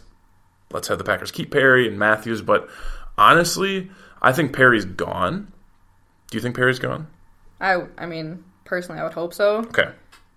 let's 0.71 0.87
have 0.87 0.97
the 0.97 1.03
Packers 1.03 1.31
keep 1.31 1.51
Perry 1.51 1.87
and 1.87 1.97
Matthews. 1.97 2.41
But 2.41 2.69
honestly, 3.17 3.89
I 4.21 4.31
think 4.31 4.55
Perry's 4.55 4.85
gone. 4.85 5.51
Do 6.29 6.37
you 6.37 6.41
think 6.41 6.55
Perry's 6.55 6.79
gone? 6.79 7.07
I 7.59 7.83
I 7.97 8.05
mean, 8.05 8.43
personally, 8.65 9.01
I 9.01 9.03
would 9.03 9.13
hope 9.13 9.33
so. 9.33 9.57
Okay, 9.57 9.89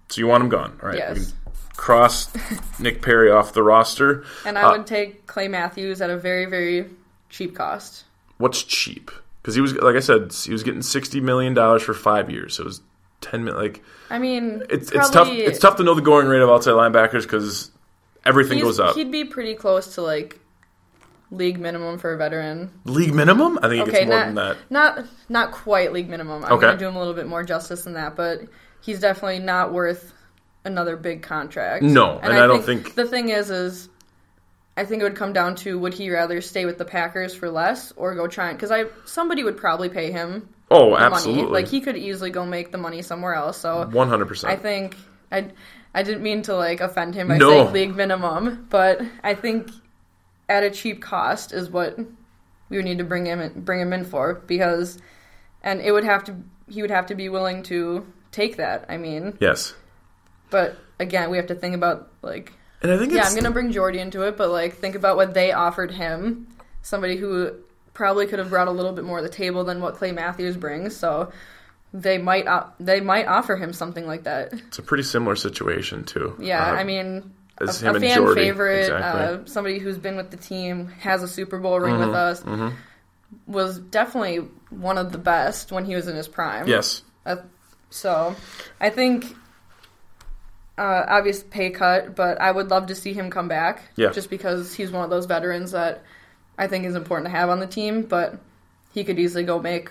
so 0.09 0.21
you 0.21 0.27
want 0.27 0.45
him 0.45 0.49
gone, 0.49 0.79
all 0.83 0.89
right? 0.89 0.99
Yes. 0.99 1.35
cross 1.77 2.31
Nick 2.81 3.03
Perry 3.03 3.31
off 3.31 3.53
the 3.53 3.63
roster, 3.63 4.25
and 4.45 4.59
I 4.59 4.63
uh, 4.63 4.73
would 4.73 4.87
take 4.87 5.27
Clay 5.27 5.49
Matthews 5.49 6.01
at 6.01 6.11
a 6.11 6.17
very 6.17 6.47
very 6.47 6.89
cheap 7.29 7.55
cost. 7.55 8.05
What's 8.39 8.63
cheap? 8.63 9.11
Because 9.43 9.55
he 9.55 9.61
was 9.61 9.75
like 9.75 9.97
I 9.97 10.01
said, 10.01 10.33
he 10.33 10.53
was 10.53 10.63
getting 10.63 10.83
sixty 10.83 11.21
million 11.21 11.55
dollars 11.55 11.83
for 11.83 11.95
five 11.95 12.31
years. 12.31 12.55
So 12.55 12.63
it 12.63 12.67
was 12.67 12.81
ten 13.21 13.45
minutes. 13.45 13.61
Like 13.61 13.83
I 14.11 14.19
mean, 14.19 14.63
it's 14.71 14.91
it's 14.93 15.11
tough. 15.11 15.29
It's 15.29 15.59
tough 15.59 15.77
to 15.77 15.83
know 15.85 15.95
the 15.95 16.03
going 16.03 16.27
rate 16.27 16.43
of 16.43 16.49
outside 16.51 16.73
linebackers 16.73 17.23
because 17.23 17.71
everything 18.25 18.61
goes 18.61 18.81
up. 18.81 18.95
He'd 18.95 19.11
be 19.13 19.25
pretty 19.25 19.55
close 19.55 19.95
to 19.95 20.03
like 20.03 20.39
league 21.31 21.59
minimum 21.59 21.99
for 21.99 22.13
a 22.13 22.17
veteran. 22.17 22.71
League 22.85 23.13
minimum? 23.15 23.59
I 23.63 23.69
think 23.69 23.83
Okay, 23.83 23.93
gets 23.93 24.07
more 24.07 24.17
not 24.17 24.27
than 24.27 24.35
that. 24.37 24.57
not 24.71 25.05
not 25.29 25.53
quite 25.53 25.93
league 25.93 26.09
minimum. 26.09 26.45
I'm 26.45 26.53
Okay. 26.53 26.67
gonna 26.67 26.79
do 26.79 26.87
him 26.87 26.97
a 26.97 26.99
little 26.99 27.15
bit 27.15 27.27
more 27.27 27.43
justice 27.43 27.83
than 27.83 27.95
that, 27.95 28.15
but 28.17 28.43
he's 28.81 29.01
definitely 29.01 29.41
not 29.41 29.73
worth 29.73 30.13
another 30.65 30.97
big 30.97 31.23
contract. 31.23 31.83
No, 31.83 32.19
and 32.23 32.33
I 32.33 32.47
don't 32.47 32.65
think- 32.65 32.95
the 32.95 33.05
thing 33.07 33.29
is 33.31 33.51
is 33.51 33.89
I 34.77 34.85
think 34.85 35.01
it 35.01 35.05
would 35.05 35.17
come 35.17 35.33
down 35.33 35.55
to 35.57 35.79
would 35.79 35.95
he 35.95 36.11
rather 36.11 36.41
stay 36.41 36.67
with 36.67 36.77
the 36.79 36.85
Packers 36.85 37.35
for 37.35 37.49
less 37.51 37.93
or 37.97 38.15
go 38.15 38.27
try 38.29 38.53
because 38.53 38.71
I 38.71 38.85
somebody 39.05 39.43
would 39.43 39.57
probably 39.57 39.89
pay 39.89 40.13
him 40.13 40.49
Oh, 40.71 40.97
absolutely. 40.97 41.43
money. 41.43 41.53
Like 41.55 41.69
he 41.69 41.81
could 41.81 41.97
easily 41.97 42.31
go 42.31 42.45
make 42.45 42.73
the 42.73 42.79
money 42.79 43.03
somewhere 43.03 43.35
else. 43.35 43.59
So 43.59 43.89
100%. 43.93 44.45
I 44.49 44.57
think 44.57 44.97
I 45.31 45.51
I 45.95 46.03
didn't 46.03 46.23
mean 46.23 46.43
to 46.43 46.55
like 46.57 46.81
offend 46.81 47.15
him 47.15 47.29
by 47.29 47.39
No. 47.39 47.51
saying 47.51 47.73
league 47.73 47.97
minimum, 47.97 48.67
but 48.69 49.01
I 49.23 49.35
think 49.35 49.71
at 50.49 50.63
a 50.63 50.71
cheap 50.71 51.01
cost 51.03 51.53
is 51.53 51.71
what 51.71 51.99
we 52.69 52.77
would 52.77 52.85
need 52.85 52.99
to 52.99 53.05
bring 53.05 53.27
him 53.27 53.41
in, 53.41 53.61
bring 53.63 53.81
him 53.81 53.93
in 53.93 54.05
for 54.05 54.35
because 54.47 54.99
and 55.63 55.81
it 55.81 55.93
would 55.93 56.05
have 56.05 56.25
to 56.25 56.37
he 56.69 56.83
would 56.83 56.91
have 56.91 57.07
to 57.07 57.15
be 57.15 57.29
willing 57.29 57.63
to 57.65 58.05
take 58.33 58.57
that. 58.57 58.87
I 58.89 58.97
mean, 58.97 59.39
Yes, 59.41 59.73
but 60.51 60.77
again, 60.99 61.31
we 61.31 61.37
have 61.37 61.47
to 61.47 61.55
think 61.55 61.75
about 61.77 62.11
like 62.23 62.53
and 62.83 62.91
I 62.93 62.99
think 62.99 63.13
yeah, 63.13 63.23
I'm 63.25 63.35
gonna 63.37 63.51
bring 63.53 63.71
Jordy 63.73 64.01
into 64.01 64.23
it, 64.23 64.37
but 64.37 64.51
like 64.51 64.75
think 64.75 64.97
about 64.97 65.17
what 65.17 65.33
they 65.33 65.53
offered 65.53 65.93
him, 65.93 66.49
somebody 66.83 67.17
who 67.17 67.55
probably 67.97 68.27
could 68.27 68.39
have 68.39 68.51
brought 68.51 68.69
a 68.69 68.71
little 68.71 68.93
bit 68.93 69.05
more 69.05 69.19
to 69.19 69.23
the 69.23 69.29
table 69.33 69.65
than 69.65 69.81
what 69.81 69.95
Clay 69.95 70.13
Matthews 70.13 70.57
brings. 70.57 70.95
So 70.95 71.33
they 71.95 72.19
might 72.19 72.47
op- 72.47 72.77
they 72.79 73.01
might 73.01 73.27
offer 73.27 73.57
him 73.57 73.73
something 73.73 74.07
like 74.07 74.25
that. 74.25 74.53
it's 74.53 74.79
a 74.79 74.83
pretty 74.83 75.03
similar 75.03 75.35
situation 75.35 76.05
too. 76.05 76.37
Yeah, 76.39 76.63
Uh, 76.65 76.75
I 76.75 76.85
mean, 76.85 77.33
a, 77.59 77.65
a 77.65 77.73
fan 77.73 78.01
Jordy, 78.19 78.41
favorite, 78.43 78.81
exactly. 78.81 79.23
uh, 79.23 79.39
somebody 79.47 79.79
who's 79.79 79.97
been 79.99 80.17
with 80.17 80.31
the 80.31 80.37
team, 80.37 80.89
has 81.01 81.23
a 81.23 81.29
Super 81.29 81.59
Bowl 81.59 81.81
ring 81.81 81.95
Mm-hmm, 81.95 82.07
with 82.07 82.15
us, 82.15 82.73
was 83.47 83.79
definitely 83.79 84.47
one 84.71 84.99
of 84.99 85.11
the 85.11 85.19
best 85.19 85.73
when 85.73 85.85
he 85.87 85.95
was 85.95 86.07
in 86.07 86.17
his 86.17 86.29
prime. 86.29 86.69
yes, 86.69 87.03
Uh, 87.25 87.37
so, 87.89 88.37
I 88.81 88.91
think, 88.91 89.25
uh, 90.79 91.05
obvious 91.09 91.43
pay 91.43 91.71
cut, 91.71 92.15
but 92.15 92.41
I 92.41 92.51
would 92.51 92.69
love 92.69 92.87
to 92.89 92.95
see 92.95 93.15
him 93.15 93.31
come 93.31 93.49
back. 93.49 93.91
Yeah. 93.97 94.11
Just 94.11 94.29
because 94.29 94.75
he's 94.75 94.91
one 94.91 95.03
of 95.05 95.11
those 95.11 95.25
veterans 95.27 95.71
that 95.73 96.03
I 96.59 96.67
think 96.67 96.85
is 96.85 96.95
important 96.95 97.27
to 97.27 97.31
have 97.31 97.51
on 97.51 97.61
the 97.61 97.67
team, 97.67 98.03
but 98.03 98.39
he 98.93 99.05
could 99.05 99.19
easily 99.19 99.45
go 99.45 99.61
make 99.61 99.91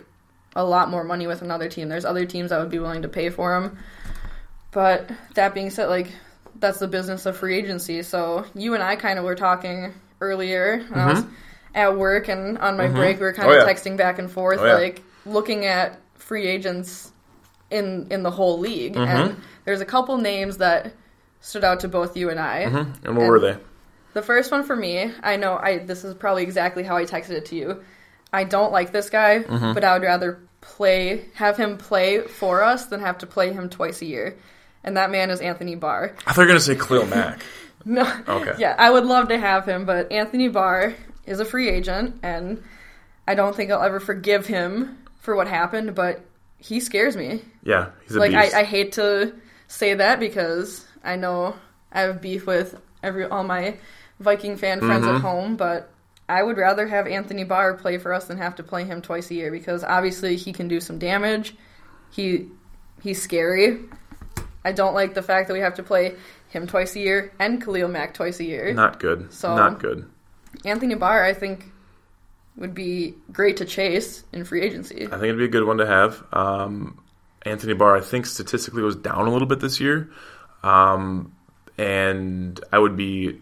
a 0.55 0.63
lot 0.63 0.89
more 0.89 1.03
money 1.03 1.27
with 1.27 1.41
another 1.41 1.69
team. 1.69 1.89
There's 1.89 2.05
other 2.05 2.25
teams 2.25 2.49
that 2.49 2.59
would 2.59 2.69
be 2.69 2.79
willing 2.79 3.01
to 3.03 3.07
pay 3.07 3.29
for 3.29 3.55
him. 3.55 3.77
But 4.71 5.09
that 5.35 5.53
being 5.53 5.69
said, 5.69 5.89
like 5.89 6.11
that's 6.59 6.79
the 6.79 6.87
business 6.87 7.25
of 7.25 7.37
free 7.37 7.57
agency. 7.57 8.01
So 8.03 8.45
you 8.55 8.73
and 8.73 8.83
I 8.83 8.95
kind 8.95 9.19
of 9.19 9.25
were 9.25 9.35
talking 9.35 9.93
earlier 10.21 10.83
when 10.89 10.99
I 10.99 11.05
was 11.07 11.21
mm-hmm. 11.21 11.33
at 11.75 11.97
work 11.97 12.29
and 12.29 12.57
on 12.57 12.77
my 12.77 12.85
mm-hmm. 12.85 12.95
break, 12.95 13.19
we 13.19 13.25
were 13.25 13.33
kind 13.33 13.49
Oh, 13.49 13.57
of 13.57 13.67
yeah. 13.67 13.73
texting 13.73 13.97
back 13.97 14.17
and 14.19 14.31
forth, 14.31 14.59
Oh, 14.59 14.65
yeah. 14.65 14.73
like 14.73 15.03
looking 15.25 15.65
at 15.65 15.99
free 16.15 16.47
agents 16.47 17.11
in 17.69 18.07
in 18.09 18.23
the 18.23 18.31
whole 18.31 18.59
league. 18.59 18.95
And 18.95 19.31
mm-hmm. 19.31 19.41
there's 19.65 19.81
a 19.81 19.85
couple 19.85 20.17
names 20.17 20.57
that 20.57 20.93
stood 21.41 21.63
out 21.63 21.81
to 21.81 21.87
both 21.87 22.17
you 22.17 22.29
and 22.29 22.39
I. 22.39 22.59
and 23.03 23.17
what 23.17 23.27
were 23.27 23.39
they? 23.39 23.57
The 24.15 24.21
first 24.21 24.49
one 24.49 24.63
for 24.63 24.75
me, 24.75 25.11
I 25.21 25.35
know 25.35 25.57
I 25.61 25.79
this 25.79 26.03
is 26.05 26.15
probably 26.15 26.43
exactly 26.43 26.83
how 26.83 26.95
I 26.95 27.03
texted 27.03 27.31
it 27.31 27.45
to 27.47 27.55
you. 27.55 27.83
I 28.31 28.45
don't 28.45 28.71
like 28.71 28.91
this 28.91 29.09
guy, 29.09 29.39
Mm-hmm. 29.39 29.73
but 29.73 29.83
I 29.83 29.93
would 29.93 30.03
rather 30.03 30.39
play 30.61 31.25
have 31.35 31.57
him 31.57 31.77
play 31.77 32.21
for 32.21 32.63
us 32.63 32.85
than 32.85 33.01
have 33.01 33.17
to 33.19 33.27
play 33.27 33.51
him 33.53 33.69
twice 33.69 34.01
a 34.01 34.05
year. 34.05 34.37
And 34.85 34.95
that 34.97 35.11
man 35.11 35.29
is 35.31 35.41
Anthony 35.41 35.75
Barr. 35.75 36.15
I 36.25 36.31
thought 36.33 36.41
you 36.41 36.47
were 36.47 36.47
gonna 36.47 36.59
say 36.61 36.75
Khalil 36.75 37.05
Mack. 37.15 37.41
No. 37.83 38.01
Okay. 38.27 38.53
Yeah, 38.57 38.73
I 38.79 38.89
would 38.89 39.05
love 39.05 39.27
to 39.27 39.37
have 39.37 39.65
him, 39.65 39.85
but 39.85 40.11
Anthony 40.11 40.47
Barr 40.47 40.95
is 41.25 41.39
a 41.41 41.45
free 41.45 41.69
agent 41.69 42.19
and 42.23 42.63
I 43.27 43.35
don't 43.35 43.55
think 43.55 43.69
I'll 43.69 43.83
ever 43.83 43.99
forgive 43.99 44.45
him 44.47 44.97
for 45.19 45.35
what 45.35 45.47
happened, 45.47 45.93
but 45.93 46.21
he 46.57 46.79
scares 46.79 47.15
me. 47.17 47.41
Yeah, 47.63 47.89
he's 48.03 48.15
a 48.15 48.19
like 48.19 48.31
beast. 48.31 48.55
I, 48.55 48.61
I 48.61 48.63
hate 48.63 48.93
to 48.93 49.33
say 49.67 49.93
that 49.95 50.19
because 50.19 50.85
I 51.03 51.15
know 51.17 51.55
I 51.91 52.01
have 52.01 52.21
beef 52.21 52.47
with 52.47 52.79
every 53.03 53.25
all 53.25 53.43
my 53.43 53.77
Viking 54.19 54.55
fan 54.57 54.79
friends 54.79 55.05
Mm-hmm. 55.05 55.15
at 55.15 55.21
home, 55.21 55.55
but 55.57 55.91
I 56.29 56.41
would 56.41 56.57
rather 56.57 56.87
have 56.87 57.05
Anthony 57.07 57.43
Barr 57.43 57.73
play 57.75 57.97
for 57.97 58.13
us 58.13 58.25
than 58.25 58.37
have 58.37 58.55
to 58.55 58.63
play 58.63 58.83
him 58.85 59.01
twice 59.01 59.29
a 59.29 59.35
year 59.35 59.51
because 59.51 59.83
obviously 59.83 60.35
he 60.37 60.53
can 60.53 60.67
do 60.67 60.79
some 60.79 60.97
damage. 60.99 61.55
He 62.11 62.47
he's 63.01 63.21
scary. 63.21 63.79
I 64.63 64.71
don't 64.71 64.93
like 64.95 65.13
the 65.13 65.21
fact 65.21 65.47
that 65.47 65.53
we 65.53 65.59
have 65.59 65.75
to 65.75 65.83
play 65.83 66.15
him 66.49 66.65
twice 66.65 66.95
a 66.95 66.99
year 66.99 67.31
and 67.39 67.61
Khalil 67.63 67.87
Mack 67.89 68.13
twice 68.15 68.39
a 68.39 68.43
year. 68.45 68.73
Not 68.73 68.99
good. 68.99 69.31
So- 69.33 69.55
Not 69.55 69.79
good. 69.79 70.09
Anthony 70.63 70.95
Barr, 70.95 71.23
I 71.23 71.33
think, 71.33 71.65
would 72.55 72.73
be 72.73 73.13
great 73.31 73.57
to 73.57 73.65
chase 73.65 74.23
in 74.31 74.45
free 74.45 74.61
agency. 74.61 75.05
I 75.05 75.09
think 75.09 75.23
it'd 75.25 75.37
be 75.37 75.43
a 75.45 75.49
good 75.49 75.65
one 75.67 75.77
to 75.77 75.85
have. 75.85 76.23
Um, 76.31 77.03
Anthony 77.43 77.73
Barr, 77.73 77.97
I 77.97 78.01
think 78.01 78.25
statistically 78.25 78.81
was 78.81 78.95
down 78.95 79.27
a 79.27 79.31
little 79.31 79.47
bit 79.47 79.59
this 79.59 79.79
year, 79.81 80.09
um, 80.63 81.33
and 81.77 82.59
I 82.71 82.79
would 82.79 82.95
be 82.95 83.39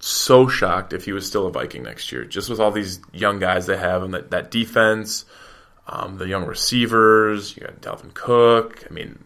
so 0.00 0.48
shocked 0.48 0.92
if 0.92 1.04
he 1.04 1.12
was 1.12 1.26
still 1.26 1.46
a 1.46 1.50
Viking 1.50 1.82
next 1.82 2.12
year. 2.12 2.24
Just 2.24 2.48
with 2.48 2.60
all 2.60 2.70
these 2.70 3.00
young 3.12 3.38
guys 3.38 3.66
they 3.66 3.76
have 3.76 4.02
and 4.02 4.14
that, 4.14 4.30
that 4.30 4.50
defense, 4.50 5.24
um, 5.86 6.18
the 6.18 6.28
young 6.28 6.44
receivers, 6.44 7.56
you 7.56 7.62
got 7.64 7.80
Dalvin 7.80 8.14
Cook. 8.14 8.84
I 8.88 8.92
mean, 8.92 9.24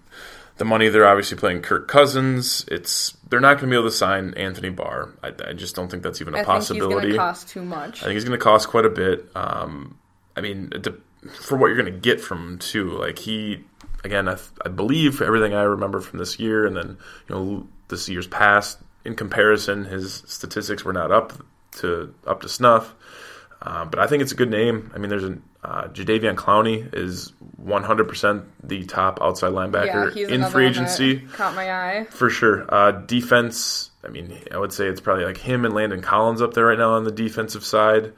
the 0.59 0.65
money 0.65 0.89
they're 0.89 1.07
obviously 1.07 1.37
playing 1.37 1.63
Kirk 1.63 1.89
Cousins. 1.89 2.65
It's 2.69 3.17
they're 3.29 3.41
not 3.41 3.59
going 3.59 3.71
to 3.71 3.75
be 3.75 3.77
able 3.77 3.89
to 3.89 3.95
sign 3.95 4.35
Anthony 4.35 4.71
Barr. 4.71 5.11
I, 5.23 5.33
I 5.47 5.53
just 5.53 5.75
don't 5.75 5.91
think 5.91 6.03
that's 6.03 6.21
even 6.21 6.35
a 6.35 6.39
I 6.39 6.45
think 6.45 6.55
he's 6.55 6.69
possibility. 6.69 7.09
going 7.09 7.19
cost 7.19 7.49
too 7.49 7.65
much. 7.65 8.03
I 8.03 8.07
think 8.07 8.15
he's 8.15 8.25
going 8.25 8.39
to 8.39 8.43
cost 8.43 8.69
quite 8.69 8.85
a 8.85 8.91
bit. 8.91 9.29
Um, 9.35 9.99
I 10.37 10.41
mean, 10.41 10.71
de- 10.71 10.95
for 11.31 11.57
what 11.57 11.69
you're 11.69 11.77
going 11.77 11.93
to 11.93 11.99
get 11.99 12.21
from 12.21 12.47
him 12.47 12.59
too. 12.59 12.91
Like 12.91 13.19
he, 13.19 13.65
again, 14.05 14.29
I, 14.29 14.35
th- 14.35 14.49
I 14.65 14.69
believe 14.69 15.21
everything 15.21 15.55
I 15.55 15.63
remember 15.63 16.01
from 16.01 16.19
this 16.19 16.39
year, 16.39 16.67
and 16.67 16.77
then 16.77 16.97
you 17.29 17.35
know 17.35 17.67
this 17.89 18.09
year's 18.09 18.27
past. 18.27 18.79
In 19.05 19.15
comparison, 19.15 19.85
his 19.85 20.23
statistics 20.27 20.85
were 20.85 20.93
not 20.93 21.11
up 21.11 21.33
to 21.79 22.15
up 22.27 22.43
to 22.43 22.49
snuff. 22.49 22.95
Uh, 23.61 23.85
but 23.85 24.01
I 24.01 24.09
think 24.09 24.23
it's 24.23 24.33
a 24.33 24.35
good 24.35 24.51
name. 24.51 24.91
I 24.95 24.99
mean, 24.99 25.09
there's 25.09 25.25
a 25.25 25.38
uh, 25.65 25.87
Jadeveon 25.88 26.35
Clowney 26.35 26.93
is 26.93 27.33
100% 27.65 28.45
the 28.65 28.85
top 28.85 29.21
outside 29.23 29.49
yeah, 29.49 29.55
linebacker 29.55 30.12
he's 30.12 30.29
in 30.29 30.45
free 30.47 30.67
agency. 30.67 31.21
Caught 31.21 31.55
my 31.55 31.73
eye. 31.73 32.05
For 32.11 32.29
sure. 32.29 32.67
Uh, 32.69 32.91
defense, 32.91 33.93
I 34.03 34.09
mean, 34.09 34.37
I 34.51 34.59
would 34.59 34.73
say 34.73 34.87
it's 34.87 35.01
probably 35.01 35.25
like 35.25 35.37
him 35.37 35.65
and 35.65 35.73
Landon 35.73 36.03
Collins 36.03 36.43
up 36.43 36.55
there 36.55 36.67
right 36.67 36.79
now 36.79 36.95
on 36.95 37.05
the 37.05 37.12
defensive 37.12 37.65
side. 37.65 38.12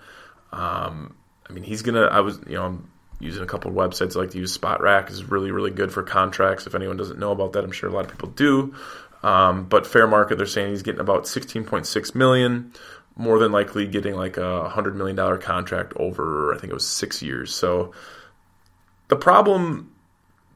Um, 0.53 1.15
I 1.49 1.53
mean, 1.53 1.65
he's 1.65 1.83
going 1.83 1.97
to, 1.97 2.11
I 2.11 2.21
was, 2.21 2.41
you 2.47 2.55
know, 2.55 2.65
I'm 2.65 2.91
using 3.21 3.43
a 3.43 3.47
couple 3.47 3.71
of 3.71 3.77
websites 3.77 4.17
I 4.17 4.21
like 4.21 4.31
to 4.31 4.39
use. 4.39 4.57
Spotrac 4.57 5.11
is 5.11 5.25
really, 5.25 5.51
really 5.51 5.71
good 5.71 5.93
for 5.93 6.03
contracts. 6.03 6.67
If 6.67 6.75
anyone 6.75 6.97
doesn't 6.97 7.19
know 7.19 7.33
about 7.33 7.53
that, 7.53 7.65
I'm 7.65 7.73
sure 7.73 7.91
a 7.91 7.93
lot 7.93 8.07
of 8.07 8.11
people 8.11 8.31
do. 8.31 8.75
Um, 9.25 9.65
but 9.65 9.87
fair 9.87 10.07
market, 10.07 10.37
they're 10.37 10.47
saying 10.47 10.71
he's 10.71 10.83
getting 10.83 11.01
about 11.01 11.25
16.6 11.25 12.15
million, 12.15 12.75
more 13.17 13.39
than 13.39 13.53
likely 13.53 13.87
getting 13.87 14.15
like 14.15 14.37
a 14.37 14.69
hundred 14.69 14.97
million 14.97 15.17
dollar 15.17 15.39
contract 15.39 15.95
over, 15.97 16.55
I 16.55 16.59
think 16.59 16.71
it 16.71 16.75
was 16.75 16.87
six 16.87 17.23
years. 17.23 17.55
So 17.55 17.93
the 19.09 19.17
problem 19.17 19.95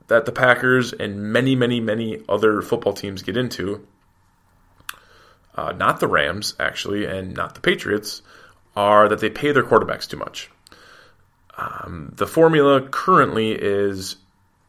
that 0.09 0.27
the 0.27 0.33
Packers 0.33 0.93
and 0.93 1.33
many, 1.33 1.57
many, 1.57 1.81
many 1.81 2.23
other 2.29 2.61
football 2.61 2.93
teams 2.93 3.23
get 3.23 3.39
into, 3.39 3.87
uh, 5.55 5.73
not 5.73 6.01
the 6.01 6.07
Rams 6.07 6.55
actually, 6.61 7.07
and 7.07 7.33
not 7.35 7.55
the 7.55 7.63
Patriots, 7.63 8.21
are 8.77 9.09
that 9.09 9.21
they 9.21 9.31
pay 9.31 9.51
their 9.51 9.65
quarterbacks 9.65 10.07
too 10.07 10.19
much. 10.19 10.51
Um, 11.57 12.13
the 12.15 12.27
formula 12.27 12.87
currently 12.87 13.53
is 13.53 14.17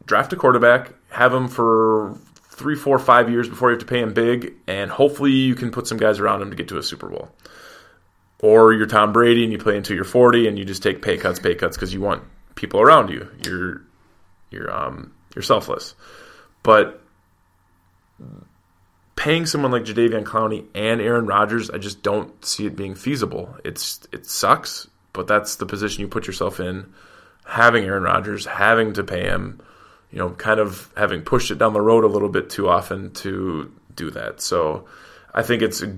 draft 0.06 0.32
a 0.32 0.36
quarterback, 0.36 0.92
have 1.10 1.34
him 1.34 1.48
for 1.48 2.16
three, 2.60 2.76
four, 2.76 2.98
five 2.98 3.30
years 3.30 3.48
before 3.48 3.70
you 3.70 3.76
have 3.76 3.80
to 3.80 3.90
pay 3.90 4.00
him 4.00 4.12
big, 4.12 4.52
and 4.66 4.90
hopefully 4.90 5.32
you 5.32 5.54
can 5.54 5.70
put 5.70 5.86
some 5.86 5.96
guys 5.96 6.20
around 6.20 6.42
him 6.42 6.50
to 6.50 6.56
get 6.56 6.68
to 6.68 6.76
a 6.76 6.82
Super 6.82 7.08
Bowl. 7.08 7.30
Or 8.42 8.74
you're 8.74 8.86
Tom 8.86 9.12
Brady 9.14 9.42
and 9.42 9.52
you 9.52 9.58
play 9.58 9.76
until 9.76 9.96
you're 9.96 10.04
40 10.04 10.46
and 10.46 10.58
you 10.58 10.66
just 10.66 10.82
take 10.82 11.00
pay 11.00 11.16
cuts, 11.16 11.38
pay 11.38 11.54
cuts 11.54 11.76
because 11.76 11.92
you 11.94 12.02
want 12.02 12.22
people 12.54 12.80
around 12.80 13.08
you. 13.08 13.28
You're 13.44 13.82
you're 14.50 14.70
um 14.70 15.12
you're 15.34 15.42
selfless. 15.42 15.94
But 16.62 17.02
paying 19.16 19.46
someone 19.46 19.70
like 19.70 19.84
Jadeveon 19.84 20.24
Clowney 20.24 20.66
and 20.74 21.00
Aaron 21.00 21.26
Rodgers, 21.26 21.70
I 21.70 21.78
just 21.78 22.02
don't 22.02 22.44
see 22.44 22.66
it 22.66 22.76
being 22.76 22.94
feasible. 22.94 23.56
It's 23.64 24.06
it 24.12 24.26
sucks, 24.26 24.88
but 25.12 25.26
that's 25.26 25.56
the 25.56 25.66
position 25.66 26.02
you 26.02 26.08
put 26.08 26.26
yourself 26.26 26.60
in. 26.60 26.92
Having 27.44 27.84
Aaron 27.84 28.04
Rodgers, 28.04 28.46
having 28.46 28.92
to 28.94 29.04
pay 29.04 29.24
him, 29.24 29.60
you 30.10 30.18
know, 30.18 30.30
kind 30.30 30.60
of 30.60 30.92
having 30.96 31.22
pushed 31.22 31.50
it 31.50 31.58
down 31.58 31.72
the 31.72 31.80
road 31.80 32.04
a 32.04 32.08
little 32.08 32.28
bit 32.28 32.50
too 32.50 32.68
often 32.68 33.12
to 33.12 33.72
do 33.94 34.10
that. 34.10 34.40
So 34.40 34.86
I 35.32 35.42
think 35.42 35.62
it's 35.62 35.82
it 35.82 35.94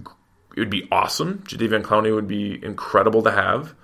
would 0.56 0.70
be 0.70 0.86
awesome. 0.92 1.38
Jadeveon 1.40 1.82
Clowney 1.82 2.14
would 2.14 2.28
be 2.28 2.62
incredible 2.62 3.22
to 3.22 3.30
have. 3.30 3.74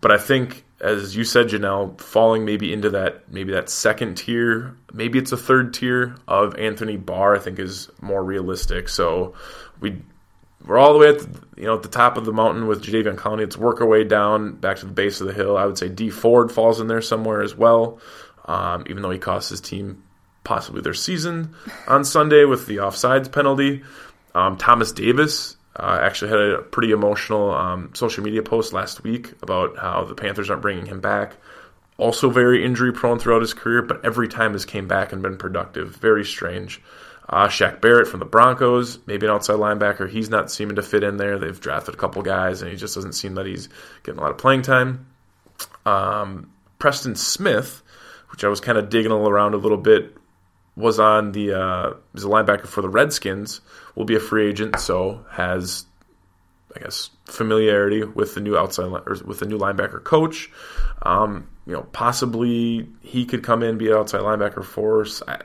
But 0.00 0.12
I 0.12 0.18
think, 0.18 0.64
as 0.80 1.16
you 1.16 1.24
said, 1.24 1.48
Jenelle, 1.48 2.00
falling 2.00 2.44
maybe 2.44 2.72
into 2.72 2.90
that 2.90 3.32
maybe 3.32 3.52
that 3.52 3.68
second 3.68 4.16
tier, 4.16 4.76
maybe 4.92 5.18
it's 5.18 5.32
a 5.32 5.36
third 5.36 5.74
tier 5.74 6.14
of 6.28 6.54
Anthony 6.56 6.96
Barr, 6.96 7.34
I 7.34 7.38
think 7.38 7.58
is 7.58 7.88
more 8.00 8.22
realistic. 8.22 8.88
So 8.88 9.34
we 9.80 9.96
we're 10.64 10.78
all 10.78 10.92
the 10.92 10.98
way 10.98 11.08
at 11.08 11.18
the, 11.20 11.40
you 11.56 11.66
know 11.66 11.76
at 11.76 11.82
the 11.82 11.88
top 11.88 12.16
of 12.16 12.24
the 12.24 12.32
mountain 12.32 12.66
with 12.66 12.84
Jadeveon 12.84 13.16
Clowney. 13.16 13.42
It's 13.42 13.56
work 13.56 13.80
our 13.80 13.86
way 13.86 14.04
down 14.04 14.56
back 14.56 14.76
to 14.78 14.86
the 14.86 14.92
base 14.92 15.20
of 15.20 15.26
the 15.26 15.32
hill. 15.32 15.56
I 15.56 15.64
would 15.64 15.78
say 15.78 15.88
Dee 15.88 16.10
Ford 16.10 16.52
falls 16.52 16.80
in 16.80 16.88
there 16.88 17.02
somewhere 17.02 17.42
as 17.42 17.54
well, 17.54 17.98
um, 18.46 18.84
even 18.88 19.02
though 19.02 19.10
he 19.10 19.18
cost 19.18 19.50
his 19.50 19.60
team 19.60 20.02
possibly 20.44 20.80
their 20.80 20.94
season 20.94 21.54
on 21.88 22.04
Sunday 22.04 22.44
with 22.44 22.66
the 22.66 22.76
offsides 22.76 23.30
penalty. 23.30 23.82
Um, 24.34 24.56
Thomas 24.56 24.92
Davis 24.92 25.56
uh, 25.74 25.98
actually 26.00 26.30
had 26.30 26.38
a 26.38 26.62
pretty 26.62 26.92
emotional 26.92 27.50
um, 27.52 27.90
social 27.94 28.22
media 28.22 28.42
post 28.42 28.72
last 28.72 29.02
week 29.02 29.32
about 29.42 29.76
how 29.76 30.04
the 30.04 30.14
Panthers 30.14 30.48
aren't 30.48 30.62
bringing 30.62 30.86
him 30.86 31.00
back. 31.00 31.36
Also, 31.98 32.28
very 32.28 32.64
injury 32.64 32.92
prone 32.92 33.18
throughout 33.18 33.40
his 33.40 33.54
career, 33.54 33.82
but 33.82 34.04
every 34.04 34.28
time 34.28 34.52
has 34.52 34.66
came 34.66 34.86
back 34.86 35.12
and 35.12 35.22
been 35.22 35.38
productive. 35.38 35.96
Very 35.96 36.24
strange. 36.24 36.82
Uh, 37.28 37.48
Shaq 37.48 37.80
Barrett 37.80 38.06
from 38.06 38.20
the 38.20 38.26
Broncos, 38.26 38.98
maybe 39.06 39.26
an 39.26 39.32
outside 39.32 39.56
linebacker. 39.56 40.08
He's 40.08 40.30
not 40.30 40.50
seeming 40.50 40.76
to 40.76 40.82
fit 40.82 41.02
in 41.02 41.16
there. 41.16 41.38
They've 41.38 41.58
drafted 41.58 41.94
a 41.94 41.98
couple 41.98 42.22
guys, 42.22 42.62
and 42.62 42.70
he 42.70 42.76
just 42.76 42.94
doesn't 42.94 43.14
seem 43.14 43.34
that 43.34 43.46
he's 43.46 43.68
getting 44.04 44.20
a 44.20 44.22
lot 44.22 44.30
of 44.30 44.38
playing 44.38 44.62
time. 44.62 45.06
Um, 45.84 46.52
Preston 46.78 47.16
Smith, 47.16 47.82
which 48.36 48.44
I 48.44 48.48
was 48.48 48.60
kind 48.60 48.76
of 48.76 48.90
digging 48.90 49.12
around 49.12 49.54
a 49.54 49.56
little 49.56 49.78
bit, 49.78 50.14
was 50.76 51.00
on 51.00 51.32
the 51.32 51.58
uh, 51.58 51.94
is 52.14 52.24
a 52.24 52.28
linebacker 52.28 52.66
for 52.66 52.82
the 52.82 52.88
Redskins. 52.90 53.62
Will 53.94 54.04
be 54.04 54.14
a 54.14 54.20
free 54.20 54.50
agent, 54.50 54.78
so 54.78 55.24
has 55.30 55.86
I 56.76 56.80
guess 56.80 57.08
familiarity 57.24 58.04
with 58.04 58.34
the 58.34 58.42
new 58.42 58.54
outside 58.54 58.84
or 58.84 59.16
with 59.24 59.38
the 59.38 59.46
new 59.46 59.56
linebacker 59.56 60.04
coach. 60.04 60.50
Um, 61.00 61.48
you 61.66 61.72
know, 61.72 61.84
possibly 61.92 62.86
he 63.00 63.24
could 63.24 63.42
come 63.42 63.62
in 63.62 63.78
be 63.78 63.86
an 63.86 63.94
outside 63.94 64.20
linebacker 64.20 64.62
for 64.62 65.00
us. 65.00 65.22
I, 65.26 65.40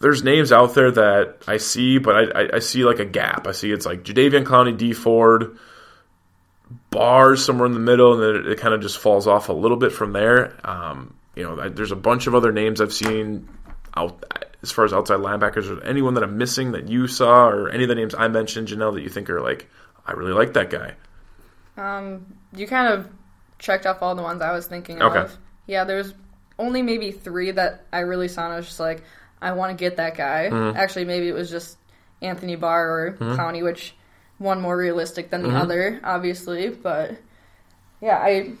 there's 0.00 0.24
names 0.24 0.52
out 0.52 0.74
there 0.74 0.90
that 0.92 1.42
I 1.46 1.58
see, 1.58 1.98
but 1.98 2.16
I, 2.16 2.40
I, 2.40 2.50
I, 2.54 2.58
see 2.60 2.84
like 2.84 2.98
a 2.98 3.04
gap. 3.04 3.46
I 3.46 3.52
see 3.52 3.70
it's 3.70 3.84
like 3.84 4.04
Jadeveon 4.04 4.44
Clowney, 4.44 4.74
Dee 4.74 4.94
Ford, 4.94 5.58
Bars 6.88 7.44
somewhere 7.44 7.66
in 7.66 7.74
the 7.74 7.78
middle, 7.78 8.14
and 8.14 8.22
then 8.22 8.46
it, 8.46 8.52
it 8.52 8.58
kind 8.58 8.72
of 8.72 8.80
just 8.80 8.96
falls 8.96 9.26
off 9.26 9.50
a 9.50 9.52
little 9.52 9.76
bit 9.76 9.92
from 9.92 10.14
there. 10.14 10.56
Um, 10.64 11.14
you 11.40 11.46
know, 11.56 11.68
there's 11.68 11.92
a 11.92 11.96
bunch 11.96 12.26
of 12.26 12.34
other 12.34 12.52
names 12.52 12.80
I've 12.80 12.92
seen 12.92 13.48
out 13.96 14.24
as 14.62 14.70
far 14.70 14.84
as 14.84 14.92
outside 14.92 15.18
linebackers. 15.20 15.68
Or 15.70 15.82
anyone 15.84 16.14
that 16.14 16.22
I'm 16.22 16.38
missing 16.38 16.72
that 16.72 16.88
you 16.88 17.06
saw, 17.08 17.48
or 17.48 17.70
any 17.70 17.84
of 17.84 17.88
the 17.88 17.94
names 17.94 18.14
I 18.14 18.28
mentioned, 18.28 18.68
Jenelle, 18.68 18.94
that 18.94 19.02
you 19.02 19.08
think 19.08 19.28
are 19.30 19.40
like, 19.40 19.68
I 20.06 20.12
really 20.12 20.32
like 20.32 20.52
that 20.54 20.70
guy. 20.70 20.94
Um, 21.76 22.34
you 22.54 22.66
kind 22.66 22.92
of 22.92 23.08
checked 23.58 23.86
off 23.86 24.02
all 24.02 24.14
the 24.14 24.22
ones 24.22 24.42
I 24.42 24.52
was 24.52 24.66
thinking 24.66 25.02
Okay. 25.02 25.18
of. 25.20 25.36
Yeah, 25.66 25.84
there's 25.84 26.14
only 26.58 26.82
maybe 26.82 27.10
three 27.12 27.50
that 27.52 27.86
I 27.92 28.00
really 28.00 28.28
saw 28.28 28.44
and 28.44 28.52
I 28.52 28.56
was 28.56 28.66
just 28.66 28.80
like, 28.80 29.02
I 29.40 29.52
want 29.52 29.76
to 29.76 29.82
get 29.82 29.96
that 29.96 30.16
guy. 30.16 30.48
Mm-hmm. 30.50 30.76
Actually, 30.76 31.06
maybe 31.06 31.28
it 31.28 31.34
was 31.34 31.48
just 31.50 31.78
Anthony 32.20 32.56
Barr 32.56 33.06
or 33.06 33.12
Clowney, 33.14 33.62
which 33.62 33.94
one 34.38 34.60
more 34.60 34.76
realistic 34.76 35.30
than 35.30 35.42
the 35.42 35.48
Mm-hmm. 35.48 35.56
other, 35.56 36.00
obviously. 36.04 36.68
But 36.68 37.16
yeah, 38.02 38.18
I 38.18 38.52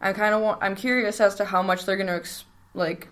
I 0.00 0.12
kind 0.12 0.34
of 0.34 0.40
want. 0.42 0.62
I'm 0.62 0.74
curious 0.76 1.20
as 1.20 1.34
to 1.36 1.44
how 1.44 1.62
much 1.62 1.84
they're 1.84 1.96
going 1.96 2.06
to 2.08 2.14
ex- 2.16 2.44
like 2.74 3.08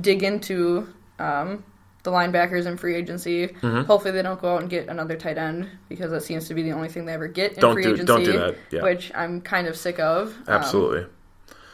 dig 0.00 0.22
into 0.22 0.92
um, 1.18 1.64
the 2.02 2.10
linebackers 2.10 2.66
in 2.66 2.76
free 2.76 2.94
agency. 2.94 3.48
Mm-hmm. 3.48 3.82
Hopefully, 3.82 4.10
they 4.12 4.22
don't 4.22 4.40
go 4.40 4.54
out 4.56 4.60
and 4.60 4.68
get 4.70 4.88
another 4.88 5.16
tight 5.16 5.38
end 5.38 5.68
because 5.88 6.10
that 6.10 6.22
seems 6.22 6.48
to 6.48 6.54
be 6.54 6.62
the 6.62 6.72
only 6.72 6.88
thing 6.88 7.06
they 7.06 7.12
ever 7.14 7.28
get 7.28 7.54
in 7.54 7.60
Don't 7.60 7.74
free 7.74 7.84
do- 7.84 7.94
agency. 7.94 8.06
don't 8.06 8.24
do 8.24 8.32
that, 8.32 8.56
yeah. 8.70 8.82
Which 8.82 9.10
I'm 9.14 9.40
kind 9.40 9.66
of 9.66 9.76
sick 9.76 9.98
of. 10.00 10.28
Um, 10.48 10.54
Absolutely. 10.54 11.06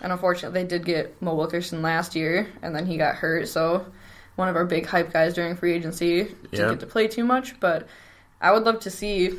and 0.03 0.13
unfortunately, 0.13 0.63
they 0.63 0.69
did 0.69 0.85
get 0.85 1.21
Mo 1.21 1.35
Wilkerson 1.35 1.83
last 1.83 2.15
year, 2.15 2.47
and 2.63 2.75
then 2.77 2.87
he 2.87 2.97
got 2.97 3.17
hurt. 3.17 3.49
So 3.49 3.87
one 4.37 4.49
of 4.49 4.55
our 4.55 4.65
big 4.67 4.87
hype 4.87 5.13
guys 5.13 5.35
during 5.35 5.57
free 5.57 5.73
agency 5.73 6.23
didn't 6.25 6.49
Yeah. 6.53 6.71
get 6.71 6.81
to 6.81 6.87
play 6.87 7.09
too 7.09 7.25
much. 7.25 7.59
But 7.59 7.89
I 8.41 8.53
would 8.53 8.63
love 8.63 8.79
to 8.81 8.91
see 8.91 9.33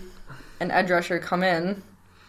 an 0.60 0.72
edge 0.72 0.92
rusher 0.92 1.20
come 1.20 1.42
in, 1.44 1.82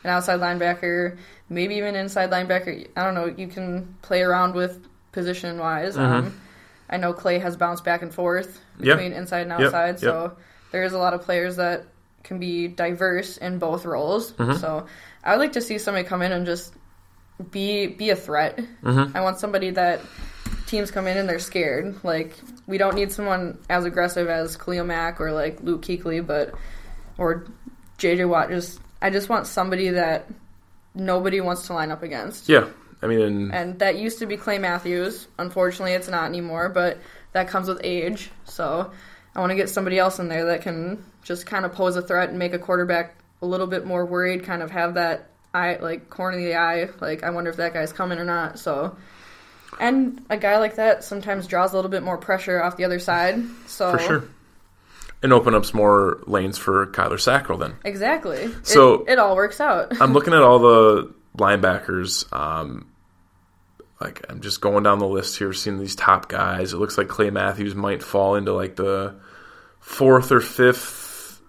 an 0.04 0.10
outside 0.10 0.38
linebacker, 0.38 1.18
maybe 1.50 1.74
even 1.74 1.94
inside 1.94 2.30
linebacker. 2.30 2.88
I 2.96 3.04
don't 3.04 3.14
know. 3.14 3.26
You 3.26 3.48
can 3.48 3.96
play 4.00 4.22
around 4.22 4.54
with 4.54 4.86
position 5.12 5.58
wise. 5.58 5.98
Um, 5.98 6.40
I 6.88 6.96
know 6.96 7.12
Clay 7.12 7.38
has 7.40 7.56
bounced 7.56 7.84
back 7.84 8.00
and 8.00 8.14
forth 8.14 8.60
Mm-hmm. 8.80 8.88
Between 8.88 9.12
inside 9.12 9.42
and 9.42 9.52
outside, 9.52 9.90
yep. 9.90 9.98
so 10.00 10.36
there 10.72 10.84
is 10.84 10.94
a 10.94 10.98
lot 10.98 11.12
of 11.12 11.20
players 11.22 11.56
that 11.56 11.84
can 12.22 12.38
be 12.38 12.66
diverse 12.66 13.36
in 13.36 13.58
both 13.58 13.84
roles. 13.84 14.32
Mm-hmm. 14.32 14.56
So 14.58 14.86
I 15.22 15.32
would 15.32 15.40
like 15.40 15.52
to 15.52 15.60
see 15.60 15.76
somebody 15.76 16.06
come 16.06 16.22
in 16.22 16.32
and 16.32 16.46
just 16.46 16.72
be 17.50 17.88
be 17.88 18.08
a 18.08 18.16
threat. 18.16 18.58
Mm-hmm. 18.82 19.16
I 19.16 19.20
want 19.20 19.38
somebody 19.38 19.70
that 19.72 20.00
teams 20.66 20.90
come 20.90 21.06
in 21.06 21.18
and 21.18 21.28
they're 21.28 21.38
scared. 21.38 22.02
Like 22.02 22.34
we 22.66 22.78
don't 22.78 22.94
need 22.94 23.12
someone 23.12 23.58
as 23.68 23.84
aggressive 23.84 24.28
as 24.30 24.56
Khalil 24.56 24.84
Mack 24.84 25.20
or 25.20 25.32
like 25.32 25.60
Luke 25.62 25.82
Kuechly, 25.82 26.26
but 26.26 26.54
or 27.18 27.46
JJ 27.98 28.26
Watt. 28.28 28.48
Just 28.48 28.80
I 29.02 29.10
just 29.10 29.28
want 29.28 29.46
somebody 29.46 29.90
that 29.90 30.26
nobody 30.94 31.40
wants 31.40 31.66
to 31.66 31.74
line 31.74 31.90
up 31.90 32.02
against. 32.02 32.48
Yeah. 32.48 32.68
I 33.02 33.06
mean, 33.06 33.20
and, 33.20 33.54
And 33.54 33.78
that 33.78 33.96
used 33.96 34.18
to 34.18 34.26
be 34.26 34.36
Clay 34.36 34.58
Matthews. 34.58 35.26
Unfortunately, 35.38 35.92
it's 35.92 36.08
not 36.08 36.26
anymore, 36.26 36.68
but 36.68 36.98
that 37.32 37.48
comes 37.48 37.68
with 37.68 37.80
age. 37.82 38.30
So 38.44 38.92
I 39.34 39.40
want 39.40 39.50
to 39.50 39.56
get 39.56 39.70
somebody 39.70 39.98
else 39.98 40.18
in 40.18 40.28
there 40.28 40.46
that 40.46 40.62
can 40.62 41.02
just 41.22 41.46
kind 41.46 41.64
of 41.64 41.72
pose 41.72 41.96
a 41.96 42.02
threat 42.02 42.28
and 42.28 42.38
make 42.38 42.52
a 42.52 42.58
quarterback 42.58 43.16
a 43.42 43.46
little 43.46 43.66
bit 43.66 43.86
more 43.86 44.04
worried, 44.04 44.44
kind 44.44 44.62
of 44.62 44.70
have 44.70 44.94
that 44.94 45.30
eye, 45.54 45.76
like 45.80 46.10
corner 46.10 46.36
of 46.36 46.44
the 46.44 46.56
eye, 46.56 46.88
like 47.00 47.22
I 47.22 47.30
wonder 47.30 47.50
if 47.50 47.56
that 47.56 47.72
guy's 47.72 47.92
coming 47.92 48.18
or 48.18 48.24
not. 48.24 48.58
So, 48.58 48.96
and 49.78 50.24
a 50.28 50.36
guy 50.36 50.58
like 50.58 50.76
that 50.76 51.04
sometimes 51.04 51.46
draws 51.46 51.72
a 51.72 51.76
little 51.76 51.90
bit 51.90 52.02
more 52.02 52.18
pressure 52.18 52.62
off 52.62 52.76
the 52.76 52.84
other 52.84 52.98
side. 52.98 53.42
So 53.66 53.92
for 53.92 53.98
sure. 53.98 54.24
And 55.22 55.32
open 55.34 55.54
up 55.54 55.66
some 55.66 55.76
more 55.76 56.22
lanes 56.26 56.56
for 56.56 56.86
Kyler 56.86 57.12
Fackrell 57.18 57.58
then. 57.60 57.74
exactly. 57.84 58.50
So- 58.62 59.02
it, 59.04 59.12
it 59.12 59.18
all 59.18 59.36
works 59.36 59.60
out. 59.60 59.92
I'm 60.00 60.12
looking 60.14 60.32
at 60.32 60.40
all 60.42 60.58
the 60.58 61.14
linebackers. 61.36 62.30
Um, 62.32 62.86
like 64.00 64.24
I'm 64.30 64.40
just 64.40 64.60
going 64.62 64.82
down 64.84 64.98
the 64.98 65.06
list 65.06 65.36
here, 65.38 65.52
seeing 65.52 65.78
these 65.78 65.94
top 65.94 66.28
guys. 66.28 66.72
It 66.72 66.78
looks 66.78 66.96
like 66.96 67.08
Clay 67.08 67.28
Matthews 67.30 67.74
might 67.74 68.02
fall 68.02 68.34
into 68.34 68.54
like 68.54 68.76
the 68.76 69.14
fourth 69.80 70.32
or 70.32 70.40
fifth 70.40 71.40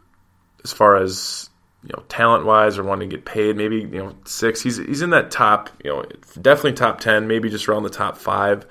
as 0.63 0.73
far 0.73 0.97
as 0.97 1.49
you 1.83 1.89
know 1.95 2.03
talent 2.09 2.45
wise 2.45 2.77
or 2.77 2.83
wanting 2.83 3.09
to 3.09 3.15
get 3.15 3.25
paid. 3.25 3.55
Maybe 3.55 3.77
you 3.77 3.87
know 4.03 4.15
six. 4.25 4.61
He's 4.61 4.75
he's 4.77 5.01
in 5.01 5.11
that 5.11 5.31
top. 5.31 5.69
You 5.83 5.91
know, 5.91 6.05
definitely 6.41 6.73
top 6.73 6.99
ten. 6.99 7.27
Maybe 7.27 7.49
just 7.49 7.69
around 7.69 7.83
the 7.83 7.89
top 7.89 8.17
five. 8.17 8.65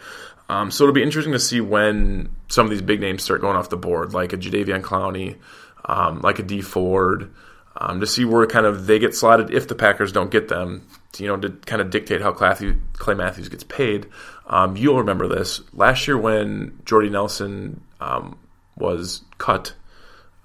Um, 0.51 0.72
so 0.72 0.82
it'll 0.82 0.94
be 0.94 1.03
interesting 1.03 1.32
to 1.32 1.38
see 1.38 1.61
when 1.61 2.28
some 2.48 2.66
of 2.66 2.70
these 2.70 2.82
big 2.82 3.01
names 3.01 3.22
start 3.22 3.40
going 3.40 3.57
off 3.57 3.68
the 3.68 3.76
board, 3.76 4.12
like 4.12 4.32
a 4.32 4.36
Jadeveon 4.36 4.82
Clowney, 4.82 5.36
um, 5.84 6.20
like 6.22 6.40
a 6.40 6.42
Dee 6.42 6.61
Ford, 6.61 7.32
um, 7.76 8.01
to 8.01 8.07
see 8.07 8.24
where 8.24 8.44
kind 8.48 8.66
of 8.66 8.86
they 8.88 8.98
get 8.98 9.14
slotted 9.14 9.53
if 9.53 9.68
the 9.68 9.76
Packers 9.76 10.11
don't 10.11 10.30
get 10.30 10.48
them. 10.48 10.88
You 11.18 11.28
know, 11.28 11.36
to 11.36 11.51
kind 11.51 11.80
of 11.80 11.90
dictate 11.90 12.20
how 12.20 12.32
Clay, 12.32 13.14
Matthews 13.14 13.48
gets 13.48 13.62
paid. 13.62 14.07
Um, 14.46 14.76
you'll 14.76 14.98
remember 14.98 15.28
this 15.28 15.61
last 15.72 16.09
year 16.09 16.18
when 16.18 16.80
Jordy 16.84 17.11
Nelson 17.11 17.80
um, 18.01 18.36
was 18.76 19.22
cut. 19.38 19.74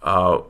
Uh, 0.04 0.42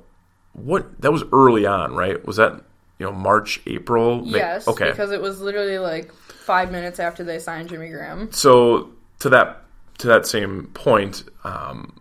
what 0.51 1.01
that 1.01 1.11
was 1.13 1.23
early 1.31 1.65
on, 1.65 1.95
right? 1.95 2.25
Was 2.25 2.37
that 2.37 2.61
you 2.99 3.05
know 3.05 3.13
March, 3.13 3.61
April? 3.67 4.25
May- 4.25 4.39
yes. 4.39 4.67
Okay. 4.67 4.89
Because 4.89 5.11
it 5.11 5.21
was 5.21 5.39
literally 5.39 5.79
like 5.79 6.13
five 6.13 6.71
minutes 6.71 6.99
after 6.99 7.23
they 7.23 7.39
signed 7.39 7.69
Jimmy 7.69 7.89
Graham. 7.89 8.31
so 8.33 8.94
to 9.25 9.29
that 9.29 9.63
to 9.97 10.07
that 10.07 10.27
same 10.27 10.67
point, 10.75 11.23
um, 11.43 11.99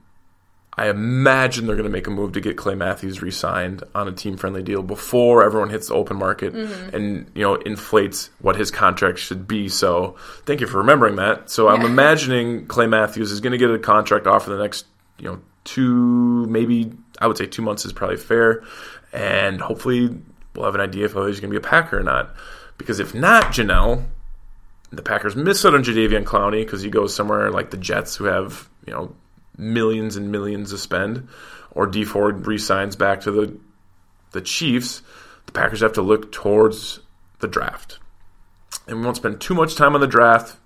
I 0.77 0.91
imagine 0.91 1.67
they're 1.67 1.77
going 1.77 1.89
to 1.89 1.93
make 1.93 2.07
a 2.07 2.11
move 2.11 2.33
to 2.33 2.41
get 2.41 2.57
Clay 2.59 2.75
Matthews 2.75 3.23
re-signed 3.23 3.83
on 3.95 4.09
a 4.09 4.13
team-friendly 4.13 4.63
deal 4.63 4.83
before 4.83 5.43
everyone 5.43 5.71
hits 5.71 5.89
the 5.89 5.95
open 5.95 6.19
market 6.19 6.53
and 6.93 7.31
you 7.35 7.43
know 7.43 7.55
inflates 7.55 8.29
what 8.41 8.57
his 8.57 8.71
contract 8.71 9.19
should 9.19 9.49
be. 9.49 9.71
So 9.71 10.17
thank 10.45 10.61
you 10.61 10.67
for 10.67 10.79
remembering 10.79 11.17
that. 11.17 11.49
So 11.49 11.69
I'm 11.69 11.83
imagining 11.83 12.67
Clay 12.67 12.87
Matthews 12.89 13.33
is 13.33 13.41
going 13.41 13.53
to 13.53 13.59
get 13.59 13.71
a 13.71 13.79
contract 13.79 14.27
offer 14.27 14.51
the 14.51 14.63
next 14.63 14.85
you 15.19 15.25
know 15.25 15.41
two 15.65 16.45
maybe 16.47 16.93
I 17.21 17.27
would 17.27 17.39
say 17.39 17.47
two 17.47 17.63
months 17.63 17.87
is 17.87 17.95
probably 17.95 18.19
fair, 18.19 18.65
and 19.15 19.63
hopefully 19.63 20.15
we'll 20.55 20.67
have 20.67 20.75
an 20.75 20.83
idea 20.83 21.07
if 21.07 21.13
he's 21.13 21.41
going 21.41 21.41
to 21.41 21.49
be 21.49 21.57
a 21.57 21.61
Packer 21.61 21.99
or 22.01 22.03
not. 22.03 22.35
Because 22.77 23.01
if 23.01 23.15
not, 23.15 23.45
Jenelle, 23.45 24.05
the 24.97 25.03
Packers 25.03 25.37
miss 25.37 25.65
out 25.65 25.75
on 25.75 25.85
Jadeveon 25.85 26.25
Clowney 26.25 26.65
because 26.65 26.83
he 26.83 26.91
goes 26.91 27.15
somewhere 27.15 27.51
like 27.51 27.71
the 27.71 27.77
Jets, 27.77 28.17
who 28.17 28.25
have 28.25 28.69
you 28.87 28.93
know 28.93 29.15
millions 29.57 30.17
and 30.17 30.33
millions 30.33 30.71
to 30.71 30.79
spend, 30.79 31.29
or 31.71 31.87
Dee 31.87 32.05
Ford 32.05 32.47
resigns 32.47 32.97
back 32.97 33.23
to 33.23 33.31
the 33.31 33.57
the 34.33 34.41
Chiefs. 34.41 35.03
The 35.47 35.53
Packers 35.53 35.81
have 35.81 35.93
to 35.95 36.03
look 36.03 36.33
towards 36.33 37.01
the 37.41 37.49
draft, 37.49 37.99
and 38.87 38.99
we 38.99 39.05
won't 39.05 39.17
spend 39.17 39.41
too 39.41 39.55
much 39.55 39.75
time 39.75 39.95
on 39.95 40.01
the 40.01 40.07
draft. 40.07 40.57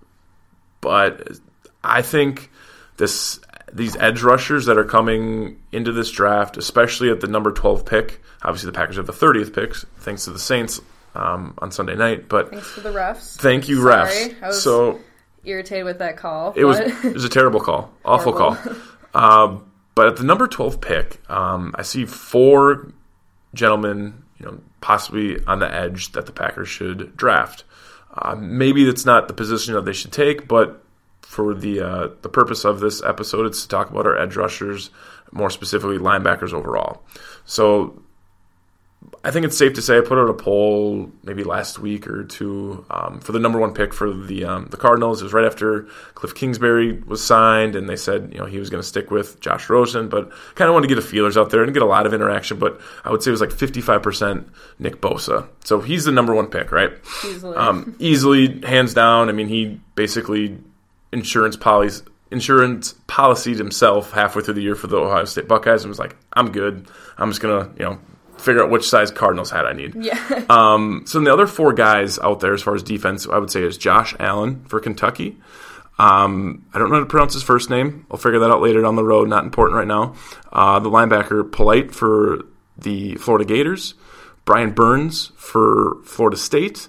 But 0.81 1.39
I 1.83 2.03
think 2.03 2.51
this 2.97 3.41
these 3.73 3.97
edge 3.97 4.23
rushers 4.23 4.67
that 4.67 4.79
are 4.79 4.85
coming 4.85 5.61
into 5.73 5.93
this 5.93 6.11
draft, 6.11 6.57
especially 6.57 7.11
at 7.11 7.21
the 7.21 7.27
number 7.27 7.53
twelve 7.53 7.85
pick. 7.85 8.23
Obviously, 8.43 8.69
the 8.71 8.77
Packers 8.77 8.97
have 8.97 9.07
the 9.07 9.13
thirtieth 9.13 9.53
picks, 9.53 9.85
thanks 9.99 10.25
to 10.25 10.31
the 10.31 10.39
Saints 10.39 10.81
um, 11.15 11.55
on 11.59 11.71
Sunday 11.71 11.95
night. 11.97 12.29
But 12.29 12.51
Thanks 12.51 12.69
for 12.69 12.81
the 12.81 12.91
refs. 12.91 13.37
Thank 13.39 13.69
you, 13.69 13.83
Sorry, 13.83 14.07
refs. 14.35 14.43
I 14.43 14.47
was 14.49 14.63
so 14.63 15.01
irritated 15.45 15.85
with 15.85 15.99
that 15.99 16.17
call. 16.17 16.53
it 16.57 16.65
was 16.65 16.79
it 16.79 17.15
was 17.15 17.25
a 17.25 17.29
terrible 17.29 17.61
call, 17.61 17.91
awful 18.05 18.33
Horrible. 18.33 18.57
call. 19.13 19.21
Um, 19.23 19.71
but 19.95 20.07
at 20.09 20.17
the 20.17 20.25
number 20.25 20.47
twelve 20.47 20.81
pick, 20.81 21.21
um, 21.31 21.75
I 21.77 21.83
see 21.83 22.05
four 22.05 22.93
gentlemen, 23.55 24.23
you 24.39 24.47
know, 24.47 24.61
possibly 24.81 25.43
on 25.47 25.59
the 25.59 25.73
edge 25.73 26.13
that 26.13 26.27
the 26.27 26.33
Packers 26.33 26.69
should 26.69 27.17
draft. 27.17 27.65
Uh, 28.15 28.35
maybe 28.37 28.85
that's 28.85 29.05
not 29.05 29.29
the 29.29 29.35
position 29.35 29.75
that 29.75 29.85
they 29.85 29.93
should 29.93 30.13
take, 30.13 30.49
but 30.49 30.83
for 31.23 31.55
the 31.55 31.81
uh, 31.81 32.09
the 32.23 32.29
purpose 32.29 32.65
of 32.65 32.81
this 32.81 33.03
episode, 33.03 33.47
it's 33.47 33.63
to 33.63 33.69
talk 33.69 33.91
about 33.91 34.07
our 34.07 34.17
edge 34.19 34.37
rushers, 34.37 34.91
more 35.33 35.51
specifically 35.51 35.99
linebackers 35.99 36.53
overall. 36.53 37.03
So 37.45 38.03
I 39.25 39.31
think 39.33 39.45
it's 39.45 39.59
safe 39.59 39.75
to 39.75 39.83
say 39.83 39.99
I 39.99 40.01
put 40.01 40.17
out 40.17 40.31
a 40.31 40.35
poll 40.35 41.11
maybe 41.25 41.43
last 41.43 41.79
week 41.79 42.07
or 42.07 42.25
two 42.25 42.85
um, 42.91 43.21
for 43.21 43.33
the 43.33 43.39
number 43.39 43.59
one 43.59 43.75
pick 43.75 43.93
for 43.93 44.13
the 44.13 44.45
um, 44.45 44.67
the 44.71 44.77
Cardinals. 44.77 45.21
It 45.21 45.25
was 45.25 45.33
right 45.33 45.45
after 45.45 45.83
Cliff 46.15 46.35
Kingsbury 46.35 46.93
was 46.93 47.25
signed, 47.25 47.75
and 47.75 47.89
they 47.89 47.97
said 47.97 48.31
you 48.33 48.39
know 48.39 48.47
he 48.47 48.59
was 48.59 48.71
going 48.71 48.83
to 48.83 48.89
stick 48.89 49.11
with 49.11 49.41
Josh 49.41 49.69
Rosen, 49.69 50.09
but 50.09 50.31
kind 50.55 50.69
of 50.69 50.75
wanted 50.75 50.89
to 50.89 50.95
get 50.95 51.01
the 51.01 51.07
feelers 51.07 51.37
out 51.37 51.51
there 51.51 51.65
and 51.65 51.73
get 51.75 51.83
a 51.83 51.87
lot 51.87 52.07
of 52.07 52.15
interaction. 52.15 52.59
But 52.59 52.81
I 53.05 53.11
would 53.11 53.23
say 53.23 53.31
it 53.31 53.33
was 53.33 53.41
like 53.41 53.53
fifty 53.53 53.81
five 53.81 54.03
percent 54.03 54.49
Nick 54.79 55.01
Bosa, 55.01 55.49
so 55.65 55.81
he's 55.81 56.05
the 56.05 56.13
number 56.13 56.35
one 56.35 56.47
pick, 56.47 56.71
right? 56.71 56.93
Easily. 57.27 57.57
Um, 57.57 57.97
easily, 57.99 58.61
hands 58.61 58.95
down. 58.95 59.29
I 59.29 59.33
mean, 59.33 59.49
he 59.49 59.81
basically 59.95 60.59
insurance 61.13 61.57
policies 61.57 62.03
insurance 62.31 62.95
policied 63.07 63.57
himself 63.57 64.13
halfway 64.13 64.43
through 64.43 64.55
the 64.55 64.61
year 64.61 64.75
for 64.75 64.87
the 64.87 64.99
Ohio 64.99 65.25
State 65.25 65.49
Buckeyes 65.49 65.83
and 65.83 65.89
was 65.89 65.99
like, 65.99 66.17
I'm 66.33 66.53
good. 66.53 66.89
I'm 67.17 67.31
just 67.31 67.41
gonna, 67.41 67.71
you 67.79 67.85
know, 67.85 67.99
figure 68.39 68.63
out 68.63 68.71
which 68.71 68.89
size 68.89 69.11
Cardinals 69.11 69.51
hat 69.51 69.67
I 69.67 69.73
need. 69.73 69.95
yeah. 69.97 70.45
Um, 70.51 71.05
so 71.07 71.21
the 71.21 71.33
other 71.33 71.47
four 71.47 71.73
guys 71.73 72.19
out 72.19 72.41
there, 72.41 72.55
as 72.55 72.63
far 72.63 72.75
as 72.75 72.83
defense, 72.83 73.27
I 73.29 73.39
would 73.39 73.51
say 73.51 73.63
is 73.63 73.77
Josh 73.77 74.15
Allen 74.19 74.65
for 74.65 74.81
Kentucky. 74.81 75.37
Um, 75.99 76.65
I 76.73 76.79
don't 76.79 76.91
know 76.91 76.97
how 76.97 77.01
to 77.03 77.07
pronounce 77.07 77.35
his 77.35 77.43
first 77.43 77.71
name. 77.71 78.07
I'll 78.11 78.19
figure 78.19 78.39
that 78.39 78.51
out 78.51 78.63
later 78.63 78.83
down 78.83 78.97
the 78.97 79.05
road. 79.05 79.29
Not 79.29 79.45
important 79.45 79.77
right 79.77 79.87
now. 79.87 80.15
Uh, 80.53 80.79
the 80.79 80.91
linebacker 80.91 81.51
Polite 81.51 81.93
for 81.93 82.45
the 82.77 83.17
Florida 83.17 83.45
Gators, 83.45 83.95
Brian 84.45 84.71
Burns 84.73 85.33
for 85.37 85.97
Florida 86.05 86.37
State, 86.37 86.89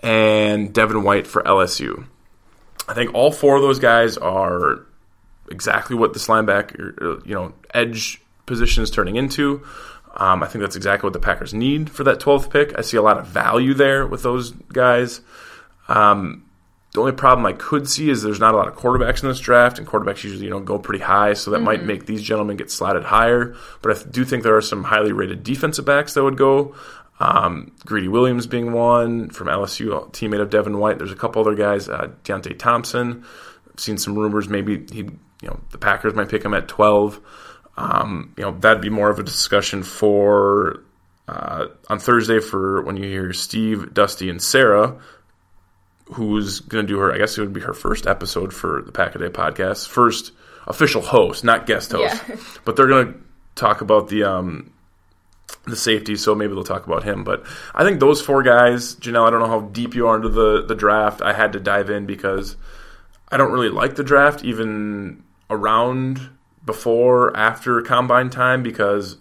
and 0.00 0.72
Devin 0.72 1.02
White 1.02 1.26
for 1.26 1.42
LSU. 1.42 2.06
I 2.88 2.94
think 2.94 3.12
all 3.14 3.32
four 3.32 3.56
of 3.56 3.62
those 3.62 3.78
guys 3.80 4.16
are 4.16 4.86
exactly 5.50 5.96
what 5.96 6.12
this 6.12 6.28
linebacker, 6.28 7.02
uh, 7.02 7.22
you 7.24 7.34
know, 7.34 7.52
edge 7.72 8.20
position 8.46 8.82
is 8.82 8.90
turning 8.90 9.16
into. 9.16 9.66
Um, 10.16 10.42
I 10.42 10.46
think 10.46 10.62
that's 10.62 10.76
exactly 10.76 11.06
what 11.06 11.12
the 11.12 11.18
Packers 11.18 11.52
need 11.52 11.90
for 11.90 12.04
that 12.04 12.20
12th 12.20 12.50
pick. 12.50 12.78
I 12.78 12.82
see 12.82 12.96
a 12.96 13.02
lot 13.02 13.18
of 13.18 13.26
value 13.26 13.74
there 13.74 14.06
with 14.06 14.22
those 14.22 14.52
guys. 14.52 15.20
Um, 15.88 16.44
the 16.94 17.00
only 17.00 17.12
problem 17.12 17.44
I 17.44 17.52
could 17.52 17.88
see 17.88 18.08
is 18.08 18.22
there's 18.22 18.38
not 18.38 18.54
a 18.54 18.56
lot 18.56 18.68
of 18.68 18.76
quarterbacks 18.76 19.24
in 19.24 19.28
this 19.28 19.40
draft, 19.40 19.78
and 19.78 19.86
quarterbacks 19.86 20.22
usually 20.22 20.44
you 20.44 20.50
know 20.50 20.60
go 20.60 20.78
pretty 20.78 21.02
high, 21.02 21.32
so 21.34 21.50
that 21.50 21.60
might 21.60 21.82
make 21.84 22.06
these 22.06 22.22
gentlemen 22.22 22.56
get 22.56 22.70
slotted 22.70 23.02
higher. 23.02 23.56
But 23.82 23.96
I 23.96 24.10
do 24.10 24.24
think 24.24 24.44
there 24.44 24.56
are 24.56 24.62
some 24.62 24.84
highly 24.84 25.10
rated 25.10 25.42
defensive 25.42 25.84
backs 25.84 26.14
that 26.14 26.22
would 26.22 26.38
go. 26.38 26.76
Um, 27.18 27.72
Greedy 27.84 28.08
Williams 28.08 28.46
being 28.46 28.72
one 28.72 29.30
from 29.30 29.48
LSU, 29.48 29.96
a 29.96 30.06
teammate 30.10 30.40
of 30.40 30.50
Devin 30.50 30.78
White. 30.78 30.98
There's 30.98 31.12
a 31.12 31.16
couple 31.16 31.42
other 31.42 31.56
guys, 31.56 31.88
uh, 31.88 32.12
Deionte 32.22 32.58
Thompson. 32.58 33.24
I've 33.72 33.80
seen 33.80 33.98
some 33.98 34.16
rumors 34.16 34.48
maybe 34.48 34.86
he, 34.92 34.98
you 34.98 35.48
know, 35.48 35.60
the 35.70 35.78
Packers 35.78 36.14
might 36.14 36.28
pick 36.28 36.44
him 36.44 36.54
at 36.54 36.68
12. 36.68 37.20
Um, 37.76 38.34
you 38.36 38.44
know, 38.44 38.52
that'd 38.52 38.82
be 38.82 38.90
more 38.90 39.10
of 39.10 39.18
a 39.18 39.22
discussion 39.22 39.82
for 39.82 40.82
uh, 41.26 41.66
on 41.88 41.98
Thursday 41.98 42.40
for 42.40 42.82
when 42.82 42.96
you 42.96 43.04
hear 43.04 43.32
Steve, 43.32 43.94
Dusty, 43.94 44.30
and 44.30 44.40
Sarah, 44.40 44.96
who's 46.12 46.60
going 46.60 46.86
to 46.86 46.92
do 46.92 46.98
her. 47.00 47.12
I 47.12 47.18
guess 47.18 47.36
it 47.36 47.40
would 47.40 47.52
be 47.52 47.60
her 47.62 47.74
first 47.74 48.06
episode 48.06 48.52
for 48.52 48.82
the 48.82 48.92
Pack 48.92 49.14
a 49.14 49.18
Day 49.18 49.28
podcast, 49.28 49.88
first 49.88 50.32
official 50.66 51.02
host, 51.02 51.44
not 51.44 51.66
guest 51.66 51.92
host. 51.92 52.22
Yeah. 52.28 52.36
But 52.64 52.76
they're 52.76 52.86
going 52.86 53.12
to 53.12 53.20
talk 53.54 53.80
about 53.80 54.08
the 54.08 54.24
um, 54.24 54.72
the 55.66 55.76
safety, 55.76 56.16
so 56.16 56.34
maybe 56.34 56.54
they'll 56.54 56.64
talk 56.64 56.86
about 56.86 57.04
him. 57.04 57.24
But 57.24 57.44
I 57.74 57.84
think 57.84 58.00
those 58.00 58.20
four 58.20 58.42
guys, 58.42 58.94
Jenelle. 58.96 59.26
I 59.26 59.30
don't 59.30 59.40
know 59.40 59.48
how 59.48 59.60
deep 59.60 59.94
you 59.94 60.06
are 60.08 60.16
into 60.16 60.28
the 60.28 60.64
the 60.64 60.74
draft. 60.74 61.22
I 61.22 61.32
had 61.32 61.52
to 61.54 61.60
dive 61.60 61.90
in 61.90 62.06
because 62.06 62.56
I 63.28 63.36
don't 63.36 63.52
really 63.52 63.70
like 63.70 63.96
the 63.96 64.04
draft, 64.04 64.44
even 64.44 65.22
around 65.50 66.20
before 66.64 67.36
after 67.36 67.80
combine 67.82 68.30
time, 68.30 68.62
because 68.62 69.16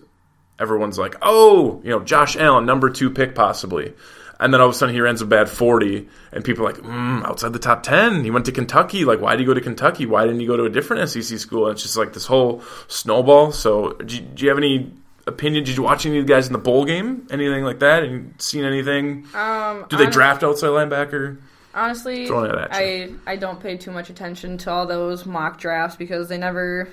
everyone's 0.59 0.97
like, 0.97 1.15
oh, 1.21 1.81
you 1.83 1.89
know, 1.89 1.99
Josh 1.99 2.35
Allen, 2.37 2.65
number 2.65 2.89
two 2.89 3.09
pick 3.09 3.35
possibly. 3.35 3.93
And 4.39 4.53
then 4.53 4.59
all 4.59 4.67
of 4.67 4.73
a 4.75 4.77
sudden 4.77 4.93
he 4.93 4.99
runs 4.99 5.21
a 5.21 5.25
bad 5.25 5.47
40, 5.49 6.07
and 6.33 6.43
people 6.43 6.65
are 6.67 6.73
like, 6.73 6.81
mm, 6.81 7.23
outside 7.25 7.53
the 7.53 7.59
top 7.59 7.83
10. 7.83 8.23
He 8.25 8.31
went 8.31 8.45
to 8.45 8.51
Kentucky. 8.51 9.05
Like, 9.05 9.21
why 9.21 9.31
did 9.31 9.41
he 9.41 9.45
go 9.45 9.53
to 9.53 9.61
Kentucky? 9.61 10.05
Why 10.05 10.25
didn't 10.25 10.39
he 10.41 10.45
go 10.45 10.57
to 10.57 10.65
a 10.65 10.69
different 10.69 11.07
SEC 11.09 11.37
school? 11.39 11.67
And 11.67 11.73
it's 11.73 11.81
just 11.83 11.95
like 11.95 12.13
this 12.13 12.25
whole 12.25 12.61
snowball. 12.87 13.51
So, 13.53 13.93
do 13.93 14.15
you, 14.15 14.21
do 14.21 14.43
you 14.43 14.49
have 14.49 14.57
any 14.57 14.91
opinion? 15.27 15.63
Did 15.63 15.77
you 15.77 15.83
watch 15.83 16.05
any 16.05 16.17
of 16.19 16.27
the 16.27 16.33
guys 16.33 16.47
in 16.47 16.53
the 16.53 16.59
bowl 16.59 16.83
game? 16.83 17.27
Anything 17.31 17.63
like 17.63 17.79
that? 17.79 18.03
And 18.03 18.33
seen 18.41 18.65
anything? 18.65 19.27
Um, 19.33 19.85
Do 19.87 19.95
they 19.97 20.03
honest- 20.05 20.17
draft 20.17 20.43
outside 20.43 20.69
linebacker? 20.69 21.37
Honestly, 21.75 22.27
Throwing 22.27 22.51
it 22.51 22.55
at 22.57 22.69
I 22.71 23.09
I 23.25 23.35
don't 23.35 23.59
pay 23.59 23.77
too 23.77 23.89
much 23.91 24.09
attention 24.11 24.59
to 24.59 24.71
all 24.71 24.85
those 24.85 25.25
mock 25.25 25.57
drafts 25.57 25.95
because 25.95 26.29
they 26.29 26.37
never 26.37 26.87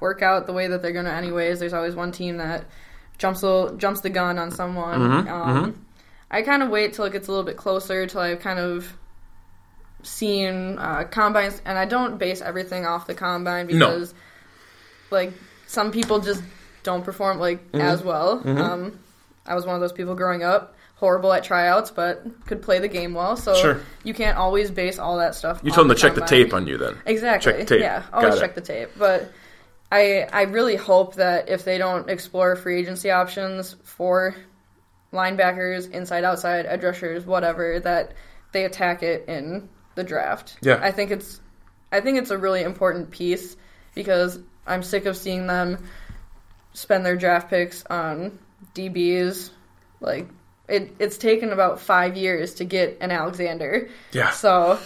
work 0.00 0.22
out 0.22 0.46
the 0.46 0.52
way 0.52 0.66
that 0.68 0.82
they're 0.82 0.92
gonna. 0.92 1.10
Anyways, 1.10 1.58
there's 1.60 1.72
always 1.74 1.94
one 1.94 2.12
team 2.12 2.38
that 2.38 2.64
jumps 3.18 3.40
the 3.40 3.74
jumps 3.78 4.00
the 4.00 4.10
gun 4.10 4.38
on 4.38 4.50
someone. 4.50 4.98
Mm-hmm, 5.00 5.28
um, 5.28 5.86
I 6.30 6.42
kind 6.42 6.62
of 6.62 6.70
wait 6.70 6.92
till 6.94 7.04
it 7.04 7.12
gets 7.12 7.28
a 7.28 7.30
little 7.30 7.44
bit 7.44 7.56
closer 7.56 8.06
till 8.06 8.20
I've 8.20 8.40
kind 8.40 8.58
of 8.58 8.92
seen 10.02 10.78
uh, 10.78 11.04
combines, 11.10 11.60
and 11.64 11.78
I 11.78 11.84
don't 11.84 12.18
base 12.18 12.40
everything 12.40 12.86
off 12.86 13.06
the 13.06 13.14
combine 13.14 13.66
No. 13.66 13.72
because 13.88 14.14
like 15.10 15.32
some 15.66 15.90
people 15.90 16.20
just 16.20 16.42
don't 16.82 17.04
perform 17.04 17.38
like 17.38 17.64
Mm-hmm. 17.72 17.80
as 17.80 18.02
well. 18.02 18.42
Um, 18.46 18.98
I 19.46 19.54
was 19.54 19.66
one 19.66 19.74
of 19.74 19.80
those 19.80 19.92
people 19.92 20.14
growing 20.14 20.42
up. 20.42 20.74
Horrible 20.96 21.30
at 21.34 21.44
tryouts, 21.44 21.90
but 21.90 22.24
could 22.46 22.62
play 22.62 22.78
the 22.78 22.88
game 22.88 23.12
well. 23.12 23.36
So 23.36 23.54
Sure. 23.54 23.80
you 24.02 24.14
can't 24.14 24.38
always 24.38 24.70
base 24.70 24.98
all 24.98 25.18
that 25.18 25.34
stuff. 25.34 25.60
You 25.62 25.70
told 25.70 25.90
them 25.90 25.94
to 25.96 26.00
check 26.00 26.14
the 26.14 26.22
tape 26.22 26.54
on 26.54 26.66
you 26.66 26.78
then. 26.78 26.96
Exactly. 27.04 27.52
Check 27.52 27.60
the 27.60 27.66
tape. 27.66 27.80
Yeah, 27.82 28.02
always 28.14 28.30
Got 28.30 28.38
it. 28.38 28.40
check 28.40 28.54
the 28.54 28.60
tape. 28.62 28.88
But 28.96 29.30
I 29.90 30.26
I 30.32 30.42
really 30.42 30.76
hope 30.76 31.14
that 31.14 31.48
if 31.48 31.64
they 31.64 31.78
don't 31.78 32.08
explore 32.10 32.56
free 32.56 32.80
agency 32.80 33.10
options 33.10 33.76
for 33.84 34.34
linebackers, 35.12 35.90
inside, 35.90 36.24
outside, 36.24 36.66
edge 36.66 36.84
rushers, 36.84 37.24
whatever, 37.24 37.80
that 37.80 38.12
they 38.52 38.64
attack 38.64 39.02
it 39.02 39.28
in 39.28 39.68
the 39.94 40.04
draft. 40.04 40.58
Yeah. 40.62 40.78
I 40.82 40.92
think 40.92 41.10
it's 41.10 41.40
I 41.92 42.00
think 42.00 42.18
it's 42.18 42.30
a 42.30 42.38
really 42.38 42.62
important 42.62 43.10
piece 43.10 43.56
because 43.94 44.38
I'm 44.66 44.82
sick 44.82 45.06
of 45.06 45.16
seeing 45.16 45.46
them 45.46 45.84
spend 46.72 47.06
their 47.06 47.16
draft 47.16 47.48
picks 47.48 47.84
on 47.86 48.38
DBs. 48.74 49.50
Like 50.00 50.28
it, 50.68 50.94
it's 50.98 51.16
taken 51.16 51.52
about 51.52 51.80
five 51.80 52.16
years 52.16 52.54
to 52.54 52.64
get 52.64 52.98
an 53.00 53.10
Alexander. 53.10 53.88
Yeah. 54.12 54.30
So 54.30 54.78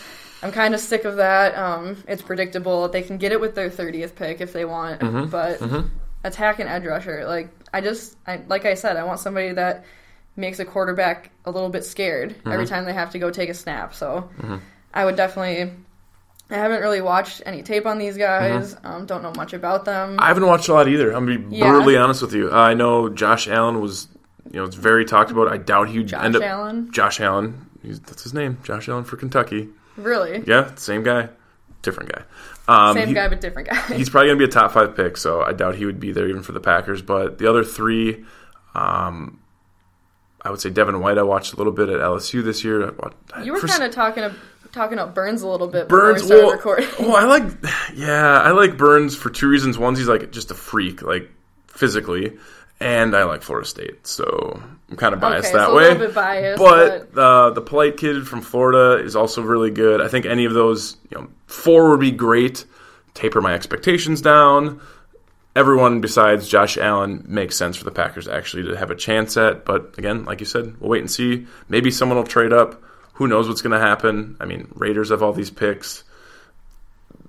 I'm 0.42 0.52
kind 0.52 0.74
of 0.74 0.80
sick 0.80 1.04
of 1.04 1.16
that. 1.16 1.54
Um, 1.56 2.02
it's 2.08 2.22
predictable. 2.22 2.88
They 2.88 3.02
can 3.02 3.18
get 3.18 3.32
it 3.32 3.40
with 3.40 3.54
their 3.54 3.68
30th 3.70 4.14
pick 4.14 4.40
if 4.40 4.52
they 4.52 4.64
want, 4.64 5.00
Mm-hmm. 5.00 5.26
but 5.30 5.60
attack 6.24 6.58
an 6.60 6.66
edge 6.68 6.84
rusher. 6.84 7.24
Like 7.26 7.50
I 7.72 7.80
just, 7.80 8.16
I, 8.26 8.40
like 8.48 8.64
I 8.64 8.74
said, 8.74 8.96
I 8.96 9.04
want 9.04 9.20
somebody 9.20 9.52
that 9.52 9.84
makes 10.36 10.58
a 10.58 10.64
quarterback 10.64 11.30
a 11.44 11.50
little 11.50 11.68
bit 11.68 11.84
scared 11.84 12.30
Mm-hmm. 12.30 12.52
every 12.52 12.66
time 12.66 12.84
they 12.84 12.92
have 12.94 13.10
to 13.10 13.18
go 13.18 13.30
take 13.30 13.48
a 13.50 13.54
snap. 13.54 13.94
So 13.94 14.28
I 14.94 15.04
would 15.04 15.16
definitely. 15.16 15.72
I 16.52 16.54
haven't 16.54 16.80
really 16.80 17.00
watched 17.00 17.42
any 17.46 17.62
tape 17.62 17.86
on 17.86 17.98
these 17.98 18.16
guys. 18.16 18.74
Mm-hmm. 18.74 18.86
Um, 18.86 19.06
don't 19.06 19.22
know 19.22 19.32
much 19.36 19.52
about 19.52 19.84
them. 19.84 20.16
I 20.18 20.26
haven't 20.28 20.46
watched 20.46 20.66
a 20.68 20.72
lot 20.74 20.88
either. 20.88 21.12
I'm 21.12 21.24
gonna 21.26 21.38
be 21.38 21.56
Yeah. 21.58 21.70
brutally 21.70 21.96
honest 21.96 22.22
with 22.22 22.32
you. 22.34 22.50
Uh, 22.50 22.56
I 22.56 22.74
know 22.74 23.08
Josh 23.08 23.46
Allen 23.46 23.80
was, 23.80 24.08
you 24.50 24.58
know, 24.58 24.64
it's 24.64 24.74
very 24.74 25.04
talked 25.04 25.30
about. 25.30 25.46
I 25.46 25.58
doubt 25.58 25.90
he'd 25.90 26.08
Josh 26.08 26.24
end 26.24 26.34
up. 26.34 26.42
Allen, 26.42 26.90
Josh 26.90 27.20
Allen, 27.20 27.66
he's, 27.84 28.00
that's 28.00 28.24
his 28.24 28.34
name. 28.34 28.58
Josh 28.64 28.88
Allen 28.88 29.04
for 29.04 29.16
Kentucky. 29.16 29.68
Really, 30.02 30.42
Yeah, 30.46 30.74
same 30.76 31.02
guy, 31.02 31.28
different 31.82 32.12
guy. 32.12 32.22
Um, 32.68 32.94
same 32.96 33.08
he- 33.08 33.14
guy 33.14 33.28
but 33.28 33.40
different 33.40 33.68
guy. 33.68 33.80
He's 33.96 34.08
probably 34.10 34.28
gonna 34.28 34.38
be 34.38 34.44
a 34.44 34.48
top 34.48 34.72
five 34.72 34.94
pick, 34.96 35.16
so 35.16 35.42
I 35.42 35.52
doubt 35.52 35.74
he 35.76 35.86
would 35.86 35.98
be 36.00 36.12
there 36.12 36.28
even 36.28 36.42
for 36.42 36.52
the 36.52 36.60
Packers. 36.60 37.02
But 37.02 37.38
the 37.38 37.48
other 37.48 37.64
three, 37.64 38.24
um, 38.74 39.40
I 40.42 40.50
would 40.50 40.60
say 40.60 40.70
Devin 40.70 41.00
White. 41.00 41.18
I 41.18 41.22
watched 41.22 41.52
a 41.52 41.56
little 41.56 41.72
bit 41.72 41.88
at 41.88 42.00
LSU 42.00 42.42
this 42.42 42.62
year. 42.64 42.90
Watched- 42.92 43.16
you 43.44 43.52
were 43.52 43.60
kind 43.60 43.82
of 43.82 43.90
talking 43.92 44.22
of, 44.24 44.36
talking 44.72 44.98
up 44.98 45.14
Burns 45.14 45.42
a 45.42 45.48
little 45.48 45.66
bit 45.66 45.88
Burns. 45.88 46.22
before 46.22 46.36
we 46.36 46.42
Well, 46.44 46.52
recording. 46.52 46.88
well, 47.00 47.16
I 47.16 47.24
like, 47.24 47.42
yeah, 47.94 48.40
I 48.40 48.52
like 48.52 48.76
Burns 48.76 49.16
for 49.16 49.30
two 49.30 49.48
reasons. 49.48 49.76
One's 49.78 49.98
he's 49.98 50.08
like 50.08 50.30
just 50.30 50.50
a 50.50 50.54
freak, 50.54 51.02
like 51.02 51.28
physically, 51.66 52.38
and 52.80 53.14
I 53.14 53.24
like 53.24 53.42
Florida 53.42 53.68
State, 53.68 54.06
so 54.06 54.62
I'm 54.90 54.96
kind 54.96 55.14
of 55.14 55.20
biased 55.20 55.48
Okay, 55.48 55.58
that 55.58 55.66
so 55.66 55.72
a 55.72 55.76
way. 55.76 55.82
little 55.88 56.06
bit 56.06 56.14
biased, 56.14 56.58
but 56.62 57.18
uh, 57.18 57.50
the 57.50 57.60
Polite 57.60 57.96
kid 57.96 58.26
from 58.26 58.40
Florida 58.40 59.04
is 59.04 59.14
also 59.16 59.42
really 59.42 59.70
good. 59.70 60.00
I 60.00 60.08
think 60.08 60.26
any 60.26 60.44
of 60.46 60.54
those, 60.54 60.96
you 61.10 61.18
know, 61.18 61.28
four 61.46 61.90
would 61.90 62.00
be 62.00 62.10
great. 62.10 62.64
Taper 63.14 63.40
my 63.40 63.54
expectations 63.54 64.20
down. 64.22 64.80
Everyone 65.56 66.00
besides 66.00 66.48
Josh 66.48 66.78
Allen 66.78 67.24
makes 67.26 67.56
sense 67.56 67.76
for 67.76 67.84
the 67.84 67.90
Packers 67.90 68.28
actually 68.28 68.62
to 68.68 68.76
have 68.76 68.90
a 68.90 68.94
chance 68.94 69.36
at. 69.36 69.64
But 69.64 69.94
again, 69.98 70.24
like 70.24 70.38
you 70.40 70.46
said, 70.46 70.80
we'll 70.80 70.90
wait 70.90 71.00
and 71.00 71.10
see. 71.10 71.46
Maybe 71.68 71.90
someone 71.90 72.16
will 72.16 72.24
trade 72.24 72.52
up. 72.52 72.80
Who 73.14 73.26
knows 73.26 73.48
what's 73.48 73.60
going 73.60 73.78
to 73.78 73.84
happen? 73.84 74.36
I 74.40 74.44
mean, 74.46 74.68
Raiders 74.74 75.10
have 75.10 75.22
all 75.24 75.32
these 75.32 75.50
picks. 75.50 76.04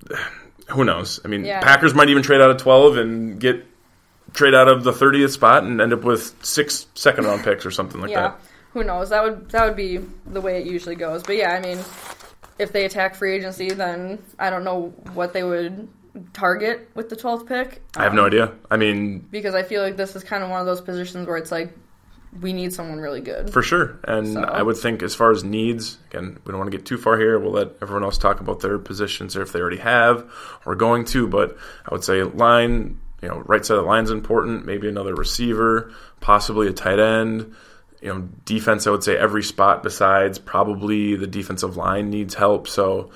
Who 0.68 0.84
knows? 0.84 1.20
I 1.24 1.28
mean, 1.28 1.44
Yeah. 1.44 1.60
Packers 1.62 1.94
might 1.94 2.08
even 2.08 2.22
trade 2.22 2.40
out 2.40 2.50
of 2.50 2.56
12 2.58 2.96
and 2.96 3.40
get 3.40 3.66
trade 4.32 4.54
out 4.54 4.68
of 4.68 4.84
the 4.84 4.92
30th 4.92 5.30
spot 5.30 5.64
and 5.64 5.80
end 5.80 5.92
up 5.92 6.04
with 6.04 6.34
six 6.44 6.86
second 6.94 7.24
round 7.24 7.42
picks 7.44 7.66
or 7.66 7.70
something 7.70 8.00
like 8.00 8.10
that. 8.10 8.14
yeah. 8.14 8.28
that. 8.28 8.40
Who 8.72 8.84
knows? 8.84 9.10
That 9.10 9.22
would 9.22 9.50
that 9.50 9.66
would 9.66 9.76
be 9.76 9.98
the 10.26 10.40
way 10.40 10.60
it 10.60 10.66
usually 10.66 10.94
goes. 10.94 11.22
But 11.22 11.36
yeah, 11.36 11.50
I 11.50 11.60
mean, 11.60 11.78
if 12.58 12.72
they 12.72 12.86
attack 12.86 13.14
free 13.14 13.36
agency, 13.36 13.68
then 13.70 14.22
I 14.38 14.48
don't 14.48 14.64
know 14.64 14.94
what 15.12 15.34
they 15.34 15.42
would 15.42 15.88
target 16.32 16.90
with 16.94 17.08
the 17.08 17.16
12th 17.16 17.46
pick. 17.46 17.82
I 17.96 18.04
have 18.04 18.14
no 18.14 18.22
um, 18.22 18.28
idea. 18.28 18.52
I 18.70 18.76
mean, 18.76 19.20
because 19.30 19.54
I 19.54 19.62
feel 19.62 19.82
like 19.82 19.96
this 19.96 20.16
is 20.16 20.24
kind 20.24 20.42
of 20.42 20.50
one 20.50 20.60
of 20.60 20.66
those 20.66 20.80
positions 20.80 21.26
where 21.26 21.36
it's 21.36 21.52
like 21.52 21.74
we 22.40 22.52
need 22.52 22.72
someone 22.72 22.98
really 22.98 23.20
good. 23.20 23.52
For 23.52 23.62
sure. 23.62 23.98
And 24.04 24.34
So- 24.34 24.42
I 24.42 24.62
would 24.62 24.76
think 24.76 25.02
as 25.02 25.14
far 25.14 25.32
as 25.32 25.44
needs, 25.44 25.98
again, 26.10 26.38
we 26.44 26.50
don't 26.50 26.58
want 26.58 26.70
to 26.70 26.76
get 26.76 26.86
too 26.86 26.96
far 26.96 27.18
here. 27.18 27.38
We'll 27.38 27.52
let 27.52 27.72
everyone 27.82 28.04
else 28.04 28.16
talk 28.16 28.40
about 28.40 28.60
their 28.60 28.78
positions 28.78 29.36
or 29.36 29.42
if 29.42 29.52
they 29.52 29.60
already 29.60 29.78
have 29.78 30.30
or 30.64 30.74
going 30.74 31.04
to. 31.06 31.26
But 31.28 31.56
I 31.86 31.92
would 31.92 32.04
say 32.04 32.22
line, 32.22 32.98
you 33.22 33.28
know, 33.28 33.38
right 33.46 33.64
side 33.64 33.76
of 33.76 33.84
the 33.84 33.88
line's 33.88 34.10
important, 34.10 34.66
maybe 34.66 34.88
another 34.88 35.14
receiver, 35.14 35.92
possibly 36.20 36.66
a 36.66 36.72
tight 36.72 36.98
end. 36.98 37.54
You 38.00 38.08
know, 38.08 38.28
defense, 38.44 38.86
I 38.86 38.90
would 38.90 39.04
say 39.04 39.16
every 39.16 39.44
spot 39.44 39.84
besides 39.84 40.38
probably 40.38 41.14
the 41.14 41.28
defensive 41.28 41.76
line 41.76 42.10
needs 42.10 42.34
help. 42.34 42.66
So 42.66 43.12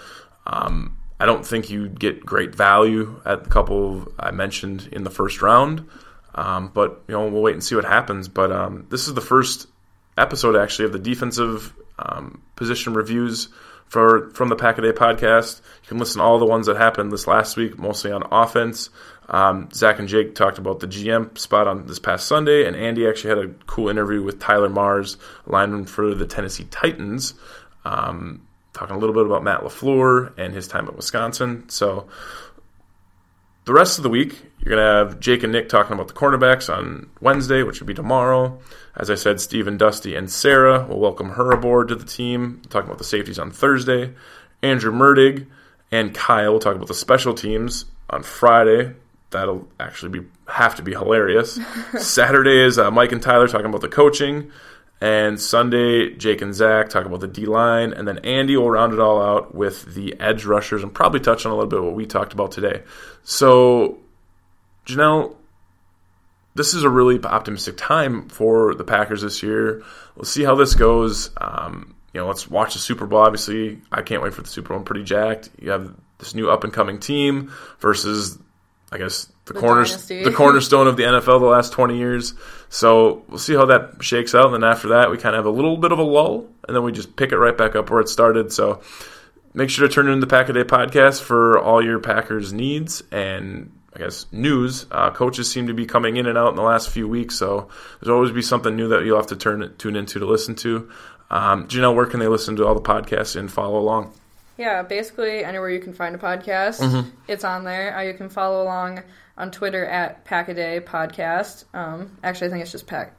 um, 0.47 0.97
I 1.19 1.27
don't 1.27 1.45
think 1.45 1.71
you 1.71 1.89
get 1.89 2.25
great 2.25 2.55
value 2.55 3.21
at 3.27 3.45
the 3.45 3.51
couple 3.51 4.13
I 4.19 4.31
mentioned 4.31 4.89
in 4.93 5.03
the 5.03 5.11
first 5.11 5.43
round. 5.43 5.89
Um, 6.37 6.71
but 6.73 7.03
you 7.09 7.15
know, 7.15 7.29
we'll 7.29 7.43
wait 7.43 7.55
and 7.55 7.65
see 7.65 7.75
what 7.75 7.85
happens. 7.85 8.29
But 8.29 8.53
um, 8.53 8.87
this 8.91 9.09
is 9.09 9.15
the 9.15 9.21
first 9.21 9.67
episode 10.17 10.57
actually 10.57 10.85
of 10.85 10.93
the 10.93 10.99
defensive 10.99 11.75
um, 11.99 12.43
position 12.55 12.95
reviews 12.95 13.49
for 13.87 14.31
from 14.31 14.49
the 14.49 14.57
Pack 14.57 14.79
a 14.79 14.83
Day 14.83 14.93
podcast. 14.93 15.61
You 15.83 15.89
can 15.89 15.99
listen 15.99 16.19
to 16.19 16.25
all 16.25 16.39
the 16.39 16.47
ones 16.47 16.67
that 16.67 16.77
happened 16.77 17.13
this 17.13 17.27
last 17.27 17.57
week, 17.57 17.79
mostly 17.79 18.13
on 18.13 18.23
offense. 18.31 18.91
Um, 19.29 19.69
Zach 19.73 19.99
and 19.99 20.09
Jake 20.09 20.35
talked 20.35 20.59
about 20.59 20.81
the 20.81 20.87
GM 20.87 21.37
spot 21.37 21.67
on 21.67 21.87
this 21.87 21.99
past 21.99 22.29
Sunday, 22.29 22.67
and 22.67 22.77
Andy 22.77 23.07
actually 23.09 23.31
had 23.31 23.39
a 23.39 23.55
cool 23.67 23.89
interview 23.89 24.23
with 24.23 24.39
Tyler 24.39 24.69
Marz, 24.69 25.17
lineman 25.47 25.85
for 25.85 26.15
the 26.15 26.27
Tennessee 26.27 26.67
Titans, 26.71 27.35
um, 27.85 28.47
talking 28.73 28.95
a 28.95 28.99
little 28.99 29.15
bit 29.15 29.27
about 29.27 29.43
Matt 29.43 29.63
LaFleur 29.63 30.33
and 30.39 30.55
his 30.55 30.69
time 30.69 30.87
at 30.87 30.97
Wisconsin. 30.97 31.69
So 31.69 32.07
the 33.65 33.73
rest 33.73 33.99
of 33.99 34.05
the 34.05 34.11
week, 34.11 34.41
you're 34.61 34.77
going 34.77 34.85
to 34.87 35.11
have 35.11 35.21
Jake 35.21 35.43
and 35.43 35.53
Nick 35.53 35.69
talking 35.69 35.93
about 35.93 36.07
the 36.07 36.15
cornerbacks 36.15 36.73
on 36.73 37.11
Wednesday, 37.21 37.65
which 37.65 37.81
would 37.81 37.87
be 37.89 37.95
tomorrow. 37.95 38.61
As 38.97 39.11
I 39.11 39.17
said, 39.17 39.41
Steve 39.41 39.67
and 39.67 39.79
Dusty 39.79 40.15
and 40.15 40.31
Sarah 40.31 40.87
will 40.87 41.01
welcome 41.01 41.31
her 41.31 41.51
aboard 41.51 41.89
to 41.89 41.97
the 41.97 42.07
team, 42.07 42.63
talking 42.71 42.87
about 42.89 42.99
the 42.99 43.05
safeties 43.05 43.41
on 43.41 43.51
Thursday. 43.51 44.15
Andrew 44.63 44.93
Murdig 44.93 45.47
and 45.91 46.15
Kyle 46.15 46.53
will 46.53 46.61
talk 46.61 46.77
about 46.77 46.89
the 46.89 46.95
special 46.95 47.35
teams 47.35 47.87
on 48.09 48.23
Friday. 48.23 48.95
That'll 49.31 49.67
actually 49.81 50.21
be 50.21 50.27
have 50.49 50.77
to 50.77 50.83
be 50.83 50.93
hilarious. 50.93 51.59
Saturday 51.99 52.59
is 52.65 52.79
uh, 52.79 52.91
Mike 52.91 53.13
and 53.13 53.23
Tyler 53.23 53.49
talking 53.49 53.67
about 53.67 53.81
the 53.81 53.89
coaching. 53.89 54.51
And 54.99 55.39
Sunday, 55.39 56.15
Jake 56.15 56.41
and 56.41 56.55
Zach 56.55 56.89
talk 56.89 57.05
about 57.05 57.21
the 57.21 57.29
D 57.29 57.45
line, 57.45 57.93
and 57.93 58.09
then 58.09 58.19
Andy 58.21 58.57
will 58.57 58.71
round 58.71 58.95
it 58.95 58.99
all 58.99 59.21
out 59.21 59.55
with 59.55 59.95
the 59.95 60.19
edge 60.19 60.47
rushers 60.47 60.83
and 60.83 60.95
probably 60.95 61.21
touch 61.21 61.45
on 61.45 61.53
a 61.53 61.55
little 61.55 61.69
bit 61.69 61.83
what 61.83 61.95
we 61.95 62.07
talked 62.07 62.33
about 62.33 62.51
today. 62.51 62.83
So, 63.23 63.99
Jenelle, 64.87 65.37
this 66.55 66.73
is 66.73 66.83
a 66.83 66.89
really 66.89 67.23
optimistic 67.23 67.77
time 67.77 68.29
for 68.31 68.75
the 68.75 68.85
Packers 68.85 69.21
this 69.21 69.43
year. 69.43 69.83
We'll 70.17 70.25
see 70.25 70.45
how 70.45 70.55
this 70.55 70.75
goes. 70.75 71.29
Um, 71.37 71.95
you 72.15 72.21
know, 72.21 72.29
let's 72.29 72.49
watch 72.49 72.73
the 72.73 72.81
Super 72.81 73.07
Bowl. 73.07 73.21
Obviously, 73.21 73.83
I 73.93 74.01
can't 74.01 74.23
wait 74.23 74.33
for 74.33 74.41
the 74.41 74.49
Super 74.49 74.69
Bowl. 74.69 74.79
I'm 74.79 74.85
pretty 74.85 75.05
jacked. 75.05 75.51
You 75.61 75.71
have 75.71 75.95
this 76.17 76.35
new 76.35 76.49
up 76.49 76.65
and 76.65 76.73
coming 76.73 76.99
team 76.99 77.53
versus, 77.81 78.39
I 78.93 78.99
guess, 78.99 79.27
the, 79.47 79.55
The 79.55 79.61
corners, 79.61 79.91
dynasty. 79.91 80.25
the 80.25 80.33
cornerstone 80.33 80.87
of 80.87 80.97
the 80.97 81.03
NFL 81.05 81.41
the 81.41 81.47
last 81.47 81.73
20 81.73 81.99
years. 81.99 82.35
So 82.69 83.25
we'll 83.29 83.39
see 83.39 83.55
how 83.55 83.67
that 83.67 84.03
shakes 84.03 84.35
out. 84.35 84.47
And 84.47 84.55
then 84.63 84.65
after 84.65 84.89
that, 84.89 85.11
we 85.11 85.19
kind 85.19 85.35
of 85.35 85.41
have 85.41 85.47
a 85.53 85.55
little 85.57 85.77
bit 85.77 85.93
of 85.93 85.99
a 85.99 86.03
lull, 86.05 86.47
and 86.67 86.77
then 86.77 86.83
we 86.85 86.93
just 86.93 87.17
pick 87.17 87.33
it 87.33 87.39
right 87.39 87.57
back 87.57 87.75
up 87.75 87.91
where 87.91 88.01
it 88.01 88.09
started. 88.09 88.53
So 88.53 88.81
make 89.55 89.71
sure 89.71 89.87
to 89.89 89.93
turn 89.93 90.09
in 90.09 90.21
the 90.21 90.27
Pack 90.27 90.49
a 90.49 90.53
Day 90.53 90.65
podcast 90.65 91.23
for 91.23 91.59
all 91.59 91.83
your 91.85 91.99
Packers 91.99 92.53
needs 92.53 93.03
and 93.11 93.73
I 93.95 93.99
guess 93.99 94.27
news. 94.31 94.85
Uh, 94.91 95.11
coaches 95.11 95.51
seem 95.51 95.69
to 95.69 95.75
be 95.75 95.87
coming 95.87 96.17
in 96.19 96.27
and 96.27 96.37
out 96.37 96.51
in 96.51 96.57
the 96.57 96.63
last 96.63 96.91
few 96.91 97.09
weeks, 97.09 97.35
so 97.37 97.69
there's 98.01 98.11
always 98.11 98.31
be 98.31 98.43
something 98.43 98.77
new 98.77 98.89
that 98.89 99.05
you'll 99.07 99.17
have 99.17 99.29
to 99.29 99.37
turn 99.37 99.75
tune 99.79 99.97
into 99.97 100.19
to 100.19 100.27
listen 100.27 100.55
to. 100.57 100.91
Um, 101.31 101.67
Jenelle, 101.67 101.95
where 101.95 102.05
can 102.07 102.21
they 102.21 102.29
listen 102.29 102.57
to 102.57 102.67
all 102.67 102.75
the 102.75 102.83
podcasts 102.83 103.37
and 103.37 103.51
follow 103.51 103.79
along? 103.79 104.13
Yeah, 104.59 104.83
basically 104.83 105.45
anywhere 105.45 105.71
you 105.71 105.81
can 105.81 105.93
find 105.93 106.15
a 106.15 106.19
podcast, 106.19 106.81
Mm-hmm. 106.81 107.09
it's 107.29 107.45
on 107.45 107.65
there. 107.65 107.97
Uh, 107.97 108.03
you 108.03 108.15
can 108.15 108.29
follow 108.29 108.63
along 108.63 109.03
on 109.37 109.51
Twitter 109.51 109.85
at 109.85 110.25
Packaday 110.25 110.81
Podcast. 110.83 111.65
Um, 111.75 112.17
actually, 112.25 112.47
I 112.49 112.51
think 112.51 112.63
it's 112.63 112.73
just 112.73 112.87
Pack. 112.87 113.13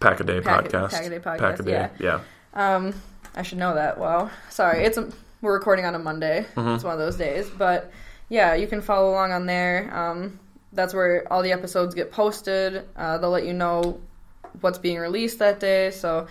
Pack 0.00 0.20
a 0.20 0.24
Day 0.24 0.40
Pack- 0.40 0.64
podcast. 0.66 0.90
Pack 0.90 1.06
a 1.06 1.10
Day 1.10 1.18
podcast, 1.20 1.38
Pack 1.38 1.60
a 1.60 1.62
Day, 1.62 1.70
yeah. 1.72 2.20
yeah. 2.54 2.74
Um, 2.76 2.94
I 3.34 3.42
should 3.42 3.58
know 3.58 3.74
that. 3.74 3.98
Wow, 3.98 4.30
sorry. 4.50 4.84
It's 4.84 4.98
a, 4.98 5.10
we're 5.40 5.54
recording 5.54 5.86
on 5.86 5.94
a 5.94 5.98
Monday. 5.98 6.44
Mm-hmm. 6.54 6.68
It's 6.74 6.84
one 6.84 6.92
of 6.92 6.98
those 6.98 7.16
days, 7.16 7.48
but 7.48 7.90
yeah, 8.28 8.54
you 8.54 8.66
can 8.66 8.82
follow 8.82 9.10
along 9.10 9.32
on 9.32 9.46
there. 9.46 9.94
Um, 9.96 10.38
that's 10.74 10.92
where 10.92 11.30
all 11.32 11.42
the 11.42 11.52
episodes 11.52 11.94
get 11.94 12.10
posted. 12.12 12.84
Uh, 12.96 13.16
they'll 13.18 13.30
let 13.30 13.46
you 13.46 13.52
know 13.54 14.00
what's 14.60 14.78
being 14.78 14.98
released 14.98 15.38
that 15.38 15.60
day. 15.60 15.90
So 15.90 16.26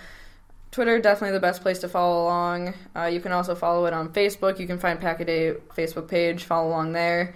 Twitter 0.72 0.99
definitely 0.99 1.34
the 1.34 1.41
best 1.41 1.61
place 1.61 1.80
to 1.80 1.89
follow 1.89 2.24
along. 2.24 2.74
Uh, 2.95 3.05
you 3.05 3.19
can 3.19 3.34
also 3.34 3.55
follow 3.55 3.86
it 3.86 3.93
on 3.93 4.09
Facebook. 4.09 4.57
You 4.57 4.67
can 4.67 4.80
find 4.80 4.99
Pack 4.99 5.19
a 5.19 5.26
Day 5.26 5.53
Facebook 5.76 6.07
page. 6.07 6.43
Follow 6.45 6.69
along 6.69 6.93
there. 6.93 7.34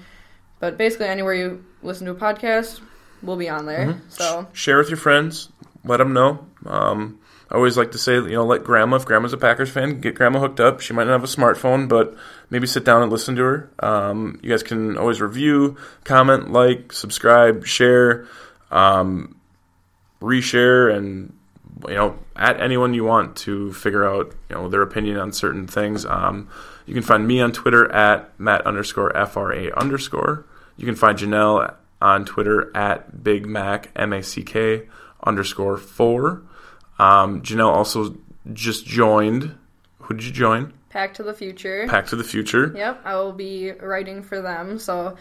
But 0.60 0.78
basically, 0.78 1.08
anywhere 1.08 1.34
you 1.34 1.66
listen 1.84 2.06
to 2.06 2.14
a 2.14 2.16
podcast, 2.16 2.80
we'll 3.22 3.36
be 3.36 3.50
on 3.50 3.66
there. 3.66 4.02
So 4.10 4.48
Share 4.54 4.78
with 4.78 4.90
your 4.90 4.98
friends. 4.98 5.50
Let 5.84 5.98
them 5.98 6.14
know. 6.14 6.48
Um, 6.66 7.20
I 7.52 7.56
always 7.56 7.78
like 7.78 7.92
to 7.92 7.98
say, 7.98 8.16
you 8.16 8.30
know, 8.30 8.46
let 8.46 8.64
grandma, 8.64 8.96
if 8.96 9.06
grandma's 9.06 9.34
a 9.34 9.38
Packers 9.38 9.70
fan, 9.70 10.00
get 10.00 10.16
grandma 10.16 10.40
hooked 10.40 10.60
up. 10.60 10.80
She 10.80 10.94
might 10.94 11.04
not 11.04 11.12
have 11.12 11.24
a 11.24 11.28
smartphone, 11.28 11.88
but 11.88 12.16
maybe 12.50 12.66
sit 12.66 12.84
down 12.86 13.04
and 13.04 13.12
listen 13.12 13.36
to 13.36 13.44
her. 13.44 13.72
Um, 13.80 14.40
you 14.42 14.50
guys 14.50 14.64
can 14.64 14.98
always 14.98 15.22
review, 15.22 15.78
comment, 16.06 16.52
like, 16.52 16.92
subscribe, 16.92 17.66
share, 17.66 18.28
um, 18.72 19.36
reshare, 20.22 20.96
and 20.96 21.38
you 21.90 21.96
know, 21.96 22.18
at 22.36 22.60
anyone 22.62 22.94
you 22.94 23.04
want 23.04 23.36
to 23.38 23.74
figure 23.74 24.08
out, 24.08 24.34
you 24.50 24.56
know, 24.56 24.70
their 24.70 24.82
opinion 24.82 25.18
on 25.18 25.32
certain 25.32 25.68
things. 25.68 26.06
Um, 26.06 26.50
you 26.86 26.94
can 26.94 27.04
find 27.04 27.28
me 27.28 27.42
on 27.42 27.52
Twitter 27.52 27.92
at 27.92 28.38
Matt 28.40 28.66
underscore 28.66 29.12
FRA 29.28 29.72
underscore. 29.76 30.46
You 30.78 30.86
can 30.86 30.96
find 30.96 31.18
Jenelle 31.18 31.74
on 32.02 32.26
Twitter 32.26 32.76
at 32.76 33.24
Big 33.24 33.46
Mac 33.46 33.90
M 33.96 34.14
A 34.14 34.22
C 34.22 34.44
K 34.44 34.84
underscore 35.24 35.78
four. 35.78 36.44
Um, 37.00 37.42
Jenelle 37.42 37.74
also 37.74 38.18
just 38.54 38.86
joined. 38.86 39.56
Who 40.00 40.14
did 40.14 40.26
you 40.26 40.32
join? 40.32 40.74
Pack 40.90 41.16
to 41.16 41.24
the 41.24 41.34
Future. 41.34 41.88
Pack 41.90 42.08
to 42.08 42.16
the 42.16 42.24
Future. 42.24 42.72
Yep, 42.76 43.02
I 43.04 43.16
will 43.16 43.34
be 43.34 43.72
writing 43.72 44.22
for 44.24 44.42
them. 44.42 44.80
So 44.80 45.18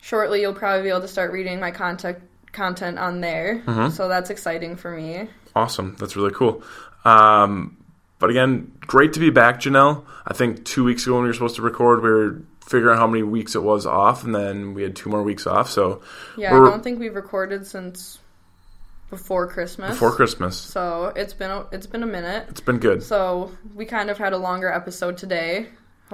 shortly, 0.00 0.40
you'll 0.40 0.54
probably 0.54 0.82
be 0.82 0.88
able 0.88 1.02
to 1.02 1.08
start 1.08 1.32
reading 1.32 1.60
my 1.60 1.70
content 1.70 2.18
content 2.52 2.98
on 2.98 3.20
there. 3.20 3.62
So 3.90 4.08
that's 4.08 4.30
exciting 4.30 4.76
for 4.76 4.90
me. 4.90 5.28
Awesome. 5.54 5.96
That's 5.98 6.16
really 6.16 6.32
cool. 6.32 6.62
Um, 7.04 7.76
but 8.18 8.30
again, 8.30 8.72
great 8.86 9.12
to 9.14 9.20
be 9.20 9.30
back, 9.30 9.60
Jenelle. 9.60 10.04
I 10.26 10.32
think 10.34 10.64
two 10.64 10.84
weeks 10.84 11.04
ago 11.04 11.14
when 11.14 11.22
we 11.22 11.28
were 11.28 11.34
supposed 11.34 11.56
to 11.56 11.62
record, 11.62 12.02
we 12.02 12.10
were 12.10 12.42
figuring 12.64 12.94
out 12.94 13.00
how 13.00 13.06
many 13.08 13.22
weeks 13.24 13.54
it 13.56 13.62
was 13.62 13.84
off, 13.86 14.22
and 14.24 14.34
then 14.34 14.74
we 14.74 14.82
had 14.82 14.94
two 14.94 15.10
more 15.10 15.22
weeks 15.22 15.46
off. 15.46 15.68
So 15.68 16.02
Yeah, 16.36 16.54
I 16.54 16.58
don't 16.60 16.82
think 16.84 17.00
we've 17.00 17.14
recorded 17.14 17.66
since 17.66 18.18
before 19.10 19.46
Christmas. 19.48 19.90
before 19.90 20.12
Christmas, 20.14 20.56
So 20.56 21.12
it's 21.16 21.34
been 21.34 21.50
a, 21.50 21.66
it's 21.72 21.86
been 21.86 22.02
a 22.02 22.06
minute. 22.06 22.46
it's 22.48 22.60
been 22.60 22.78
good. 22.78 23.02
So 23.02 23.50
we 23.74 23.84
kind 23.84 24.08
of 24.08 24.16
had 24.18 24.32
a 24.32 24.38
longer 24.38 24.70
episode 24.72 25.18
today. 25.18 25.66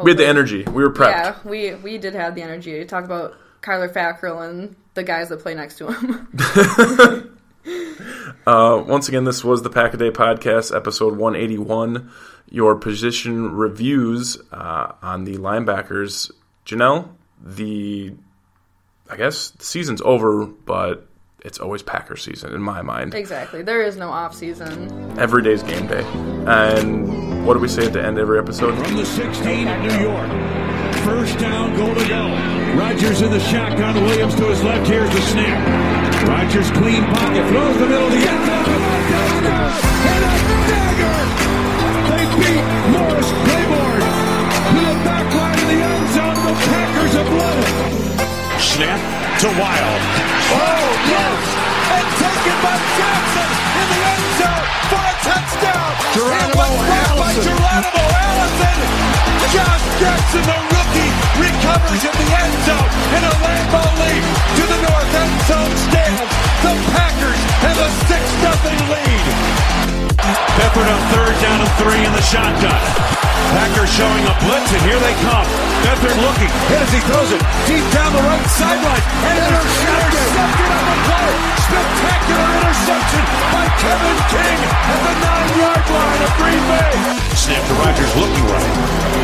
We 0.02 0.12
had 0.12 0.18
the 0.18 0.26
energy. 0.26 0.62
We 0.64 0.82
were 0.82 0.92
prepped. 0.92 1.10
Yeah, 1.10 1.36
we 1.44 1.74
we 1.74 1.98
did 1.98 2.14
have 2.14 2.34
the 2.34 2.42
energy 2.42 2.72
to 2.72 2.84
talk 2.86 3.04
about 3.04 3.34
Kyler 3.62 3.92
Fackrell 3.92 4.48
and 4.48 4.76
the 4.94 5.02
guys 5.02 5.28
that 5.28 5.40
play 5.40 5.54
next 5.54 5.76
to 5.78 5.92
him. 5.92 6.28
Uh, 8.48 8.82
once 8.86 9.10
again, 9.10 9.24
this 9.24 9.44
was 9.44 9.60
the 9.60 9.68
Pack 9.68 9.92
a 9.92 9.98
Day 9.98 10.10
podcast, 10.10 10.74
episode 10.74 11.18
181. 11.18 12.10
Your 12.48 12.76
position 12.76 13.52
reviews 13.54 14.38
uh, 14.50 14.92
on 15.02 15.24
the 15.24 15.36
linebackers. 15.36 16.30
Jenelle, 16.64 17.10
the 17.44 18.14
I 19.10 19.16
guess 19.16 19.50
the 19.50 19.66
season's 19.66 20.00
over, 20.00 20.46
but 20.46 21.06
it's 21.44 21.58
always 21.58 21.82
Packer 21.82 22.16
season 22.16 22.54
in 22.54 22.62
my 22.62 22.80
mind. 22.80 23.14
exactly. 23.14 23.60
There 23.60 23.82
is 23.82 23.98
no 23.98 24.08
off 24.08 24.34
season. 24.34 25.18
Every 25.18 25.42
day's 25.42 25.62
game 25.62 25.86
day. 25.86 26.02
And 26.46 27.46
what 27.46 27.52
do 27.52 27.60
we 27.60 27.68
say 27.68 27.84
at 27.84 27.92
the 27.92 28.02
end 28.02 28.16
of 28.16 28.22
every 28.22 28.38
episode? 28.38 28.82
From 28.82 28.96
the 28.96 29.04
16 29.04 29.68
of 29.68 29.82
New 29.82 30.08
York. 30.08 30.30
First 31.04 31.38
down, 31.38 31.76
goal 31.76 31.94
to 31.94 32.08
go. 32.08 32.28
Rodgers 32.78 33.20
in 33.20 33.30
the 33.30 33.40
shotgun. 33.40 34.02
Williams 34.04 34.34
to 34.36 34.44
his 34.46 34.62
left. 34.64 34.88
Here's 34.88 35.10
the 35.10 35.20
snap. 35.20 36.28
Rodgers 36.28 36.70
clean 36.70 37.04
pocket. 37.04 37.46
Throws 37.48 37.78
the 37.78 37.86
middle 37.86 38.06
of 38.06 38.12
the 38.12 38.18
end 38.18 38.28
zone. 38.28 38.37
Touchdown! 38.37 38.37
And 39.68 40.22
a 40.24 40.34
dagger! 40.72 41.18
They 42.08 42.24
beat 42.40 42.64
Morris 42.94 43.30
Claiborne 43.44 44.00
to 44.00 44.80
the 44.80 44.96
back 45.04 45.28
line 45.34 45.58
of 45.60 45.68
the 45.68 45.80
end 45.84 46.06
zone. 46.16 46.38
The 46.40 46.54
Packers 46.68 47.12
have 47.20 47.30
won 47.36 47.56
it. 47.60 47.76
Snap. 48.60 49.00
to 49.44 49.48
Wild. 49.54 50.02
Oh, 50.50 50.88
yes! 51.12 51.40
And 51.94 52.08
taken 52.18 52.58
by 52.64 52.76
Jackson 52.98 53.50
in 53.78 53.86
the 53.92 54.00
end 54.08 54.26
zone 54.40 54.66
for 54.90 55.02
a 55.04 55.14
touchdown. 55.22 55.90
Geronimo 56.16 56.68
by 57.20 57.32
Geronimo 57.38 58.04
Allison. 58.24 58.78
Josh 59.54 59.84
Jackson, 60.00 60.42
the 60.48 60.58
rookie, 60.74 61.12
recovers 61.38 62.02
in 62.02 62.14
the 62.18 62.28
end 62.34 62.56
zone 62.66 62.90
in 63.14 63.22
a 63.22 63.34
Lambeau 63.44 63.88
leap 64.00 64.24
to 64.58 64.64
the 64.64 64.78
north 64.82 65.12
end 65.22 65.36
zone 65.46 65.74
stands. 65.86 66.47
The 66.58 66.74
Packers 66.90 67.40
have 67.62 67.78
a 67.78 67.90
6-0 68.10 68.90
lead. 68.90 69.24
Peppered 70.58 70.90
on 70.90 71.00
third 71.14 71.34
down 71.38 71.58
and 71.62 71.72
three 71.78 72.02
in 72.02 72.12
the 72.12 72.24
shotgun. 72.26 72.82
Packers 73.54 73.86
showing 73.94 74.26
a 74.26 74.34
blitz, 74.42 74.66
and 74.74 74.82
here 74.82 74.98
they 74.98 75.14
come. 75.22 75.46
Beathard 75.86 76.18
looking, 76.18 76.50
hit 76.66 76.82
as 76.82 76.90
he 76.90 77.00
throws 77.06 77.30
it 77.30 77.40
deep 77.70 77.86
down 77.94 78.10
the 78.10 78.24
right 78.26 78.42
sideline. 78.58 79.04
And 79.22 79.38
intercepted. 79.38 80.18
intercepted 80.18 80.70
on 80.74 80.84
the 80.84 80.98
play. 81.06 81.30
Spectacular 81.62 82.48
interception 82.58 83.24
by 83.54 83.64
Kevin 83.78 84.18
King 84.34 84.58
at 84.66 85.00
the 85.06 85.14
nine-yard 85.22 85.86
line 85.94 86.20
of 86.26 86.32
Green 86.42 86.64
Bay. 86.74 86.92
Snap 87.38 87.62
to 87.70 87.74
Rodgers 87.78 88.12
looking 88.18 88.46
right. 88.50 88.74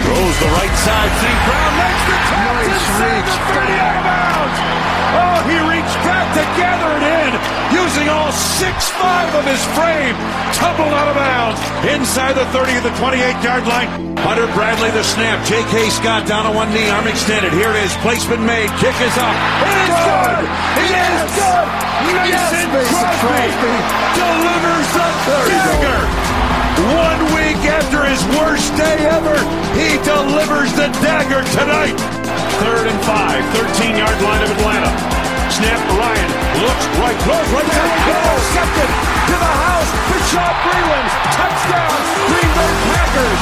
Throws 0.07 0.37
the 0.39 0.51
right 0.55 0.76
side. 0.87 1.11
St. 1.18 1.41
Brown 1.51 1.72
makes 1.82 2.03
the 2.07 2.16
catch 2.30 2.47
nice 2.47 2.78
inside 2.78 3.24
the 3.26 3.37
30 3.59 3.74
out 3.74 3.97
of 3.99 4.05
bounds. 4.07 4.59
Oh, 5.14 5.39
he 5.51 5.57
reached 5.66 5.99
back 6.07 6.26
to 6.39 6.43
gather 6.57 6.91
it 6.97 7.05
in 7.07 7.24
using 7.85 8.09
all 8.09 8.32
6-5 8.32 9.37
of 9.37 9.45
his 9.45 9.61
frame. 9.76 10.16
Tumbled 10.57 10.93
out 10.97 11.09
of 11.12 11.16
bounds 11.20 11.61
inside 11.85 12.32
the 12.32 12.49
30 12.57 12.80
of 12.80 12.85
the 12.89 12.95
28-yard 12.97 13.64
line. 13.68 13.89
Hunter 14.24 14.49
Bradley 14.57 14.89
the 14.97 15.05
snap. 15.05 15.45
J.K. 15.45 15.93
Scott 15.93 16.24
down 16.26 16.49
on 16.49 16.55
one 16.57 16.72
knee, 16.72 16.89
arm 16.89 17.07
extended. 17.07 17.53
Here 17.53 17.68
it 17.68 17.78
is. 17.85 17.93
Placement 18.01 18.41
made. 18.41 18.72
Kick 18.80 18.97
is 19.05 19.16
up. 19.20 19.37
It 19.61 19.76
is 19.85 19.97
good. 20.01 20.45
It 20.80 20.89
yes. 20.97 21.12
is 21.12 21.32
good. 21.37 21.66
Mason 22.05 22.32
yes, 22.32 22.89
Crosby, 22.89 23.20
Crosby 23.20 23.76
delivers 24.16 24.89
the 24.97 25.09
dagger. 25.53 26.01
One 26.85 27.20
week 27.37 27.61
after 27.68 28.05
his 28.05 28.20
worst 28.41 28.72
day 28.76 28.97
ever, 29.12 29.37
he 29.76 29.97
delivers 30.05 30.72
the 30.72 30.89
dagger 31.05 31.45
tonight. 31.53 31.97
Third 32.61 32.87
and 32.89 33.01
five, 33.05 33.45
13 33.76 33.97
yard 33.97 34.18
line 34.22 34.43
of 34.43 34.51
Atlanta. 34.57 35.14
Snap 35.53 35.81
Ryan 35.97 36.31
looks 36.65 36.87
right, 36.99 37.19
throws 37.25 37.51
right 37.53 37.69
down. 37.69 37.89
Intercepted 38.09 38.91
to 39.29 39.37
the 39.37 39.53
house. 39.65 39.91
Bashaud 40.09 40.57
Breeland. 40.65 41.09
Touchdown. 41.37 41.99
Green 42.29 42.51
Bay 42.57 42.73
Packers. 42.89 43.41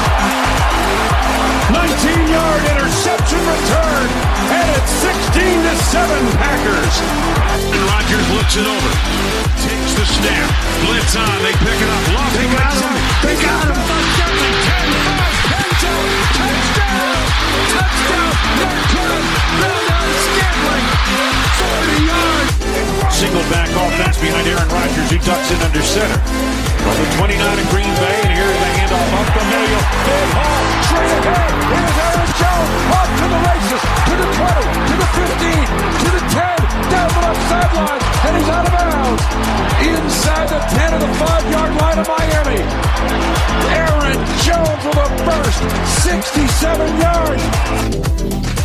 19 1.71 2.27
yard 2.27 2.61
interception 2.75 3.41
return. 3.47 4.07
And 4.51 4.67
it's 4.77 4.93
16 4.99 5.63
to 5.63 5.73
7 5.91 6.11
Packers. 6.37 6.95
And 7.71 7.81
Rodgers 7.87 8.27
looks 8.35 8.55
it 8.59 8.67
over. 8.67 8.91
Takes 9.63 9.93
the 9.95 10.05
snap. 10.05 10.49
Blitz 10.83 11.15
on. 11.15 11.37
They 11.39 11.55
pick 11.63 11.79
it 11.79 11.89
up. 11.89 12.03
Lofty 12.13 12.45
they 12.45 12.51
got 12.51 12.77
him. 12.83 12.95
They 13.23 13.35
got 13.39 13.67
him. 13.71 13.79
10 13.79 15.39
5 15.39 15.42
Touchdown. 16.93 18.33
Touchdown. 18.61 19.21
North 19.59 20.19
Scantling. 20.25 20.87
40 21.59 22.05
yards. 22.05 22.51
Single 23.15 23.45
back 23.49 23.69
offense 23.73 24.17
behind 24.17 24.47
Aaron 24.47 24.69
Rodgers, 24.69 25.09
who 25.09 25.17
ducks 25.19 25.49
in 25.51 25.59
under 25.61 25.81
center. 25.81 26.19
From 26.83 26.95
the 26.99 27.07
29 27.17 27.39
of 27.59 27.69
Green 27.69 27.93
Bay, 27.95 28.17
and 28.23 28.33
here's 28.33 28.59
the 28.59 28.69
handoff 28.77 29.09
up 29.15 29.27
the 29.33 29.43
middle. 29.49 29.83
Big 30.03 30.29
Hall, 30.35 30.65
straight 30.83 31.13
ahead. 31.23 31.51
Here's 31.71 32.12
Jones, 32.39 32.71
off 32.97 33.09
to 33.19 33.25
the 33.29 33.39
races, 33.47 33.81
to 33.81 34.13
the 34.21 34.27
20, 34.33 34.65
to 34.89 34.95
the 35.01 35.07
15, 35.13 35.67
to 36.01 36.09
the 36.13 36.23
10, 36.33 36.57
down 36.89 37.09
the 37.13 37.21
left 37.23 37.43
sideline, 37.49 38.01
and 38.25 38.33
he's 38.37 38.49
out 38.49 38.65
of 38.65 38.73
bounds. 38.73 39.23
Inside 39.83 40.47
the 40.49 40.61
10 40.73 40.93
of 40.93 41.01
the 41.01 41.11
5-yard 41.21 41.71
line 41.81 41.99
of 41.99 42.07
Miami. 42.07 42.59
Aaron 43.77 44.19
Jones 44.45 44.83
with 44.85 44.97
a 44.97 45.09
burst, 45.25 45.61
67 46.01 46.99
yards. 46.99 48.62